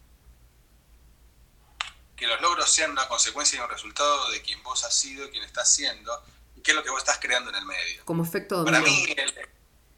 Que 2.15 2.27
los 2.27 2.39
logros 2.43 2.71
sean 2.71 2.91
una 2.91 3.09
consecuencia 3.09 3.57
y 3.57 3.63
un 3.63 3.71
resultado 3.71 4.31
de 4.31 4.43
quien 4.43 4.63
vos 4.63 4.85
has 4.85 4.95
sido, 4.95 5.31
quien 5.31 5.43
estás 5.45 5.75
siendo, 5.75 6.13
y 6.57 6.61
qué 6.61 6.73
es 6.73 6.77
lo 6.77 6.85
que 6.85 6.91
vos 6.91 6.99
estás 6.99 7.19
creando 7.23 7.49
en 7.49 7.57
el 7.57 7.65
medio. 7.65 8.05
Como 8.05 8.23
efecto 8.23 8.67
Para 8.67 8.81
mí, 8.81 9.17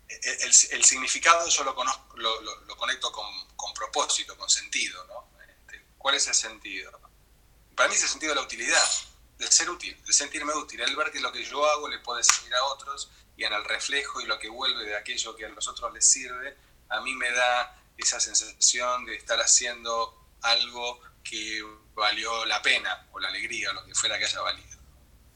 el, 0.08 0.84
significado 0.84 1.48
yo 1.48 1.64
lo, 1.64 1.74
conozco, 1.74 2.16
lo, 2.18 2.76
conecto 2.76 3.10
con, 3.10 3.26
con, 3.56 3.74
propósito, 3.74 4.38
con 4.38 4.48
sentido. 4.48 5.04
¿no? 5.08 5.28
Este, 5.42 5.84
¿Cuál 5.98 6.14
es 6.14 6.28
el 6.28 6.34
sentido? 6.34 6.92
Para 7.74 7.88
mí 7.88 7.96
es 7.96 8.04
el 8.04 8.08
sentido 8.10 8.30
de 8.30 8.36
la 8.36 8.46
utilidad 8.46 8.88
de 9.38 9.50
ser 9.50 9.68
útil, 9.70 10.00
de 10.06 10.12
sentirme 10.12 10.54
útil, 10.54 10.80
el 10.82 10.94
ver 10.94 11.10
que 11.10 11.18
lo 11.18 11.32
que 11.32 11.44
yo 11.44 11.68
hago 11.68 11.88
le 11.88 11.98
puede 11.98 12.22
servir 12.22 12.54
a 12.54 12.62
otros 12.66 13.10
y 13.36 13.44
en 13.44 13.52
el 13.52 13.64
reflejo 13.64 14.20
y 14.20 14.26
lo 14.26 14.38
que 14.38 14.48
vuelve 14.48 14.84
de 14.84 14.96
aquello 14.96 15.36
que 15.36 15.44
a 15.44 15.48
los 15.48 15.68
otros 15.68 15.92
les 15.92 16.06
sirve, 16.06 16.56
a 16.88 17.00
mí 17.00 17.14
me 17.14 17.30
da 17.30 17.82
esa 17.98 18.18
sensación 18.20 19.04
de 19.04 19.16
estar 19.16 19.38
haciendo 19.40 20.28
algo 20.42 21.00
que 21.22 21.62
valió 21.94 22.44
la 22.46 22.62
pena 22.62 23.06
o 23.12 23.18
la 23.18 23.28
alegría 23.28 23.70
o 23.70 23.74
lo 23.74 23.84
que 23.84 23.94
fuera 23.94 24.18
que 24.18 24.24
haya 24.24 24.40
valido. 24.40 24.78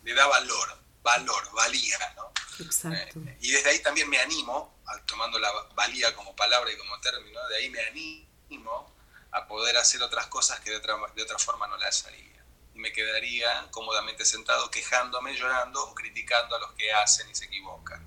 Le 0.02 0.14
da 0.14 0.26
valor, 0.26 0.78
valor, 1.02 1.52
valía, 1.52 1.98
¿no? 2.16 2.32
Exacto. 2.64 3.20
Eh, 3.26 3.38
y 3.40 3.50
desde 3.50 3.70
ahí 3.70 3.78
también 3.80 4.08
me 4.08 4.18
animo, 4.18 4.80
tomando 5.06 5.38
la 5.38 5.50
valía 5.74 6.14
como 6.14 6.34
palabra 6.36 6.72
y 6.72 6.76
como 6.76 6.98
término, 7.00 7.46
de 7.48 7.56
ahí 7.56 7.70
me 7.70 7.80
animo 7.80 8.94
a 9.32 9.46
poder 9.46 9.76
hacer 9.76 10.02
otras 10.02 10.26
cosas 10.26 10.60
que 10.60 10.70
de 10.70 10.76
otra, 10.76 10.96
de 11.14 11.22
otra 11.22 11.38
forma 11.38 11.66
no 11.66 11.76
las 11.76 12.06
haría 12.06 12.39
me 12.80 12.92
quedaría 12.92 13.46
cómodamente 13.70 14.24
sentado 14.24 14.70
quejándome, 14.70 15.34
llorando 15.34 15.82
o 15.84 15.94
criticando 15.94 16.56
a 16.56 16.60
los 16.60 16.72
que 16.72 16.92
hacen 16.92 17.30
y 17.30 17.34
se 17.34 17.44
equivocan. 17.46 18.04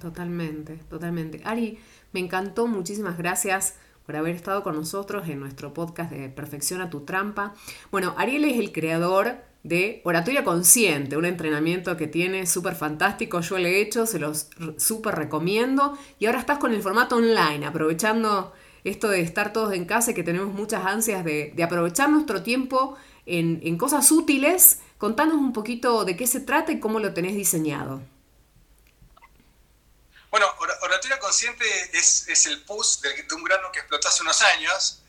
Totalmente, 0.00 0.76
totalmente. 0.88 1.40
Ari, 1.44 1.78
me 2.12 2.20
encantó, 2.20 2.66
muchísimas 2.66 3.18
gracias 3.18 3.74
por 4.06 4.16
haber 4.16 4.34
estado 4.36 4.62
con 4.62 4.74
nosotros 4.74 5.28
en 5.28 5.40
nuestro 5.40 5.74
podcast 5.74 6.10
de 6.10 6.28
Perfecciona 6.30 6.88
tu 6.88 7.04
trampa. 7.04 7.54
Bueno, 7.90 8.14
Ariel 8.16 8.44
es 8.44 8.58
el 8.58 8.72
creador 8.72 9.36
de 9.64 10.00
Oratoria 10.04 10.44
Consciente, 10.44 11.16
un 11.16 11.26
entrenamiento 11.26 11.96
que 11.96 12.06
tiene 12.06 12.46
súper 12.46 12.74
fantástico, 12.74 13.40
yo 13.40 13.58
lo 13.58 13.66
he 13.66 13.80
hecho, 13.80 14.06
se 14.06 14.18
los 14.18 14.48
súper 14.78 15.16
recomiendo 15.16 15.98
y 16.18 16.26
ahora 16.26 16.38
estás 16.38 16.58
con 16.58 16.72
el 16.72 16.80
formato 16.80 17.16
online, 17.16 17.66
aprovechando 17.66 18.54
esto 18.84 19.08
de 19.10 19.20
estar 19.20 19.52
todos 19.52 19.74
en 19.74 19.84
casa 19.84 20.12
y 20.12 20.14
que 20.14 20.22
tenemos 20.22 20.54
muchas 20.54 20.86
ansias 20.86 21.24
de, 21.24 21.52
de 21.54 21.62
aprovechar 21.62 22.08
nuestro 22.08 22.42
tiempo 22.42 22.96
en, 23.28 23.78
cosas 23.78 24.10
útiles. 24.10 24.80
Contanos 24.98 25.36
un 25.36 25.52
poquito 25.52 26.04
de 26.04 26.16
qué 26.16 26.26
se 26.26 26.40
trata 26.40 26.72
y 26.72 26.80
cómo 26.80 26.98
lo 26.98 27.14
tenés 27.14 27.34
diseñado. 27.34 28.00
Bueno, 30.30 30.46
Oratoria 30.82 31.18
Consciente 31.18 31.64
es, 31.92 32.46
el 32.46 32.62
PUS 32.62 33.00
de, 33.00 33.34
un 33.34 33.44
grano 33.44 33.70
que 33.72 33.80
explotó 33.80 34.08
hace 34.08 34.22
unos 34.22 34.40
años, 34.42 35.02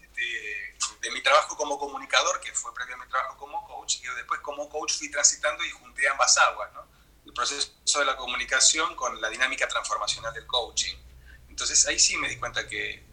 de, 1.01 1.11
mi 1.11 1.21
trabajo 1.23 1.57
como 1.57 1.77
comunicador, 1.79 2.39
que 2.39 2.53
fue 2.53 2.73
previo 2.73 2.95
a 2.95 2.97
mi 2.99 3.07
trabajo 3.09 3.37
como 3.37 3.65
coach, 3.67 3.97
y 3.97 4.15
después 4.15 4.39
como 4.41 4.69
coach 4.69 4.97
fui 4.97 5.09
transitando 5.09 5.65
y 5.65 5.69
junté 5.71 6.07
ambas 6.07 6.37
aguas, 6.37 6.71
¿no? 6.73 6.87
el 7.25 7.33
proceso 7.33 7.99
de 7.99 8.05
la 8.05 8.15
comunicación 8.15 8.95
con 8.95 9.19
la 9.21 9.29
dinámica 9.29 9.67
transformacional 9.67 10.33
del 10.33 10.45
coaching. 10.47 10.95
Entonces 11.49 11.85
ahí 11.87 11.99
sí 11.99 12.17
me 12.17 12.29
di 12.29 12.37
cuenta 12.37 12.67
que 12.67 13.03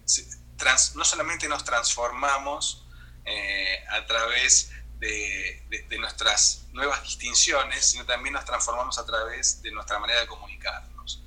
no 0.95 1.05
solamente 1.05 1.49
nos 1.49 1.65
transformamos 1.65 2.87
eh, 3.25 3.85
a 3.91 4.07
través 4.07 4.71
de, 4.99 5.63
nuestras 5.99 6.65
nuevas 6.73 7.03
distinciones, 7.03 7.85
sino 7.87 8.05
también 8.05 8.35
nos 8.35 8.45
transformamos 8.45 8.99
a 8.99 9.07
través 9.07 9.63
de 9.63 9.71
nuestra 9.71 9.99
manera 9.99 10.21
de 10.21 10.27
comunicarnos. 10.27 11.23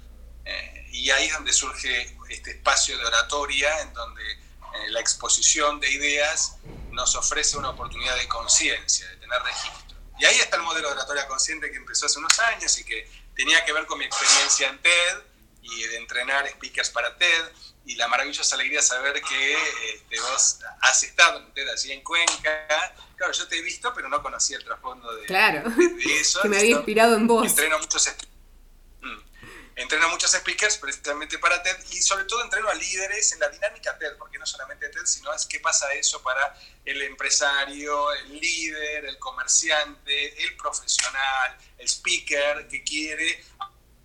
Eh, 0.45 0.87
y 0.91 1.09
ahí 1.09 1.27
es 1.27 1.33
donde 1.33 1.53
surge 1.53 2.15
este 2.29 2.51
espacio 2.51 2.97
de 2.97 3.05
oratoria, 3.05 3.81
en 3.81 3.93
donde 3.93 4.31
eh, 4.31 4.89
la 4.89 4.99
exposición 4.99 5.79
de 5.79 5.91
ideas 5.91 6.57
nos 6.91 7.15
ofrece 7.15 7.57
una 7.57 7.69
oportunidad 7.69 8.15
de 8.15 8.27
conciencia, 8.27 9.07
de 9.07 9.17
tener 9.17 9.41
registro. 9.41 9.97
Y 10.19 10.25
ahí 10.25 10.35
está 10.39 10.57
el 10.57 10.63
modelo 10.63 10.89
de 10.89 10.95
oratoria 10.95 11.27
consciente 11.27 11.71
que 11.71 11.77
empezó 11.77 12.05
hace 12.05 12.19
unos 12.19 12.37
años 12.39 12.77
y 12.77 12.83
que 12.83 13.09
tenía 13.35 13.63
que 13.63 13.71
ver 13.73 13.85
con 13.85 13.97
mi 13.97 14.05
experiencia 14.05 14.67
en 14.67 14.81
TED 14.81 15.17
y 15.61 15.83
de 15.83 15.97
entrenar 15.97 16.47
speakers 16.49 16.89
para 16.89 17.17
TED 17.17 17.45
y 17.85 17.95
la 17.95 18.07
maravillosa 18.07 18.55
alegría 18.55 18.79
de 18.79 18.85
saber 18.85 19.21
que 19.21 19.53
este, 19.93 20.19
vos 20.19 20.59
has 20.81 21.03
estado 21.03 21.39
en 21.39 21.53
TED 21.53 21.69
allí 21.69 21.91
en 21.91 22.03
Cuenca 22.03 22.93
claro, 23.19 23.33
yo 23.33 23.47
te 23.47 23.57
he 23.57 23.61
visto, 23.61 23.93
pero 23.93 24.09
no 24.09 24.23
conocía 24.23 24.57
el 24.57 24.63
trasfondo 24.63 25.13
de, 25.13 25.25
claro, 25.25 25.69
eso. 26.09 26.41
que 26.41 26.47
me 26.47 26.57
había 26.57 26.71
inspirado 26.71 27.15
en 27.15 27.27
vos. 27.27 27.45
Entreno 27.45 27.77
muchos, 27.77 28.09
mm, 29.01 29.19
entreno 29.75 30.09
muchos 30.09 30.31
speakers 30.31 30.77
precisamente 30.77 31.37
para 31.37 31.61
TED 31.61 31.77
y 31.91 32.01
sobre 32.01 32.23
todo 32.23 32.41
entreno 32.43 32.69
a 32.69 32.73
líderes 32.73 33.33
en 33.33 33.39
la 33.41 33.49
dinámica 33.49 33.97
TED, 33.99 34.15
porque 34.17 34.39
no 34.39 34.45
solamente 34.45 34.87
TED, 34.87 35.05
sino 35.05 35.33
es 35.33 35.45
qué 35.45 35.59
pasa 35.59 35.93
eso 35.93 36.23
para 36.23 36.57
el 36.85 37.01
empresario, 37.01 38.11
el 38.13 38.39
líder, 38.39 39.05
el 39.05 39.19
comerciante, 39.19 40.41
el 40.41 40.55
profesional, 40.55 41.57
el 41.77 41.89
speaker 41.89 42.67
que 42.69 42.83
quiere 42.83 43.43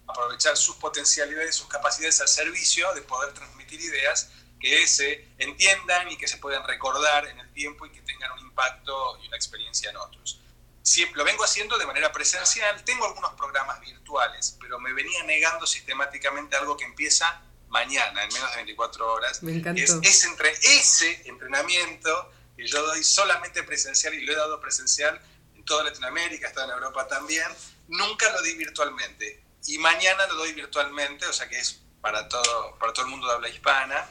aprovechar 0.07 0.57
sus 0.57 0.77
potencialidades, 0.77 1.55
sus 1.55 1.69
capacidades 1.69 2.21
al 2.21 2.29
servicio 2.29 2.93
de 2.95 3.03
poder 3.03 3.33
transmitir 3.33 3.81
ideas 3.81 4.31
que 4.61 4.87
se 4.87 5.29
entiendan 5.39 6.11
y 6.11 6.17
que 6.17 6.27
se 6.27 6.39
puedan 6.39 6.67
recordar 6.67 7.27
en 7.27 7.39
el 7.39 7.53
tiempo 7.53 7.87
y 7.87 7.91
que 7.91 8.01
tengan 8.01 8.33
un 8.33 8.41
impacto 8.41 9.19
y 9.23 9.29
una 9.29 9.37
experiencia 9.37 9.91
en 9.91 9.97
otros. 9.97 10.41
Siempre, 10.83 11.19
lo 11.19 11.25
vengo 11.25 11.45
haciendo 11.45 11.79
de 11.79 11.87
manera 11.87 12.13
presencial, 12.13 12.83
tengo 12.85 13.07
algunos 13.07 13.33
programas 13.35 13.81
virtuales, 13.81 14.57
pero 14.61 14.79
me 14.79 14.93
venía 14.93 15.23
negando 15.25 15.67
sistemáticamente 15.67 16.57
algo 16.57 16.77
que 16.77 16.85
empieza 16.85 17.43
mañana, 17.69 18.23
en 18.23 18.33
menos 18.33 18.51
de 18.51 18.57
24 18.57 19.13
horas. 19.13 19.43
Me 19.43 19.53
encantó. 19.53 19.83
Es, 19.83 20.25
entre, 20.25 20.51
ese 20.51 21.29
entrenamiento 21.29 22.33
que 22.57 22.67
yo 22.67 22.87
doy 22.87 23.03
solamente 23.03 23.63
presencial 23.65 24.15
y 24.15 24.25
lo 24.25 24.33
he 24.33 24.37
dado 24.37 24.61
presencial 24.61 25.21
en 25.55 25.65
toda 25.65 25.85
Latinoamérica, 25.85 26.49
está 26.49 26.65
en 26.65 26.71
Europa 26.71 27.07
también, 27.09 27.47
nunca 27.89 28.31
lo 28.33 28.41
di 28.43 28.55
virtualmente. 28.55 29.44
Y 29.67 29.79
mañana 29.79 30.27
lo 30.27 30.35
doy 30.35 30.53
virtualmente, 30.53 31.27
o 31.27 31.33
sea 31.33 31.49
que 31.49 31.59
es 31.59 31.81
para 32.01 32.29
todo, 32.29 32.79
para 32.79 32.93
todo 32.93 33.07
el 33.07 33.11
mundo 33.11 33.27
de 33.27 33.35
habla 33.35 33.49
hispana 33.49 34.09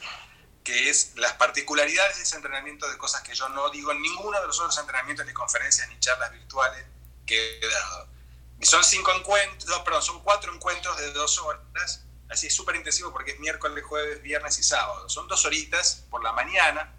que 0.64 0.88
es 0.88 1.12
las 1.16 1.34
particularidades 1.34 2.16
de 2.16 2.22
ese 2.22 2.36
entrenamiento 2.36 2.90
de 2.90 2.96
cosas 2.96 3.22
que 3.22 3.34
yo 3.34 3.48
no 3.50 3.68
digo 3.68 3.92
en 3.92 4.00
ninguno 4.00 4.40
de 4.40 4.46
los 4.46 4.58
otros 4.58 4.76
entrenamientos, 4.78 5.26
ni 5.26 5.34
conferencias, 5.34 5.86
ni 5.90 6.00
charlas 6.00 6.32
virtuales 6.32 6.84
que 7.26 7.58
he 7.60 7.68
dado. 7.68 8.08
Y 8.58 8.64
son 8.64 8.82
cinco 8.82 9.12
encuentros, 9.12 9.80
perdón, 9.80 10.02
son 10.02 10.22
cuatro 10.22 10.54
encuentros 10.54 10.96
de 10.96 11.12
dos 11.12 11.38
horas, 11.38 12.02
así 12.30 12.46
es 12.46 12.56
súper 12.56 12.76
intensivo 12.76 13.12
porque 13.12 13.32
es 13.32 13.40
miércoles, 13.40 13.84
jueves, 13.84 14.22
viernes 14.22 14.58
y 14.58 14.62
sábado. 14.62 15.06
Son 15.10 15.28
dos 15.28 15.44
horitas 15.44 16.06
por 16.08 16.24
la 16.24 16.32
mañana, 16.32 16.94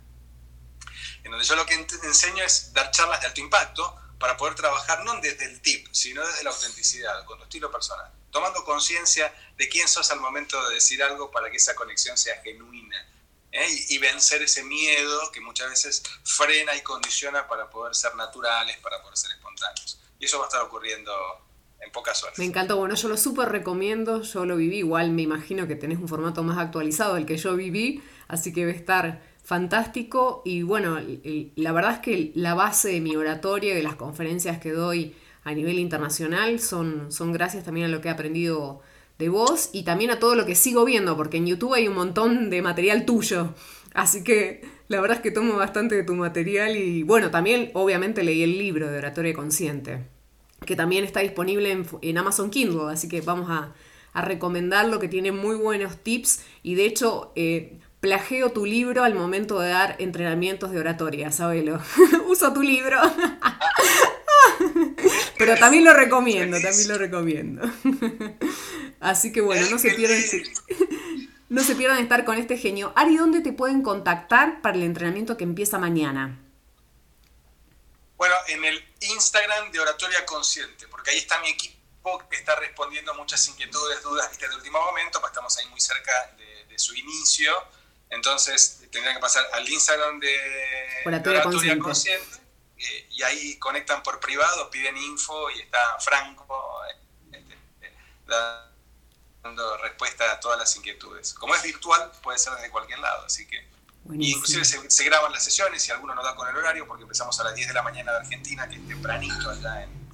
en 1.24 1.32
donde 1.32 1.46
yo 1.46 1.56
lo 1.56 1.66
que 1.66 1.74
enseño 1.74 2.44
es 2.44 2.72
dar 2.72 2.92
charlas 2.92 3.20
de 3.22 3.28
alto 3.28 3.42
impacto 3.42 4.00
para 4.20 4.38
poder 4.38 4.54
trabajar 4.54 5.04
no 5.04 5.20
desde 5.22 5.46
el 5.46 5.60
tip, 5.62 5.88
sino 5.92 6.26
desde 6.26 6.44
la 6.44 6.52
autenticidad, 6.52 7.26
con 7.26 7.40
tu 7.40 7.46
estilo 7.46 7.72
personal, 7.72 8.12
tomando 8.36 8.66
conciencia 8.66 9.34
de 9.58 9.70
quién 9.70 9.88
sos 9.88 10.12
al 10.12 10.20
momento 10.20 10.62
de 10.68 10.74
decir 10.74 11.02
algo 11.02 11.32
para 11.32 11.50
que 11.50 11.56
esa 11.56 11.74
conexión 11.74 12.18
sea 12.18 12.36
genuina 12.42 12.98
¿eh? 13.54 13.66
y, 13.88 13.98
vencer 13.98 14.42
ese 14.42 14.62
miedo 14.66 15.32
que 15.32 15.40
muchas 15.40 15.70
veces 15.70 16.04
frena 16.26 16.76
y 16.76 16.82
condiciona 16.82 17.48
para 17.48 17.70
poder 17.70 17.96
ser 17.96 18.14
naturales, 18.16 18.76
para 18.80 19.02
poder 19.02 19.16
ser 19.16 19.32
espontáneos. 19.32 20.02
Y 20.20 20.26
eso 20.26 20.38
va 20.38 20.44
a 20.44 20.48
estar 20.48 20.62
ocurriendo 20.64 21.14
en 21.80 21.90
pocas 21.94 22.22
horas. 22.24 22.38
Me 22.38 22.44
encantó, 22.44 22.76
bueno, 22.76 22.96
yo 22.96 23.08
lo 23.08 23.16
súper 23.16 23.48
recomiendo, 23.48 24.22
yo 24.22 24.44
lo 24.44 24.58
viví, 24.58 24.80
igual 24.80 25.12
me 25.12 25.22
imagino 25.22 25.66
que 25.66 25.78
tenés 25.78 26.00
un 26.00 26.10
formato 26.10 26.44
más 26.44 26.58
actualizado 26.58 27.14
del 27.16 27.26
que 27.26 27.38
yo 27.38 27.56
viví, 27.56 28.04
así 28.28 28.52
que 28.52 28.66
va 28.66 28.72
a 28.74 28.76
estar 28.76 29.22
fantástico 29.46 30.42
y 30.44 30.64
bueno, 30.64 31.00
la 31.56 31.72
verdad 31.72 31.94
es 31.94 32.00
que 32.00 32.32
la 32.36 32.54
base 32.54 32.90
de 32.90 33.00
mi 33.00 33.16
oratoria 33.16 33.72
y 33.72 33.76
de 33.76 33.84
las 33.84 33.96
conferencias 33.96 34.60
que 34.60 34.72
doy 34.72 35.16
a 35.46 35.54
nivel 35.54 35.80
internacional 35.80 36.60
son, 36.60 37.12
son 37.12 37.32
gracias 37.32 37.64
también 37.64 37.86
a 37.86 37.90
lo 37.90 38.02
que 38.02 38.10
he 38.10 38.12
aprendido 38.12 38.82
de 39.20 39.30
vos 39.30 39.70
y 39.72 39.84
también 39.84 40.10
a 40.10 40.20
todo 40.20 40.36
lo 40.36 40.46
que 40.46 40.56
sigo 40.56 40.84
viendo, 40.84 41.16
porque 41.16 41.38
en 41.38 41.46
YouTube 41.46 41.76
hay 41.76 41.88
un 41.88 41.94
montón 41.94 42.50
de 42.50 42.62
material 42.62 43.06
tuyo. 43.06 43.54
Así 43.94 44.24
que 44.24 44.66
la 44.88 45.00
verdad 45.00 45.18
es 45.18 45.24
que 45.24 45.32
tomo 45.32 45.56
bastante 45.56 45.96
de 45.96 46.04
tu 46.04 46.16
material 46.16 46.76
y 46.76 47.04
bueno, 47.04 47.30
también 47.30 47.70
obviamente 47.76 48.24
leí 48.24 48.42
el 48.42 48.58
libro 48.58 48.90
de 48.90 48.98
Oratoria 48.98 49.34
Consciente, 49.36 50.08
que 50.66 50.76
también 50.76 51.06
está 51.06 51.20
disponible 51.20 51.86
en, 52.02 52.18
Amazon 52.18 52.50
Kindle, 52.50 52.92
así 52.92 53.08
que 53.08 53.22
vamos 53.22 53.50
a, 53.50 53.74
recomendarlo, 54.16 54.98
que 54.98 55.10
tiene 55.10 55.34
muy 55.34 55.58
buenos 55.58 55.98
tips 55.98 56.42
y 56.64 56.76
de 56.76 56.86
hecho 56.86 57.34
eh, 57.36 57.80
plageo 58.00 58.52
tu 58.52 58.66
libro 58.66 59.04
al 59.04 59.14
momento 59.14 59.60
de 59.60 59.70
dar 59.70 59.98
entrenamientos 60.00 60.72
de 60.72 60.80
oratoria, 60.80 61.32
sabelo. 61.34 61.82
Uso 62.30 62.54
tu 62.54 62.62
libro. 62.62 62.98
Pero 65.38 65.58
también 65.58 65.84
lo 65.84 65.94
recomiendo, 65.94 66.60
también 66.62 66.88
lo 66.88 66.98
recomiendo. 66.98 67.62
Así 69.00 69.32
que 69.32 69.42
bueno, 69.42 69.70
no 69.70 69.80
se 69.80 69.92
pierdan. 69.92 70.22
No 71.48 71.64
se 71.64 71.76
pierdan 71.76 72.00
estar 72.00 72.26
con 72.26 72.38
este 72.38 72.58
genio. 72.58 72.92
Ari, 72.96 73.18
¿dónde 73.18 73.42
te 73.42 73.54
pueden 73.54 73.84
contactar 73.84 74.62
para 74.62 74.78
el 74.78 74.84
entrenamiento 74.84 75.38
que 75.38 75.44
empieza 75.44 75.78
mañana? 75.78 76.40
Bueno, 78.18 78.36
en 78.48 78.66
el 78.66 78.84
Instagram 79.02 79.72
de 79.72 79.80
Oratoria 79.80 80.26
Consciente, 80.26 80.88
porque 80.88 81.12
ahí 81.12 81.18
está 81.18 81.40
mi 81.42 81.50
equipo 81.50 82.28
que 82.30 82.38
está 82.38 82.56
respondiendo 82.56 83.14
muchas 83.14 83.48
inquietudes, 83.48 84.02
dudas 84.02 84.30
¿viste? 84.30 84.48
de 84.48 84.56
último 84.56 84.80
momento, 84.80 85.20
pues 85.20 85.32
estamos 85.32 85.56
ahí 85.58 85.68
muy 85.68 85.80
cerca 85.80 86.12
de, 86.38 86.46
su 86.78 86.94
inicio. 86.94 87.54
Entonces 88.10 88.82
tendrían 88.92 89.16
que 89.16 89.22
pasar 89.22 89.46
al 89.54 89.70
Instagram 89.70 90.20
de 90.20 90.38
Oratoria, 91.06 91.42
Consciente, 91.44 91.80
Consciente 91.80 92.45
eh, 92.92 93.08
y 93.12 93.24
ahí 93.24 93.58
conectan 93.60 94.04
por 94.04 94.20
privado, 94.20 94.70
piden 94.70 94.98
info 94.98 95.50
y 95.52 95.62
está 95.62 96.00
Franco 96.00 96.82
este, 97.32 97.94
dando 99.44 99.78
respuesta 99.78 100.32
a 100.32 100.40
todas 100.40 100.60
las 100.60 100.76
inquietudes. 100.76 101.34
Como 101.34 101.56
es 101.56 101.64
virtual, 101.64 102.12
puede 102.22 102.38
ser 102.38 102.54
desde 102.54 102.70
cualquier 102.70 103.00
lado, 103.00 103.26
así 103.26 103.48
que 103.48 103.76
y 104.14 104.34
inclusive 104.34 104.64
se, 104.64 105.04
graban 105.04 105.32
las 105.32 105.44
sesiones 105.44 105.88
y 105.88 105.92
alguno 105.92 106.14
no 106.14 106.24
da 106.24 106.36
con 106.36 106.48
el 106.48 106.56
horario 106.56 106.86
porque 106.88 107.04
empezamos 107.04 107.40
a 107.40 107.44
las 107.44 107.56
10 107.56 107.70
de 107.70 107.74
la 107.74 107.82
mañana 107.82 108.12
de 108.12 108.18
Argentina, 108.20 108.68
que 108.68 108.76
es 108.76 108.88
tempranito 108.88 109.50
allá 109.50 109.84
en... 109.84 110.06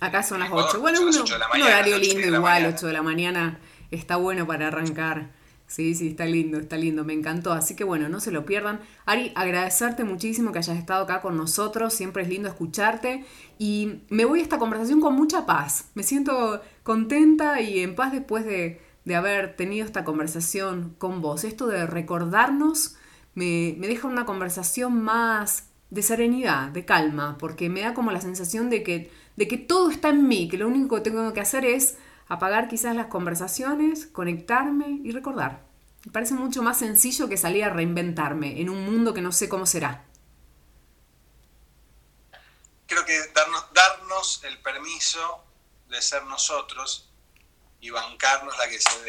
Acá 0.00 0.22
son 0.22 0.40
las 0.40 0.50
8. 0.52 0.78
Bueno, 0.78 1.00
uno, 1.00 1.24
un 1.54 1.62
horario 1.62 1.98
lindo 1.98 2.36
igual, 2.36 2.66
8 2.66 2.86
de 2.86 2.92
la 2.92 3.02
mañana 3.02 3.58
está 3.90 4.16
bueno 4.16 4.46
para 4.46 4.68
arrancar. 4.68 5.30
Sí, 5.66 5.94
sí, 5.94 6.08
está 6.08 6.26
lindo, 6.26 6.58
está 6.58 6.76
lindo, 6.76 7.04
me 7.04 7.12
encantó. 7.12 7.52
Así 7.52 7.74
que 7.74 7.84
bueno, 7.84 8.08
no 8.08 8.20
se 8.20 8.30
lo 8.30 8.46
pierdan. 8.46 8.80
Ari, 9.04 9.32
agradecerte 9.34 10.04
muchísimo 10.04 10.52
que 10.52 10.58
hayas 10.58 10.78
estado 10.78 11.04
acá 11.04 11.20
con 11.20 11.36
nosotros, 11.36 11.92
siempre 11.92 12.22
es 12.22 12.28
lindo 12.28 12.48
escucharte 12.48 13.24
y 13.58 14.02
me 14.08 14.24
voy 14.24 14.40
a 14.40 14.42
esta 14.42 14.58
conversación 14.58 15.00
con 15.00 15.14
mucha 15.14 15.44
paz. 15.44 15.86
Me 15.94 16.02
siento 16.02 16.60
contenta 16.82 17.60
y 17.60 17.80
en 17.80 17.96
paz 17.96 18.12
después 18.12 18.44
de, 18.44 18.80
de 19.04 19.16
haber 19.16 19.56
tenido 19.56 19.86
esta 19.86 20.04
conversación 20.04 20.94
con 20.98 21.20
vos. 21.22 21.44
Esto 21.44 21.66
de 21.66 21.86
recordarnos 21.86 22.96
me, 23.36 23.76
deja 23.78 24.08
una 24.08 24.24
conversación 24.24 25.02
más 25.02 25.68
de 25.90 26.02
serenidad, 26.02 26.70
de 26.70 26.84
calma, 26.84 27.36
porque 27.38 27.68
me 27.68 27.82
da 27.82 27.94
como 27.94 28.10
la 28.10 28.20
sensación 28.20 28.70
de 28.70 28.82
que, 28.82 29.10
de 29.36 29.46
que 29.46 29.58
todo 29.58 29.90
está 29.90 30.08
en 30.08 30.26
mí, 30.26 30.48
que 30.48 30.58
lo 30.58 30.66
único 30.66 30.96
que 30.96 31.02
tengo 31.02 31.32
que 31.32 31.40
hacer 31.40 31.64
es 31.64 31.96
apagar 32.28 32.68
quizás 32.68 32.94
las 32.96 33.06
conversaciones, 33.06 34.06
conectarme 34.06 35.00
y 35.02 35.12
recordar. 35.12 35.64
Me 36.04 36.12
parece 36.12 36.34
mucho 36.34 36.62
más 36.62 36.78
sencillo 36.78 37.28
que 37.28 37.36
salir 37.36 37.64
a 37.64 37.70
reinventarme 37.70 38.60
en 38.60 38.70
un 38.70 38.84
mundo 38.84 39.12
que 39.12 39.22
no 39.22 39.32
sé 39.32 39.48
cómo 39.48 39.66
será. 39.66 40.04
Creo 42.86 43.04
que 43.04 43.18
darnos, 43.34 43.66
darnos 43.72 44.44
el 44.44 44.58
permiso 44.58 45.44
de 45.88 46.00
ser 46.00 46.24
nosotros 46.24 47.10
y 47.80 47.90
bancarnos 47.90 48.54
la 48.56 48.68
que 48.68 48.78
se 48.78 49.02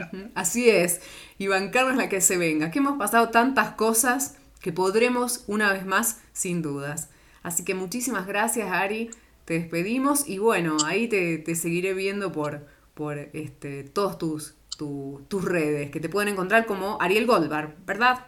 venga. 0.00 0.30
Así 0.34 0.68
es, 0.70 1.00
y 1.38 1.46
bancarnos 1.46 1.96
la 1.96 2.08
que 2.08 2.20
se 2.20 2.36
venga. 2.36 2.70
Que 2.70 2.78
hemos 2.78 2.98
pasado 2.98 3.30
tantas 3.30 3.74
cosas 3.74 4.36
que 4.60 4.72
podremos 4.72 5.44
una 5.46 5.72
vez 5.72 5.84
más, 5.84 6.20
sin 6.32 6.62
dudas. 6.62 7.08
Así 7.42 7.64
que 7.64 7.74
muchísimas 7.74 8.26
gracias, 8.26 8.70
Ari. 8.70 9.10
Te 9.44 9.54
despedimos 9.54 10.28
y 10.28 10.38
bueno, 10.38 10.76
ahí 10.84 11.08
te, 11.08 11.54
seguiré 11.56 11.94
viendo 11.94 12.32
por, 12.32 12.66
por 12.94 13.18
este, 13.18 13.84
todas 13.84 14.18
tus, 14.18 14.54
tus 14.76 15.44
redes, 15.44 15.90
que 15.90 16.00
te 16.00 16.08
pueden 16.08 16.28
encontrar 16.28 16.66
como 16.66 17.00
Ariel 17.00 17.26
Goldbar, 17.26 17.76
¿verdad? 17.84 18.26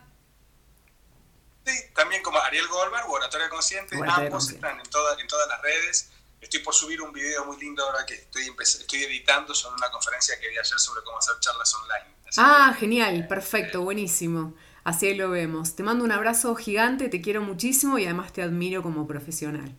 Sí, 1.65 1.73
también 1.95 2.23
como 2.23 2.39
Ariel 2.39 2.67
Goldbar, 2.69 3.05
Oratoria 3.09 3.49
Consciente, 3.49 3.97
ambos 4.07 4.51
están 4.51 4.79
en, 4.79 4.91
todas 4.91 5.19
en 5.19 5.27
todas 5.27 5.49
las 5.49 5.63
redes. 5.63 6.11
Estoy 6.41 6.61
por 6.61 6.75
subir 6.75 7.01
un 7.01 7.11
video 7.11 7.47
muy 7.47 7.59
lindo 7.59 7.83
ahora 7.85 8.05
que 8.05 8.15
estoy, 8.15 8.55
estoy 8.61 9.05
editando 9.05 9.55
sobre 9.55 9.77
una 9.77 9.91
conferencia 9.91 10.39
que 10.39 10.49
vi 10.49 10.59
ayer 10.59 10.79
sobre 10.79 11.03
cómo 11.03 11.19
hacer 11.19 11.35
charlas 11.41 11.75
online. 11.75 12.17
ah, 12.37 12.77
genial, 12.79 13.17
eh, 13.17 13.23
perfecto, 13.23 13.81
buenísimo. 13.81 14.55
Así 14.83 15.07
ahí 15.07 15.15
lo 15.15 15.31
vemos. 15.31 15.75
Te 15.75 15.83
mando 15.83 16.05
un 16.05 16.13
abrazo 16.13 16.55
gigante, 16.55 17.09
te 17.09 17.23
quiero 17.23 17.41
muchísimo 17.41 17.99
y 17.99 18.05
además 18.05 18.35
te 18.35 18.43
admiro 18.43 18.83
como 18.83 19.07
profesional. 19.07 19.75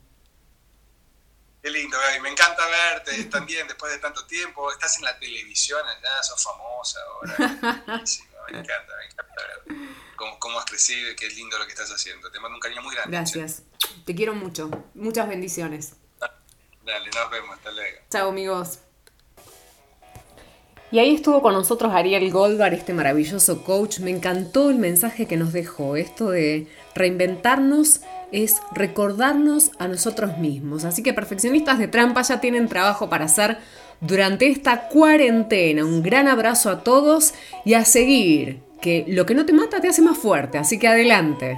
Qué 1.65 1.71
lindo, 1.71 1.97
Gaby. 1.97 2.21
Me 2.21 2.29
encanta 2.29 2.61
verte 2.67 3.23
también 3.23 3.67
después 3.67 3.91
de 3.91 3.97
tanto 3.97 4.23
tiempo. 4.27 4.71
Estás 4.71 4.99
en 4.99 5.05
la 5.05 5.17
televisión 5.17 5.81
allá, 5.83 6.21
sos 6.21 6.43
famosa 6.43 6.99
ahora. 7.07 7.35
me 7.39 8.59
encanta, 8.59 8.93
me 8.99 9.05
encanta 9.07 9.41
ver 9.47 9.77
cómo, 10.15 10.37
cómo, 10.37 10.59
has 10.59 10.65
crecido 10.65 11.09
y 11.09 11.15
qué 11.15 11.27
lindo 11.29 11.57
lo 11.57 11.65
que 11.65 11.71
estás 11.71 11.89
haciendo. 11.89 12.29
Te 12.29 12.39
mando 12.39 12.57
un 12.57 12.61
cariño 12.61 12.83
muy 12.83 12.93
grande. 12.93 13.17
Gracias. 13.17 13.63
Te 14.05 14.13
quiero 14.13 14.35
mucho. 14.35 14.69
Muchas 14.93 15.27
bendiciones. 15.27 15.93
Dale, 16.19 17.09
nos 17.09 17.31
vemos, 17.31 17.57
hasta 17.57 17.71
luego. 17.71 17.97
Chao 18.11 18.29
amigos. 18.29 18.77
Y 20.91 20.99
ahí 20.99 21.15
estuvo 21.15 21.41
con 21.41 21.55
nosotros 21.55 21.91
Ariel 21.95 22.31
Goldbar, 22.31 22.75
este 22.75 22.93
maravilloso 22.93 23.63
coach. 23.63 24.01
Me 24.01 24.11
encantó 24.11 24.69
el 24.69 24.77
mensaje 24.77 25.27
que 25.27 25.35
nos 25.35 25.51
dejó. 25.51 25.95
Esto 25.95 26.29
de 26.29 26.67
reinventarnos 26.95 28.01
es 28.31 28.57
recordarnos 28.73 29.71
a 29.77 29.87
nosotros 29.87 30.37
mismos. 30.37 30.85
Así 30.85 31.03
que 31.03 31.13
perfeccionistas 31.13 31.77
de 31.77 31.87
trampa 31.87 32.21
ya 32.23 32.41
tienen 32.41 32.67
trabajo 32.67 33.09
para 33.09 33.25
hacer 33.25 33.57
durante 34.01 34.47
esta 34.47 34.87
cuarentena. 34.87 35.85
Un 35.85 36.01
gran 36.01 36.27
abrazo 36.27 36.69
a 36.69 36.83
todos 36.83 37.33
y 37.63 37.75
a 37.75 37.85
seguir, 37.85 38.59
que 38.81 39.05
lo 39.07 39.25
que 39.25 39.35
no 39.35 39.45
te 39.45 39.53
mata 39.53 39.79
te 39.81 39.89
hace 39.89 40.01
más 40.01 40.17
fuerte. 40.17 40.57
Así 40.57 40.79
que 40.79 40.87
adelante. 40.87 41.57